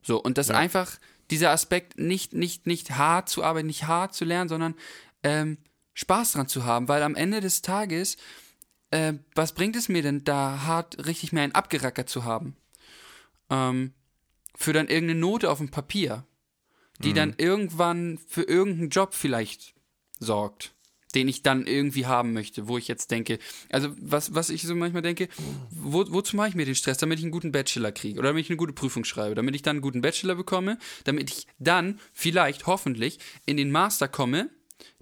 So, 0.00 0.22
und 0.22 0.38
das 0.38 0.50
einfach, 0.50 1.00
dieser 1.32 1.50
Aspekt, 1.50 1.98
nicht, 1.98 2.32
nicht, 2.32 2.68
nicht 2.68 2.92
hart 2.92 3.28
zu 3.28 3.42
arbeiten, 3.42 3.66
nicht 3.66 3.88
hart 3.88 4.14
zu 4.14 4.24
lernen, 4.24 4.48
sondern 4.48 4.76
ähm, 5.24 5.58
Spaß 5.94 6.30
dran 6.30 6.46
zu 6.46 6.64
haben, 6.64 6.86
weil 6.86 7.02
am 7.02 7.16
Ende 7.16 7.40
des 7.40 7.62
Tages, 7.62 8.18
äh, 8.92 9.14
was 9.34 9.52
bringt 9.52 9.74
es 9.74 9.88
mir 9.88 10.02
denn, 10.02 10.22
da 10.22 10.62
hart 10.62 11.08
richtig 11.08 11.32
mehr 11.32 11.42
einen 11.42 11.56
abgerackert 11.56 12.08
zu 12.08 12.22
haben? 12.22 12.56
Ähm, 13.50 13.94
für 14.54 14.72
dann 14.72 14.86
irgendeine 14.86 15.18
Note 15.18 15.50
auf 15.50 15.58
dem 15.58 15.72
Papier, 15.72 16.24
die 17.00 17.14
dann 17.14 17.34
irgendwann 17.36 18.16
für 18.28 18.44
irgendeinen 18.44 18.90
Job 18.90 19.12
vielleicht 19.12 19.74
sorgt, 20.18 20.72
den 21.14 21.28
ich 21.28 21.42
dann 21.42 21.66
irgendwie 21.66 22.06
haben 22.06 22.32
möchte, 22.32 22.68
wo 22.68 22.78
ich 22.78 22.88
jetzt 22.88 23.10
denke, 23.10 23.38
also 23.70 23.90
was, 23.98 24.34
was 24.34 24.50
ich 24.50 24.62
so 24.62 24.74
manchmal 24.74 25.02
denke, 25.02 25.28
wo, 25.70 26.04
wozu 26.10 26.36
mache 26.36 26.48
ich 26.48 26.54
mir 26.54 26.66
den 26.66 26.74
Stress, 26.74 26.98
damit 26.98 27.18
ich 27.18 27.24
einen 27.24 27.32
guten 27.32 27.52
Bachelor 27.52 27.92
kriege 27.92 28.18
oder 28.18 28.28
damit 28.28 28.44
ich 28.44 28.50
eine 28.50 28.58
gute 28.58 28.72
Prüfung 28.72 29.04
schreibe, 29.04 29.34
damit 29.34 29.54
ich 29.54 29.62
dann 29.62 29.76
einen 29.76 29.82
guten 29.82 30.00
Bachelor 30.00 30.34
bekomme, 30.34 30.78
damit 31.04 31.30
ich 31.30 31.46
dann 31.58 31.98
vielleicht 32.12 32.66
hoffentlich 32.66 33.18
in 33.46 33.56
den 33.56 33.70
Master 33.70 34.08
komme, 34.08 34.50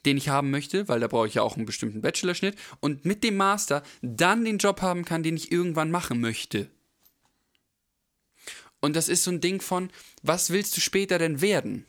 den 0.05 0.17
ich 0.17 0.29
haben 0.29 0.51
möchte, 0.51 0.89
weil 0.89 1.01
da 1.01 1.09
brauche 1.09 1.27
ich 1.27 1.35
ja 1.35 1.43
auch 1.43 1.57
einen 1.57 1.67
bestimmten 1.67 2.01
Bachelorschnitt 2.01 2.57
und 2.81 3.05
mit 3.05 3.25
dem 3.25 3.37
Master 3.37 3.83
dann 4.03 4.45
den 4.45 4.59
Job 4.59 4.81
haben 4.81 5.05
kann, 5.05 5.23
den 5.23 5.37
ich 5.37 5.51
irgendwann 5.51 5.91
machen 5.91 6.21
möchte. 6.21 6.71
Und 8.81 8.95
das 8.95 9.09
ist 9.09 9.25
so 9.25 9.33
ein 9.33 9.41
Ding 9.41 9.61
von, 9.61 9.91
was 10.23 10.51
willst 10.51 10.77
du 10.77 10.81
später 10.81 11.19
denn 11.19 11.41
werden? 11.41 11.87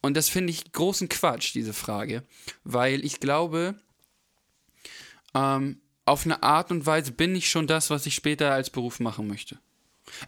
Und 0.00 0.16
das 0.16 0.28
finde 0.28 0.52
ich 0.52 0.70
großen 0.72 1.08
Quatsch, 1.08 1.54
diese 1.54 1.72
Frage, 1.72 2.22
weil 2.64 3.04
ich 3.04 3.20
glaube, 3.20 3.74
ähm, 5.34 5.80
auf 6.04 6.24
eine 6.24 6.42
Art 6.42 6.70
und 6.70 6.86
Weise 6.86 7.12
bin 7.12 7.34
ich 7.34 7.50
schon 7.50 7.66
das, 7.66 7.90
was 7.90 8.06
ich 8.06 8.14
später 8.14 8.52
als 8.52 8.70
Beruf 8.70 9.00
machen 9.00 9.26
möchte. 9.26 9.58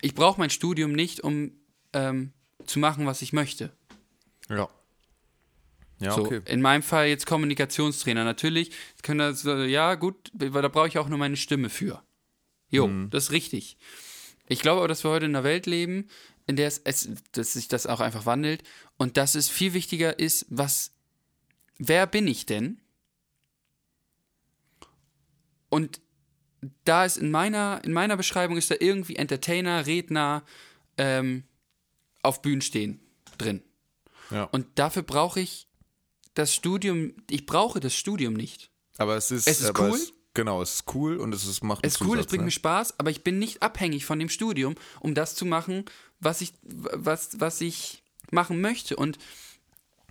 Ich 0.02 0.14
brauche 0.14 0.38
mein 0.38 0.50
Studium 0.50 0.92
nicht, 0.92 1.20
um 1.20 1.52
ähm, 1.92 2.32
zu 2.66 2.78
machen, 2.78 3.06
was 3.06 3.22
ich 3.22 3.32
möchte. 3.32 3.70
Ja. 4.48 4.68
Ja, 6.00 6.12
so, 6.12 6.24
okay. 6.24 6.40
In 6.46 6.60
meinem 6.62 6.82
Fall 6.82 7.08
jetzt 7.08 7.26
Kommunikationstrainer. 7.26 8.24
Natürlich 8.24 8.72
können 9.02 9.18
das, 9.18 9.44
äh, 9.44 9.66
ja 9.66 9.94
gut, 9.94 10.30
weil 10.32 10.62
da 10.62 10.68
brauche 10.68 10.88
ich 10.88 10.98
auch 10.98 11.08
nur 11.08 11.18
meine 11.18 11.36
Stimme 11.36 11.68
für. 11.68 12.02
Jo, 12.70 12.86
Mhm. 12.88 13.10
das 13.10 13.24
ist 13.24 13.32
richtig. 13.32 13.76
Ich 14.48 14.60
glaube 14.60 14.78
aber, 14.80 14.88
dass 14.88 15.04
wir 15.04 15.10
heute 15.10 15.26
in 15.26 15.34
einer 15.36 15.44
Welt 15.44 15.66
leben, 15.66 16.08
in 16.50 16.56
der 16.56 16.66
es, 16.66 16.80
es, 16.84 17.08
dass 17.32 17.52
sich 17.52 17.68
das 17.68 17.86
auch 17.86 18.00
einfach 18.00 18.26
wandelt 18.26 18.64
und 18.98 19.16
dass 19.16 19.36
es 19.36 19.48
viel 19.48 19.72
wichtiger 19.72 20.18
ist, 20.18 20.46
was, 20.50 20.90
wer 21.78 22.06
bin 22.06 22.26
ich 22.26 22.44
denn? 22.44 22.80
Und 25.68 26.00
da 26.84 27.04
ist 27.04 27.16
in 27.16 27.30
meiner, 27.30 27.80
in 27.84 27.92
meiner 27.92 28.16
Beschreibung 28.16 28.56
ist 28.56 28.70
da 28.70 28.74
irgendwie 28.80 29.14
Entertainer, 29.14 29.86
Redner, 29.86 30.42
ähm, 30.98 31.44
auf 32.22 32.42
Bühnen 32.42 32.62
stehen 32.62 33.00
drin. 33.38 33.62
Ja. 34.30 34.44
Und 34.44 34.66
dafür 34.74 35.02
brauche 35.02 35.40
ich 35.40 35.68
das 36.34 36.52
Studium, 36.52 37.14
ich 37.30 37.46
brauche 37.46 37.78
das 37.78 37.94
Studium 37.94 38.34
nicht. 38.34 38.70
aber 38.98 39.16
es 39.16 39.30
ist, 39.30 39.46
es 39.46 39.60
ist 39.60 39.78
cool. 39.78 39.94
Es, 39.94 40.12
genau, 40.34 40.60
es 40.62 40.74
ist 40.74 40.94
cool 40.94 41.16
und 41.16 41.32
es 41.32 41.46
ist, 41.46 41.62
macht 41.62 41.86
Es 41.86 41.94
ist 41.94 42.02
cool, 42.02 42.18
es 42.18 42.26
bringt 42.26 42.42
ne? 42.42 42.46
mir 42.46 42.50
Spaß, 42.50 42.98
aber 42.98 43.10
ich 43.10 43.22
bin 43.22 43.38
nicht 43.38 43.62
abhängig 43.62 44.04
von 44.04 44.18
dem 44.18 44.28
Studium, 44.28 44.74
um 44.98 45.14
das 45.14 45.36
zu 45.36 45.46
machen, 45.46 45.84
was 46.20 46.40
ich, 46.40 46.52
was, 46.62 47.40
was 47.40 47.60
ich 47.60 48.02
machen 48.30 48.60
möchte. 48.60 48.96
Und 48.96 49.18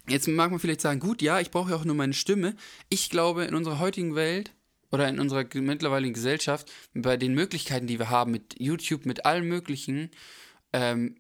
jetzt 0.07 0.28
mag 0.28 0.51
man 0.51 0.60
vielleicht 0.60 0.82
sagen, 0.82 0.99
gut, 0.99 1.22
ja, 1.22 1.39
ich 1.39 1.51
brauche 1.51 1.72
ja 1.72 1.76
auch 1.76 1.86
nur 1.86 1.95
meine 1.95 2.14
Stimme. 2.14 2.55
Ich 2.89 3.10
glaube, 3.10 3.45
in 3.45 3.55
unserer 3.55 3.80
heutigen 3.80 4.16
Welt 4.16 4.51
oder 4.91 5.07
in 5.07 5.20
unserer 5.20 5.45
mittlerweile 5.55 6.12
Gesellschaft, 6.12 6.72
bei 6.93 7.16
den 7.16 7.34
Möglichkeiten, 7.34 7.88
die 7.88 7.99
wir 7.99 8.10
haben, 8.10 8.32
mit 8.32 8.55
YouTube, 8.60 9.05
mit 9.05 9.26
allem 9.26 9.47
Möglichen, 9.47 10.10
ähm, 10.74 11.16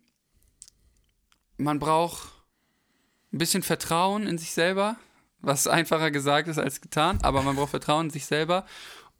man 1.57 1.79
braucht 1.79 2.31
ein 3.31 3.37
bisschen 3.37 3.63
Vertrauen 3.63 4.25
in 4.25 4.37
sich 4.37 4.51
selber, 4.51 4.97
was 5.41 5.67
einfacher 5.67 6.09
gesagt 6.09 6.47
ist 6.47 6.57
als 6.57 6.81
getan, 6.81 7.19
aber 7.21 7.43
man 7.43 7.55
braucht 7.55 7.69
Vertrauen 7.69 8.07
in 8.07 8.11
sich 8.11 8.25
selber 8.25 8.65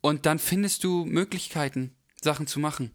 und 0.02 0.26
dann 0.26 0.40
findest 0.40 0.84
du 0.84 1.06
Möglichkeiten, 1.06 1.96
Sachen 2.22 2.48
zu 2.48 2.60
machen. 2.60 2.92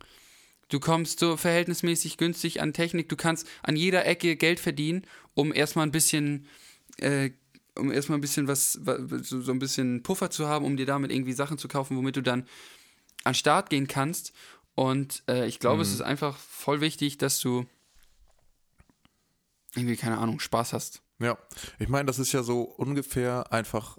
Du 0.68 0.80
kommst 0.80 1.18
so 1.20 1.36
verhältnismäßig 1.36 2.16
günstig 2.16 2.60
an 2.60 2.72
Technik, 2.72 3.08
du 3.08 3.16
kannst 3.16 3.46
an 3.62 3.76
jeder 3.76 4.06
Ecke 4.06 4.36
Geld 4.36 4.60
verdienen, 4.60 5.06
um 5.34 5.52
erstmal 5.52 5.86
ein 5.86 5.92
bisschen 5.92 6.46
äh, 6.98 7.30
um 7.76 7.90
erstmal 7.90 8.18
ein 8.18 8.20
bisschen 8.20 8.46
was, 8.46 8.78
wa- 8.86 8.98
so, 9.20 9.50
ein 9.50 9.58
bisschen 9.58 10.02
Puffer 10.04 10.30
zu 10.30 10.46
haben, 10.46 10.64
um 10.64 10.76
dir 10.76 10.86
damit 10.86 11.10
irgendwie 11.10 11.32
Sachen 11.32 11.58
zu 11.58 11.66
kaufen, 11.66 11.96
womit 11.96 12.14
du 12.16 12.22
dann 12.22 12.46
an 13.24 13.34
Start 13.34 13.68
gehen 13.68 13.88
kannst. 13.88 14.32
Und 14.76 15.24
äh, 15.28 15.46
ich 15.46 15.58
glaube, 15.58 15.82
es 15.82 15.92
ist 15.92 16.00
einfach 16.00 16.36
voll 16.36 16.80
wichtig, 16.80 17.18
dass 17.18 17.40
du 17.40 17.66
irgendwie, 19.74 19.96
keine 19.96 20.18
Ahnung, 20.18 20.40
Spaß 20.40 20.72
hast. 20.72 21.02
Ja, 21.18 21.38
ich 21.78 21.88
meine, 21.88 22.06
das 22.06 22.18
ist 22.18 22.32
ja 22.32 22.42
so 22.42 22.62
ungefähr 22.62 23.52
einfach 23.52 23.98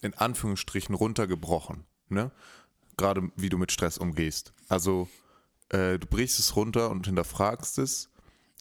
in 0.00 0.14
Anführungsstrichen 0.14 0.94
runtergebrochen, 0.94 1.84
ne? 2.08 2.30
Gerade 2.96 3.30
wie 3.36 3.48
du 3.48 3.58
mit 3.58 3.72
Stress 3.72 3.96
umgehst. 3.98 4.52
Also 4.68 5.08
äh, 5.72 5.98
du 5.98 6.06
brichst 6.06 6.38
es 6.38 6.56
runter 6.56 6.90
und 6.90 7.06
hinterfragst 7.06 7.78
es, 7.78 8.10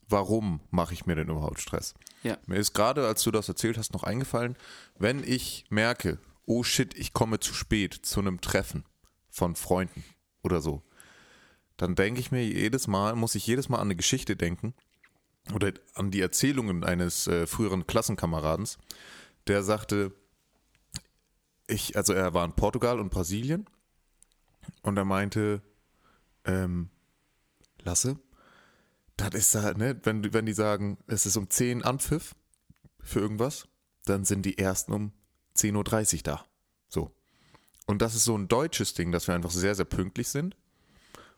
warum 0.07 0.61
mache 0.71 0.93
ich 0.93 1.05
mir 1.05 1.15
denn 1.15 1.29
überhaupt 1.29 1.59
Stress? 1.59 1.93
Ja. 2.23 2.37
Mir 2.45 2.57
ist 2.57 2.73
gerade, 2.73 3.07
als 3.07 3.23
du 3.23 3.31
das 3.31 3.47
erzählt 3.49 3.77
hast, 3.77 3.93
noch 3.93 4.03
eingefallen, 4.03 4.55
wenn 4.97 5.23
ich 5.23 5.65
merke, 5.69 6.19
oh 6.45 6.63
shit, 6.63 6.97
ich 6.97 7.13
komme 7.13 7.39
zu 7.39 7.53
spät 7.53 7.93
zu 7.93 8.19
einem 8.19 8.41
Treffen 8.41 8.85
von 9.29 9.55
Freunden 9.55 10.03
oder 10.43 10.61
so, 10.61 10.83
dann 11.77 11.95
denke 11.95 12.19
ich 12.19 12.31
mir 12.31 12.45
jedes 12.45 12.87
Mal, 12.87 13.15
muss 13.15 13.35
ich 13.35 13.47
jedes 13.47 13.69
Mal 13.69 13.77
an 13.77 13.87
eine 13.87 13.95
Geschichte 13.95 14.35
denken, 14.35 14.73
oder 15.53 15.73
an 15.95 16.11
die 16.11 16.21
Erzählungen 16.21 16.83
eines 16.83 17.27
äh, 17.27 17.47
früheren 17.47 17.87
Klassenkameradens, 17.87 18.77
der 19.47 19.63
sagte, 19.63 20.13
ich, 21.67 21.97
also 21.97 22.13
er 22.13 22.33
war 22.33 22.45
in 22.45 22.53
Portugal 22.53 22.99
und 22.99 23.09
Brasilien 23.09 23.65
und 24.83 24.97
er 24.97 25.05
meinte, 25.05 25.61
ähm, 26.45 26.89
Lasse, 27.83 28.19
das 29.17 29.35
ist 29.35 29.55
da, 29.55 29.73
ne, 29.73 29.99
wenn, 30.03 30.33
wenn 30.33 30.45
die 30.45 30.53
sagen, 30.53 30.97
es 31.07 31.25
ist 31.25 31.37
um 31.37 31.49
10 31.49 31.83
Anpfiff 31.83 32.35
für 32.99 33.19
irgendwas, 33.19 33.67
dann 34.05 34.25
sind 34.25 34.45
die 34.45 34.57
ersten 34.57 34.93
um 34.93 35.11
10.30 35.55 36.17
Uhr 36.17 36.21
da. 36.23 36.45
So. 36.87 37.11
Und 37.85 38.01
das 38.01 38.15
ist 38.15 38.23
so 38.23 38.37
ein 38.37 38.47
deutsches 38.47 38.93
Ding, 38.93 39.11
dass 39.11 39.27
wir 39.27 39.35
einfach 39.35 39.51
sehr, 39.51 39.75
sehr 39.75 39.85
pünktlich 39.85 40.29
sind. 40.29 40.55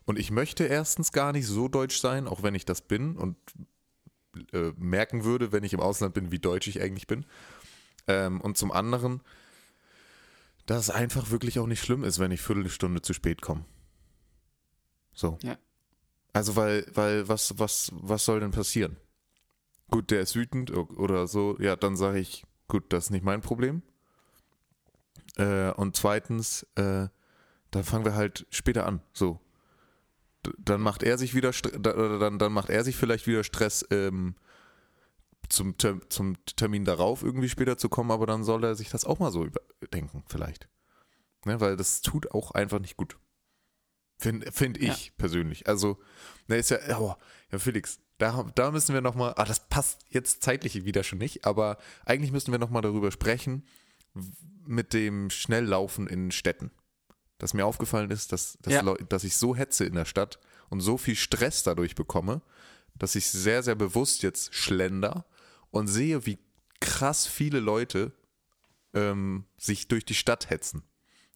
Und 0.05 0.19
ich 0.19 0.31
möchte 0.31 0.65
erstens 0.65 1.11
gar 1.11 1.31
nicht 1.31 1.47
so 1.47 1.67
deutsch 1.67 1.99
sein, 1.99 2.27
auch 2.27 2.43
wenn 2.43 2.55
ich 2.55 2.65
das 2.65 2.81
bin 2.81 3.17
und 3.17 3.37
äh, 4.51 4.73
merken 4.77 5.23
würde, 5.23 5.51
wenn 5.51 5.63
ich 5.63 5.73
im 5.73 5.79
Ausland 5.79 6.13
bin, 6.13 6.31
wie 6.31 6.39
deutsch 6.39 6.67
ich 6.67 6.81
eigentlich 6.81 7.07
bin. 7.07 7.25
Ähm, 8.07 8.41
und 8.41 8.57
zum 8.57 8.71
anderen, 8.71 9.21
dass 10.65 10.83
es 10.83 10.89
einfach 10.89 11.31
wirklich 11.31 11.59
auch 11.59 11.67
nicht 11.67 11.83
schlimm 11.83 12.03
ist, 12.03 12.19
wenn 12.19 12.31
ich 12.31 12.41
Viertelstunde 12.41 13.01
zu 13.01 13.13
spät 13.13 13.41
komme. 13.41 13.65
So. 15.13 15.37
Ja. 15.43 15.57
Also, 16.33 16.55
weil, 16.55 16.85
weil, 16.93 17.27
was, 17.27 17.57
was, 17.59 17.91
was 17.93 18.25
soll 18.25 18.39
denn 18.39 18.51
passieren? 18.51 18.97
Gut, 19.91 20.11
der 20.11 20.21
ist 20.21 20.35
wütend 20.35 20.71
oder 20.71 21.27
so, 21.27 21.57
ja, 21.59 21.75
dann 21.75 21.95
sage 21.97 22.19
ich, 22.19 22.45
gut, 22.67 22.85
das 22.93 23.05
ist 23.05 23.11
nicht 23.11 23.25
mein 23.25 23.41
Problem. 23.41 23.83
Äh, 25.37 25.71
und 25.71 25.95
zweitens, 25.95 26.63
äh, 26.75 27.07
dann 27.71 27.83
fangen 27.83 28.05
wir 28.05 28.15
halt 28.15 28.45
später 28.49 28.85
an. 28.85 29.01
So. 29.13 29.39
D- 30.45 30.51
Dann 30.57 30.81
macht 30.81 31.03
er 31.03 31.17
sich 31.17 31.35
wieder 31.35 31.51
dann, 31.79 32.39
dann 32.39 32.53
macht 32.53 32.69
er 32.69 32.83
sich 32.83 32.95
vielleicht 32.95 33.27
wieder 33.27 33.43
Stress, 33.43 33.85
ähm, 33.91 34.35
zum, 35.49 35.77
Ter 35.77 35.99
zum 36.09 36.35
Termin 36.45 36.85
darauf 36.85 37.23
irgendwie 37.23 37.49
später 37.49 37.77
zu 37.77 37.89
kommen, 37.89 38.11
aber 38.11 38.25
dann 38.25 38.43
soll 38.43 38.63
er 38.63 38.75
sich 38.75 38.89
das 38.89 39.05
auch 39.05 39.19
mal 39.19 39.31
so 39.31 39.45
überdenken, 39.45 40.23
vielleicht. 40.27 40.67
Ne, 41.45 41.61
weil 41.61 41.77
das 41.77 42.01
tut 42.01 42.31
auch 42.31 42.51
einfach 42.51 42.79
nicht 42.79 42.97
gut. 42.97 43.17
Finde 44.17 44.51
find 44.51 44.77
ich 44.77 45.15
persönlich. 45.17 45.67
Also, 45.67 45.99
ne, 46.47 46.57
ist 46.57 46.69
ja, 46.69 46.77
oh, 46.99 47.15
ja, 47.51 47.59
Felix, 47.59 47.99
da, 48.17 48.49
da 48.55 48.71
müssen 48.71 48.93
wir 48.93 49.01
nochmal, 49.01 49.33
ah, 49.35 49.45
das 49.45 49.67
passt 49.67 50.05
jetzt 50.09 50.43
zeitlich 50.43 50.85
wieder 50.85 51.03
schon 51.03 51.19
nicht, 51.19 51.45
aber 51.45 51.77
eigentlich 52.05 52.31
müssen 52.31 52.51
wir 52.51 52.59
nochmal 52.59 52.81
darüber 52.81 53.11
sprechen, 53.11 53.65
mit 54.65 54.93
dem 54.93 55.29
Schnelllaufen 55.29 56.07
in 56.07 56.31
Städten. 56.31 56.71
Dass 57.37 57.53
mir 57.53 57.65
aufgefallen 57.65 58.11
ist, 58.11 58.31
dass, 58.31 58.57
dass, 58.61 58.73
Ja. 58.73 58.93
Dass 59.09 59.23
ich 59.23 59.35
so 59.35 59.55
hetze 59.55 59.85
in 59.85 59.95
der 59.95 60.05
Stadt 60.05 60.39
und 60.69 60.79
so 60.79 60.97
viel 60.97 61.15
Stress 61.15 61.63
dadurch 61.63 61.95
bekomme, 61.95 62.41
dass 62.95 63.15
ich 63.15 63.29
sehr, 63.29 63.63
sehr 63.63 63.75
bewusst 63.75 64.23
jetzt 64.23 64.53
schlender 64.53 65.25
und 65.71 65.87
sehe, 65.87 66.25
wie 66.25 66.37
krass 66.79 67.25
viele 67.25 67.59
Leute 67.59 68.13
ähm, 68.93 69.45
sich 69.57 69.87
durch 69.87 70.05
die 70.05 70.13
Stadt 70.13 70.49
hetzen. 70.49 70.83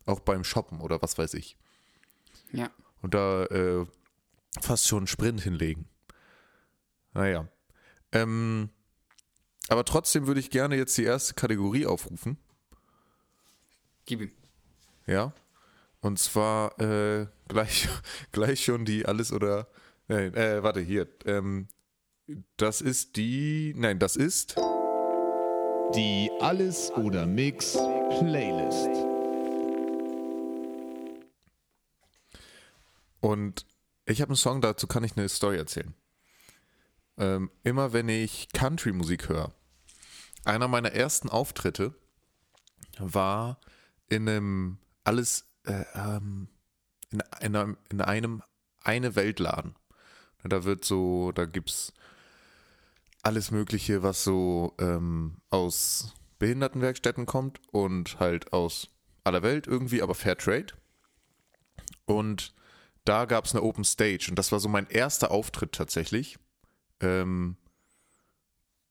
Auch 0.05 0.19
beim 0.19 0.43
Shoppen 0.43 0.80
oder 0.80 1.01
was 1.01 1.17
weiß 1.17 1.34
ich. 1.34 1.57
Ja. 2.51 2.69
Und 3.01 3.13
da 3.13 3.45
äh, 3.45 3.85
fast 4.61 4.87
schon 4.87 4.99
einen 4.99 5.07
Sprint 5.07 5.41
hinlegen. 5.41 5.87
Naja. 7.13 7.47
Ähm, 8.11 8.69
aber 9.69 9.83
trotzdem 9.85 10.27
würde 10.27 10.39
ich 10.39 10.49
gerne 10.49 10.75
jetzt 10.75 10.97
die 10.97 11.03
erste 11.03 11.33
Kategorie 11.33 11.85
aufrufen. 11.85 12.37
Gib 14.05 14.21
ihm. 14.21 14.31
Ja. 15.05 15.33
Und 15.99 16.19
zwar 16.19 16.79
äh, 16.79 17.27
gleich, 17.47 17.89
gleich 18.31 18.63
schon 18.63 18.85
die 18.85 19.05
alles 19.05 19.31
oder. 19.31 19.67
Nein, 20.07 20.33
äh, 20.35 20.63
warte, 20.63 20.79
hier. 20.79 21.07
Ähm, 21.25 21.67
das 22.55 22.81
ist 22.81 23.15
die. 23.17 23.73
Nein, 23.75 23.99
das 23.99 24.15
ist. 24.15 24.55
Die 25.95 26.29
Alles 26.39 26.91
oder 26.91 27.25
Mix 27.25 27.73
Playlist. 28.19 29.16
Und 33.28 33.65
ich 34.05 34.21
habe 34.21 34.30
einen 34.30 34.38
Song, 34.38 34.61
dazu 34.61 34.88
kann 34.88 35.03
ich 35.03 35.17
eine 35.17 35.28
Story 35.28 35.57
erzählen. 35.57 35.93
Ähm, 37.17 37.51
immer 37.61 37.91
wenn 37.91 38.07
ich 38.07 38.47
Country-Musik 38.53 39.28
höre, 39.28 39.51
einer 40.45 40.69
meiner 40.69 40.93
ersten 40.93 41.28
Auftritte 41.28 41.93
war 42.99 43.59
in 44.07 44.30
einem 44.30 44.78
alles 45.03 45.45
äh, 45.65 45.84
ähm, 45.93 46.47
in, 47.09 47.21
in, 47.41 47.55
einem, 47.57 47.78
in 47.89 47.99
einem 47.99 48.43
eine 48.80 49.17
Weltladen. 49.17 49.75
Da 50.45 50.63
wird 50.63 50.86
so, 50.86 51.34
da 51.34 51.43
gibt's 51.43 51.91
alles 53.23 53.51
Mögliche, 53.51 54.03
was 54.03 54.23
so 54.23 54.73
ähm, 54.80 55.41
aus 55.49 56.13
Behindertenwerkstätten 56.39 57.25
kommt 57.25 57.59
und 57.73 58.21
halt 58.21 58.53
aus 58.53 58.88
aller 59.25 59.43
Welt 59.43 59.67
irgendwie, 59.67 60.01
aber 60.01 60.15
Fair 60.15 60.38
Trade. 60.38 60.67
Und 62.05 62.53
da 63.07 63.25
gab 63.25 63.45
es 63.45 63.53
eine 63.53 63.63
Open 63.63 63.83
Stage 63.83 64.27
und 64.29 64.37
das 64.37 64.51
war 64.51 64.59
so 64.59 64.69
mein 64.69 64.87
erster 64.87 65.31
Auftritt 65.31 65.71
tatsächlich. 65.71 66.37
Ähm, 66.99 67.57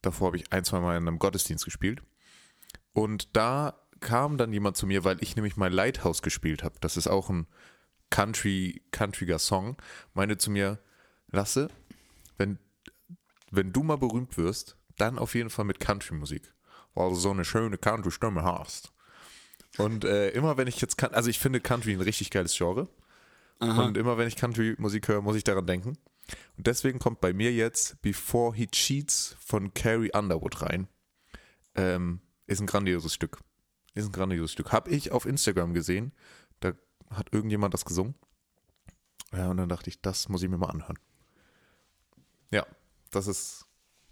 davor 0.02 0.28
habe 0.28 0.36
ich 0.36 0.52
ein, 0.52 0.64
zwei 0.64 0.80
Mal 0.80 0.96
in 0.96 1.06
einem 1.06 1.18
Gottesdienst 1.18 1.64
gespielt. 1.64 2.02
Und 2.92 3.36
da 3.36 3.78
kam 4.00 4.38
dann 4.38 4.52
jemand 4.52 4.76
zu 4.76 4.86
mir, 4.86 5.04
weil 5.04 5.22
ich 5.22 5.36
nämlich 5.36 5.56
mein 5.56 5.72
Lighthouse 5.72 6.22
gespielt 6.22 6.62
habe. 6.62 6.76
Das 6.80 6.96
ist 6.96 7.08
auch 7.08 7.28
ein 7.28 7.46
Country, 8.10 8.82
countryiger 8.90 9.38
Song. 9.38 9.76
Meinte 10.14 10.38
zu 10.38 10.50
mir, 10.50 10.78
Lasse, 11.28 11.68
wenn, 12.38 12.58
wenn 13.50 13.72
du 13.72 13.82
mal 13.82 13.98
berühmt 13.98 14.38
wirst, 14.38 14.76
dann 14.96 15.18
auf 15.18 15.34
jeden 15.34 15.50
Fall 15.50 15.64
mit 15.64 15.80
Country-Musik. 15.80 16.54
Weil 16.94 17.10
du 17.10 17.16
so 17.16 17.30
eine 17.30 17.44
schöne 17.44 17.76
Country-Stimme 17.76 18.44
hast. 18.44 18.92
Und 19.76 20.04
äh, 20.04 20.30
immer 20.30 20.56
wenn 20.56 20.68
ich 20.68 20.80
jetzt 20.80 21.02
also 21.02 21.28
ich 21.28 21.38
finde 21.38 21.60
Country 21.60 21.92
ein 21.92 22.00
richtig 22.00 22.30
geiles 22.30 22.56
Genre. 22.56 22.88
Und 23.58 23.96
immer 23.96 24.18
wenn 24.18 24.28
ich 24.28 24.36
Country-Musik 24.36 25.08
höre, 25.08 25.22
muss 25.22 25.36
ich 25.36 25.44
daran 25.44 25.66
denken. 25.66 25.98
Und 26.56 26.66
deswegen 26.66 26.98
kommt 26.98 27.20
bei 27.20 27.32
mir 27.32 27.52
jetzt 27.52 28.00
Before 28.02 28.54
He 28.54 28.66
Cheats 28.66 29.36
von 29.38 29.72
Carrie 29.74 30.12
Underwood 30.12 30.62
rein. 30.62 30.88
Ähm, 31.74 32.20
ist 32.46 32.60
ein 32.60 32.66
grandioses 32.66 33.14
Stück. 33.14 33.40
Ist 33.94 34.06
ein 34.06 34.12
grandioses 34.12 34.52
Stück. 34.52 34.72
Hab 34.72 34.88
ich 34.88 35.12
auf 35.12 35.26
Instagram 35.26 35.72
gesehen. 35.74 36.12
Da 36.60 36.74
hat 37.10 37.32
irgendjemand 37.32 37.74
das 37.74 37.84
gesungen. 37.84 38.14
Ja, 39.32 39.50
und 39.50 39.56
dann 39.56 39.68
dachte 39.68 39.90
ich, 39.90 40.00
das 40.00 40.28
muss 40.28 40.42
ich 40.42 40.48
mir 40.48 40.58
mal 40.58 40.70
anhören. 40.70 40.98
Ja, 42.50 42.66
das 43.10 43.26
ist, 43.26 43.66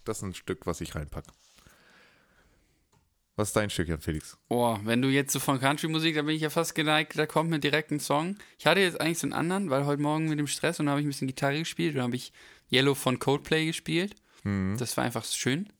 das 0.04 0.18
ist 0.18 0.22
ein 0.22 0.34
Stück, 0.34 0.66
was 0.66 0.80
ich 0.80 0.94
reinpacke. 0.94 1.32
Was 3.36 3.48
ist 3.48 3.56
dein 3.56 3.68
Stück, 3.70 3.88
Jan 3.88 4.00
Felix? 4.00 4.38
Oh, 4.48 4.78
wenn 4.84 5.02
du 5.02 5.08
jetzt 5.08 5.32
so 5.32 5.40
von 5.40 5.58
Country-Musik, 5.58 6.14
da 6.14 6.22
bin 6.22 6.36
ich 6.36 6.42
ja 6.42 6.50
fast 6.50 6.74
geneigt, 6.76 7.18
da 7.18 7.26
kommt 7.26 7.50
mir 7.50 7.58
direkt 7.58 7.90
ein 7.90 7.98
Song. 7.98 8.36
Ich 8.58 8.66
hatte 8.66 8.80
jetzt 8.80 9.00
eigentlich 9.00 9.18
so 9.18 9.26
einen 9.26 9.32
anderen, 9.32 9.70
weil 9.70 9.86
heute 9.86 10.00
Morgen 10.00 10.28
mit 10.28 10.38
dem 10.38 10.46
Stress 10.46 10.78
und 10.78 10.86
da 10.86 10.92
habe 10.92 11.00
ich 11.00 11.06
ein 11.06 11.10
bisschen 11.10 11.26
Gitarre 11.26 11.58
gespielt 11.58 11.96
und 11.96 12.02
habe 12.02 12.14
ich 12.14 12.32
Yellow 12.70 12.94
von 12.94 13.18
Coldplay 13.18 13.66
gespielt. 13.66 14.14
Das 14.76 14.96
war 14.96 15.04
einfach 15.04 15.24
schön. 15.24 15.72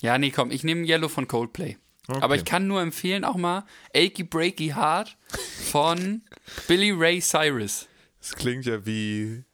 Ja, 0.00 0.16
nee, 0.16 0.30
komm, 0.30 0.50
ich 0.52 0.62
nehme 0.64 0.86
Yellow 0.86 1.08
von 1.08 1.26
Coldplay. 1.26 1.76
Aber 2.06 2.36
ich 2.36 2.44
kann 2.46 2.66
nur 2.66 2.80
empfehlen 2.80 3.24
auch 3.24 3.36
mal 3.36 3.66
Achy 3.94 4.22
Breaky 4.22 4.68
Heart 4.68 5.18
von 5.70 6.22
Billy 6.68 6.92
Ray 6.92 7.20
Cyrus. 7.20 7.88
Es 8.20 8.34
klingt 8.34 8.64
ja 8.64 8.86
wie 8.86 9.44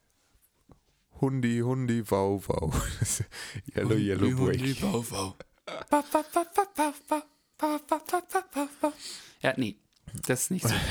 Hundi, 1.20 1.60
Hundi, 1.60 2.04
Wow, 2.08 2.46
Wow. 2.48 2.74
yellow, 3.74 3.96
Yellow 3.96 4.36
Break. 4.36 4.76
Ja, 9.40 9.54
nee, 9.56 9.76
das 10.26 10.42
ist 10.42 10.50
nicht 10.50 10.68
so. 10.68 10.74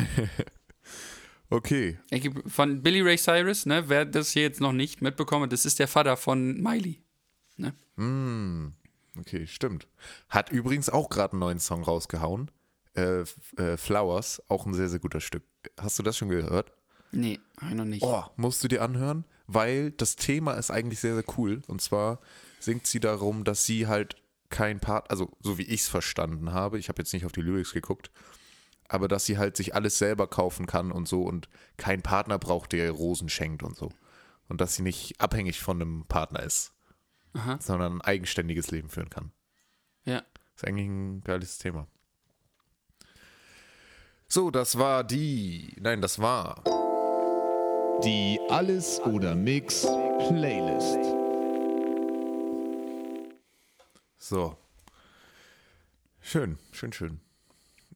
Okay, 1.49 1.99
Von 2.47 2.81
Billy 2.81 3.01
Ray 3.01 3.15
Cyrus, 3.15 3.67
ne, 3.67 3.87
wer 3.87 4.05
das 4.05 4.31
hier 4.31 4.41
jetzt 4.41 4.59
noch 4.59 4.71
nicht 4.71 5.03
mitbekommen 5.03 5.43
hat, 5.43 5.53
das 5.53 5.65
ist 5.65 5.77
der 5.77 5.87
Vater 5.87 6.17
von 6.17 6.59
Miley. 6.59 7.03
Ne? 7.57 7.75
Okay, 9.19 9.45
stimmt. 9.45 9.87
Hat 10.29 10.49
übrigens 10.49 10.89
auch 10.89 11.09
gerade 11.09 11.33
einen 11.33 11.41
neuen 11.41 11.59
Song 11.59 11.83
rausgehauen. 11.83 12.49
Äh, 12.95 13.23
äh, 13.57 13.77
Flowers, 13.77 14.41
auch 14.47 14.65
ein 14.65 14.73
sehr, 14.73 14.89
sehr 14.89 14.97
guter 14.97 15.21
Stück. 15.21 15.43
Hast 15.79 15.99
du 15.99 16.03
das 16.03 16.17
schon 16.17 16.29
gehört? 16.29 16.73
Nee, 17.11 17.39
noch 17.61 17.85
nicht. 17.85 18.01
Oh, 18.01 18.23
musst 18.35 18.63
du 18.63 18.67
dir 18.67 18.81
anhören, 18.81 19.23
weil 19.45 19.91
das 19.91 20.15
Thema 20.15 20.53
ist 20.53 20.71
eigentlich 20.71 20.99
sehr, 20.99 21.13
sehr 21.13 21.25
cool. 21.37 21.61
Und 21.67 21.81
zwar 21.81 22.19
singt 22.59 22.87
sie 22.87 22.99
darum, 22.99 23.43
dass 23.43 23.65
sie 23.67 23.85
halt 23.85 24.15
kein 24.53 24.79
Part, 24.79 25.09
also 25.09 25.31
so 25.39 25.57
wie 25.57 25.63
ich 25.63 25.81
es 25.81 25.87
verstanden 25.87 26.53
habe, 26.53 26.77
ich 26.77 26.87
habe 26.87 27.01
jetzt 27.01 27.11
nicht 27.11 27.25
auf 27.25 27.31
die 27.31 27.41
Lyrics 27.41 27.73
geguckt, 27.73 28.11
aber 28.87 29.07
dass 29.07 29.25
sie 29.25 29.39
halt 29.39 29.57
sich 29.57 29.73
alles 29.73 29.97
selber 29.97 30.27
kaufen 30.27 30.67
kann 30.67 30.91
und 30.91 31.07
so 31.07 31.23
und 31.23 31.49
keinen 31.77 32.03
Partner 32.03 32.37
braucht, 32.37 32.71
der 32.71 32.85
ihr 32.85 32.91
Rosen 32.91 33.29
schenkt 33.29 33.63
und 33.63 33.75
so. 33.75 33.89
Und 34.47 34.61
dass 34.61 34.75
sie 34.75 34.83
nicht 34.83 35.19
abhängig 35.19 35.59
von 35.59 35.81
einem 35.81 36.05
Partner 36.05 36.43
ist, 36.43 36.71
Aha. 37.33 37.57
sondern 37.59 37.93
ein 37.93 38.01
eigenständiges 38.01 38.69
Leben 38.69 38.89
führen 38.89 39.09
kann. 39.09 39.31
Ja. 40.05 40.21
Ist 40.55 40.67
eigentlich 40.67 40.87
ein 40.87 41.21
geiles 41.21 41.57
Thema. 41.57 41.87
So, 44.27 44.51
das 44.51 44.77
war 44.77 45.03
die, 45.03 45.75
nein, 45.79 46.01
das 46.01 46.19
war 46.19 46.63
Die 48.03 48.39
Alles 48.49 48.99
oder 48.99 49.33
Mix 49.33 49.81
Playlist. 50.27 51.22
So. 54.25 54.55
Schön, 56.21 56.57
schön, 56.71 56.93
schön. 56.93 57.19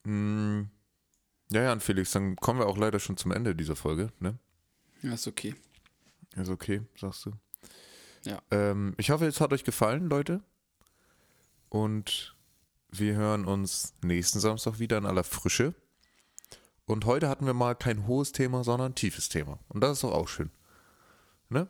Mm, 0.03 0.69
Ja, 1.51 1.63
ja, 1.63 1.71
und 1.71 1.81
Felix, 1.81 2.11
dann 2.11 2.35
kommen 2.35 2.59
wir 2.59 2.65
auch 2.67 2.75
leider 2.75 2.99
schon 2.99 3.15
zum 3.15 3.31
Ende 3.31 3.55
dieser 3.55 3.77
Folge, 3.77 4.11
ne? 4.19 4.37
Ja, 5.01 5.13
ist 5.13 5.25
okay. 5.25 5.55
Ist 6.35 6.49
okay, 6.49 6.81
sagst 6.99 7.25
du. 7.27 7.31
Ja. 8.25 8.41
Ähm, 8.51 8.93
ich 8.97 9.09
hoffe, 9.09 9.25
es 9.25 9.39
hat 9.39 9.53
euch 9.53 9.63
gefallen, 9.63 10.09
Leute. 10.09 10.43
Und 11.69 12.35
wir 12.89 13.15
hören 13.15 13.45
uns 13.45 13.93
nächsten 14.03 14.41
Samstag 14.41 14.79
wieder 14.79 14.97
in 14.97 15.05
aller 15.05 15.23
Frische. 15.23 15.75
Und 16.85 17.05
heute 17.05 17.29
hatten 17.29 17.45
wir 17.45 17.53
mal 17.53 17.73
kein 17.73 18.05
hohes 18.05 18.33
Thema, 18.33 18.65
sondern 18.65 18.91
ein 18.91 18.95
tiefes 18.95 19.29
Thema. 19.29 19.59
Und 19.69 19.79
das 19.79 19.93
ist 19.93 20.03
doch 20.03 20.11
auch 20.13 20.27
schön. 20.27 20.51
Ne? 21.47 21.69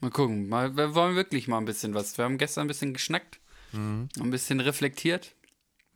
Mal 0.00 0.10
gucken. 0.10 0.48
Mal, 0.48 0.78
wir 0.78 0.94
wollen 0.94 1.14
wirklich 1.14 1.46
mal 1.46 1.58
ein 1.58 1.66
bisschen 1.66 1.92
was. 1.92 2.16
Wir 2.16 2.24
haben 2.24 2.38
gestern 2.38 2.64
ein 2.64 2.68
bisschen 2.68 2.94
geschnackt. 2.94 3.38
Ein 3.72 4.08
bisschen 4.30 4.60
reflektiert. 4.60 5.34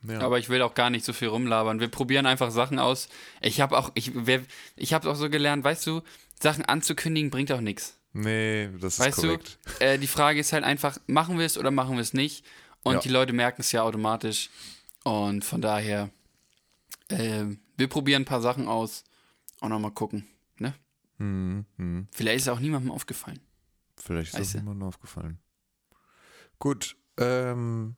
Ja. 0.02 0.20
Aber 0.20 0.38
ich 0.38 0.48
will 0.48 0.62
auch 0.62 0.74
gar 0.74 0.90
nicht 0.90 1.04
so 1.04 1.12
viel 1.12 1.28
rumlabern. 1.28 1.78
Wir 1.80 1.88
probieren 1.88 2.26
einfach 2.26 2.50
Sachen 2.50 2.78
aus. 2.78 3.08
Ich 3.40 3.60
habe 3.60 3.78
auch, 3.78 3.92
ich, 3.94 4.10
wer, 4.14 4.42
ich 4.76 4.92
habe 4.94 5.08
auch 5.10 5.14
so 5.14 5.30
gelernt, 5.30 5.62
weißt 5.64 5.86
du, 5.86 6.02
Sachen 6.40 6.64
anzukündigen 6.64 7.30
bringt 7.30 7.52
auch 7.52 7.60
nichts. 7.60 7.98
nee, 8.12 8.68
das 8.80 8.94
ist 8.94 9.00
Weißt 9.00 9.18
korrekt. 9.20 9.58
du, 9.78 9.84
äh, 9.84 9.98
die 9.98 10.06
Frage 10.08 10.40
ist 10.40 10.52
halt 10.52 10.64
einfach, 10.64 10.98
machen 11.06 11.38
wir 11.38 11.46
es 11.46 11.56
oder 11.56 11.70
machen 11.70 11.94
wir 11.94 12.02
es 12.02 12.14
nicht? 12.14 12.44
Und 12.82 12.94
Ja. 12.94 13.00
die 13.00 13.08
Leute 13.10 13.32
merken 13.32 13.60
es 13.62 13.70
ja 13.72 13.82
automatisch. 13.84 14.50
Und 15.04 15.44
von 15.44 15.60
daher, 15.62 16.10
äh, 17.08 17.44
wir 17.76 17.88
probieren 17.88 18.22
ein 18.22 18.26
paar 18.26 18.40
Sachen 18.42 18.66
aus 18.68 19.04
und 19.60 19.70
nochmal 19.70 19.92
gucken. 19.92 20.26
Ne? 20.58 20.74
Hm, 21.18 21.64
hm. 21.76 22.08
Vielleicht 22.10 22.36
ist 22.38 22.42
es 22.42 22.48
auch 22.48 22.58
niemandem 22.60 22.90
aufgefallen. 22.90 23.38
Vielleicht 23.96 24.34
ist 24.34 24.40
Weißt 24.40 24.54
du? 24.54 24.58
niemandem 24.58 24.88
aufgefallen. 24.88 25.38
Gut, 26.58 26.96
ähm, 27.18 27.96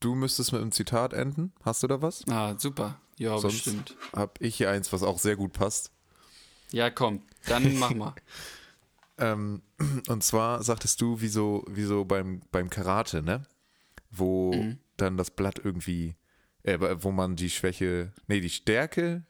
du 0.00 0.14
müsstest 0.14 0.52
mit 0.52 0.60
einem 0.60 0.72
Zitat 0.72 1.12
enden. 1.12 1.52
Hast 1.62 1.82
du 1.82 1.86
da 1.86 2.02
was? 2.02 2.24
Ah, 2.28 2.58
super. 2.58 3.00
Ja, 3.18 3.38
Sonst 3.38 3.64
bestimmt. 3.64 3.96
habe 4.14 4.32
ich 4.40 4.56
hier 4.56 4.70
eins, 4.70 4.92
was 4.92 5.02
auch 5.02 5.18
sehr 5.18 5.36
gut 5.36 5.52
passt. 5.52 5.92
Ja, 6.72 6.90
komm, 6.90 7.22
dann 7.46 7.76
mach 7.76 7.94
mal. 7.94 8.14
Ähm, 9.18 9.60
und 10.08 10.24
zwar 10.24 10.62
sagtest 10.62 11.00
du, 11.02 11.20
wie 11.20 11.28
so, 11.28 11.62
beim, 12.06 12.40
beim 12.50 12.70
Karate, 12.70 13.22
ne? 13.22 13.46
Wo 14.10 14.54
Mhm. 14.54 14.78
dann 14.96 15.16
das 15.18 15.30
Blatt 15.30 15.60
irgendwie, 15.62 16.16
äh, 16.62 16.78
wo 17.02 17.12
man 17.12 17.36
die 17.36 17.50
Schwäche, 17.50 18.12
nee, 18.26 18.40
die 18.40 18.48
Stärke, 18.50 19.22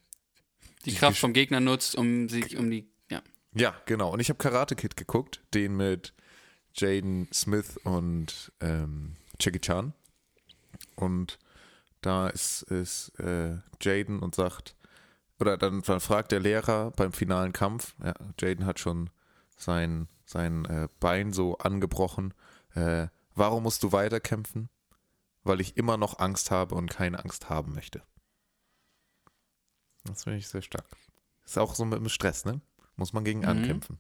Die 0.87 0.95
Kraft 0.95 1.19
vom 1.19 1.33
Gegner 1.33 1.59
nutzt, 1.61 1.97
um 1.97 2.29
sich, 2.29 2.57
um 2.57 2.71
die, 2.71 2.89
ja. 3.11 3.23
ja, 3.55 3.75
genau. 3.85 4.13
Und 4.13 4.21
ich 4.21 4.29
habe 4.31 4.39
Karate 4.39 4.77
Kid 4.77 4.97
geguckt, 4.97 5.43
den 5.53 5.77
mit 5.77 6.15
Jaden 6.75 7.29
Smith 7.33 7.79
und 7.85 8.53
ähm, 8.61 9.15
Jackie 9.41 9.61
Chan. 9.61 9.93
Und 10.97 11.39
da 12.01 12.29
ist, 12.29 12.63
ist 12.63 13.19
äh, 13.19 13.59
Jaden 13.81 14.21
und 14.21 14.35
sagt, 14.35 14.77
oder 15.41 15.57
dann 15.57 15.83
fragt 15.83 16.33
der 16.33 16.41
Lehrer 16.41 16.91
beim 16.93 17.13
finalen 17.13 17.53
Kampf, 17.53 17.95
ja, 18.03 18.15
Jaden 18.39 18.67
hat 18.67 18.79
schon 18.79 19.11
sein, 19.57 20.09
sein 20.25 20.65
äh, 20.67 20.89
Bein 21.01 21.33
so 21.33 21.59
angebrochen, 21.59 22.35
äh, 22.75 23.09
warum 23.35 23.65
musst 23.65 23.83
du 23.83 23.93
weiterkämpfen? 23.93 24.69
Weil 25.45 25.61
ich 25.61 25.77
immer 25.77 25.97
noch 25.97 26.21
Angst 26.21 26.51
habe 26.51 26.75
und 26.75 26.91
keine 26.91 27.19
Angst 27.19 27.51
haben 27.51 27.75
möchte. 27.75 28.03
Das 30.05 30.25
finde 30.25 30.39
ich 30.39 30.49
sehr 30.49 30.63
stark. 30.63 30.87
Ist 31.45 31.59
auch 31.59 31.75
so 31.75 31.85
mit 31.85 31.99
dem 31.99 32.09
Stress, 32.09 32.45
ne? 32.45 32.61
Muss 32.97 33.13
man 33.13 33.25
gegen 33.25 33.45
ankämpfen. 33.45 33.99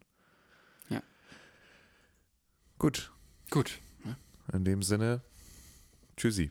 Gut, 2.83 3.12
Gut. 3.49 3.78
in 4.53 4.64
dem 4.64 4.83
Sinne, 4.83 5.20
tschüssi. 6.16 6.51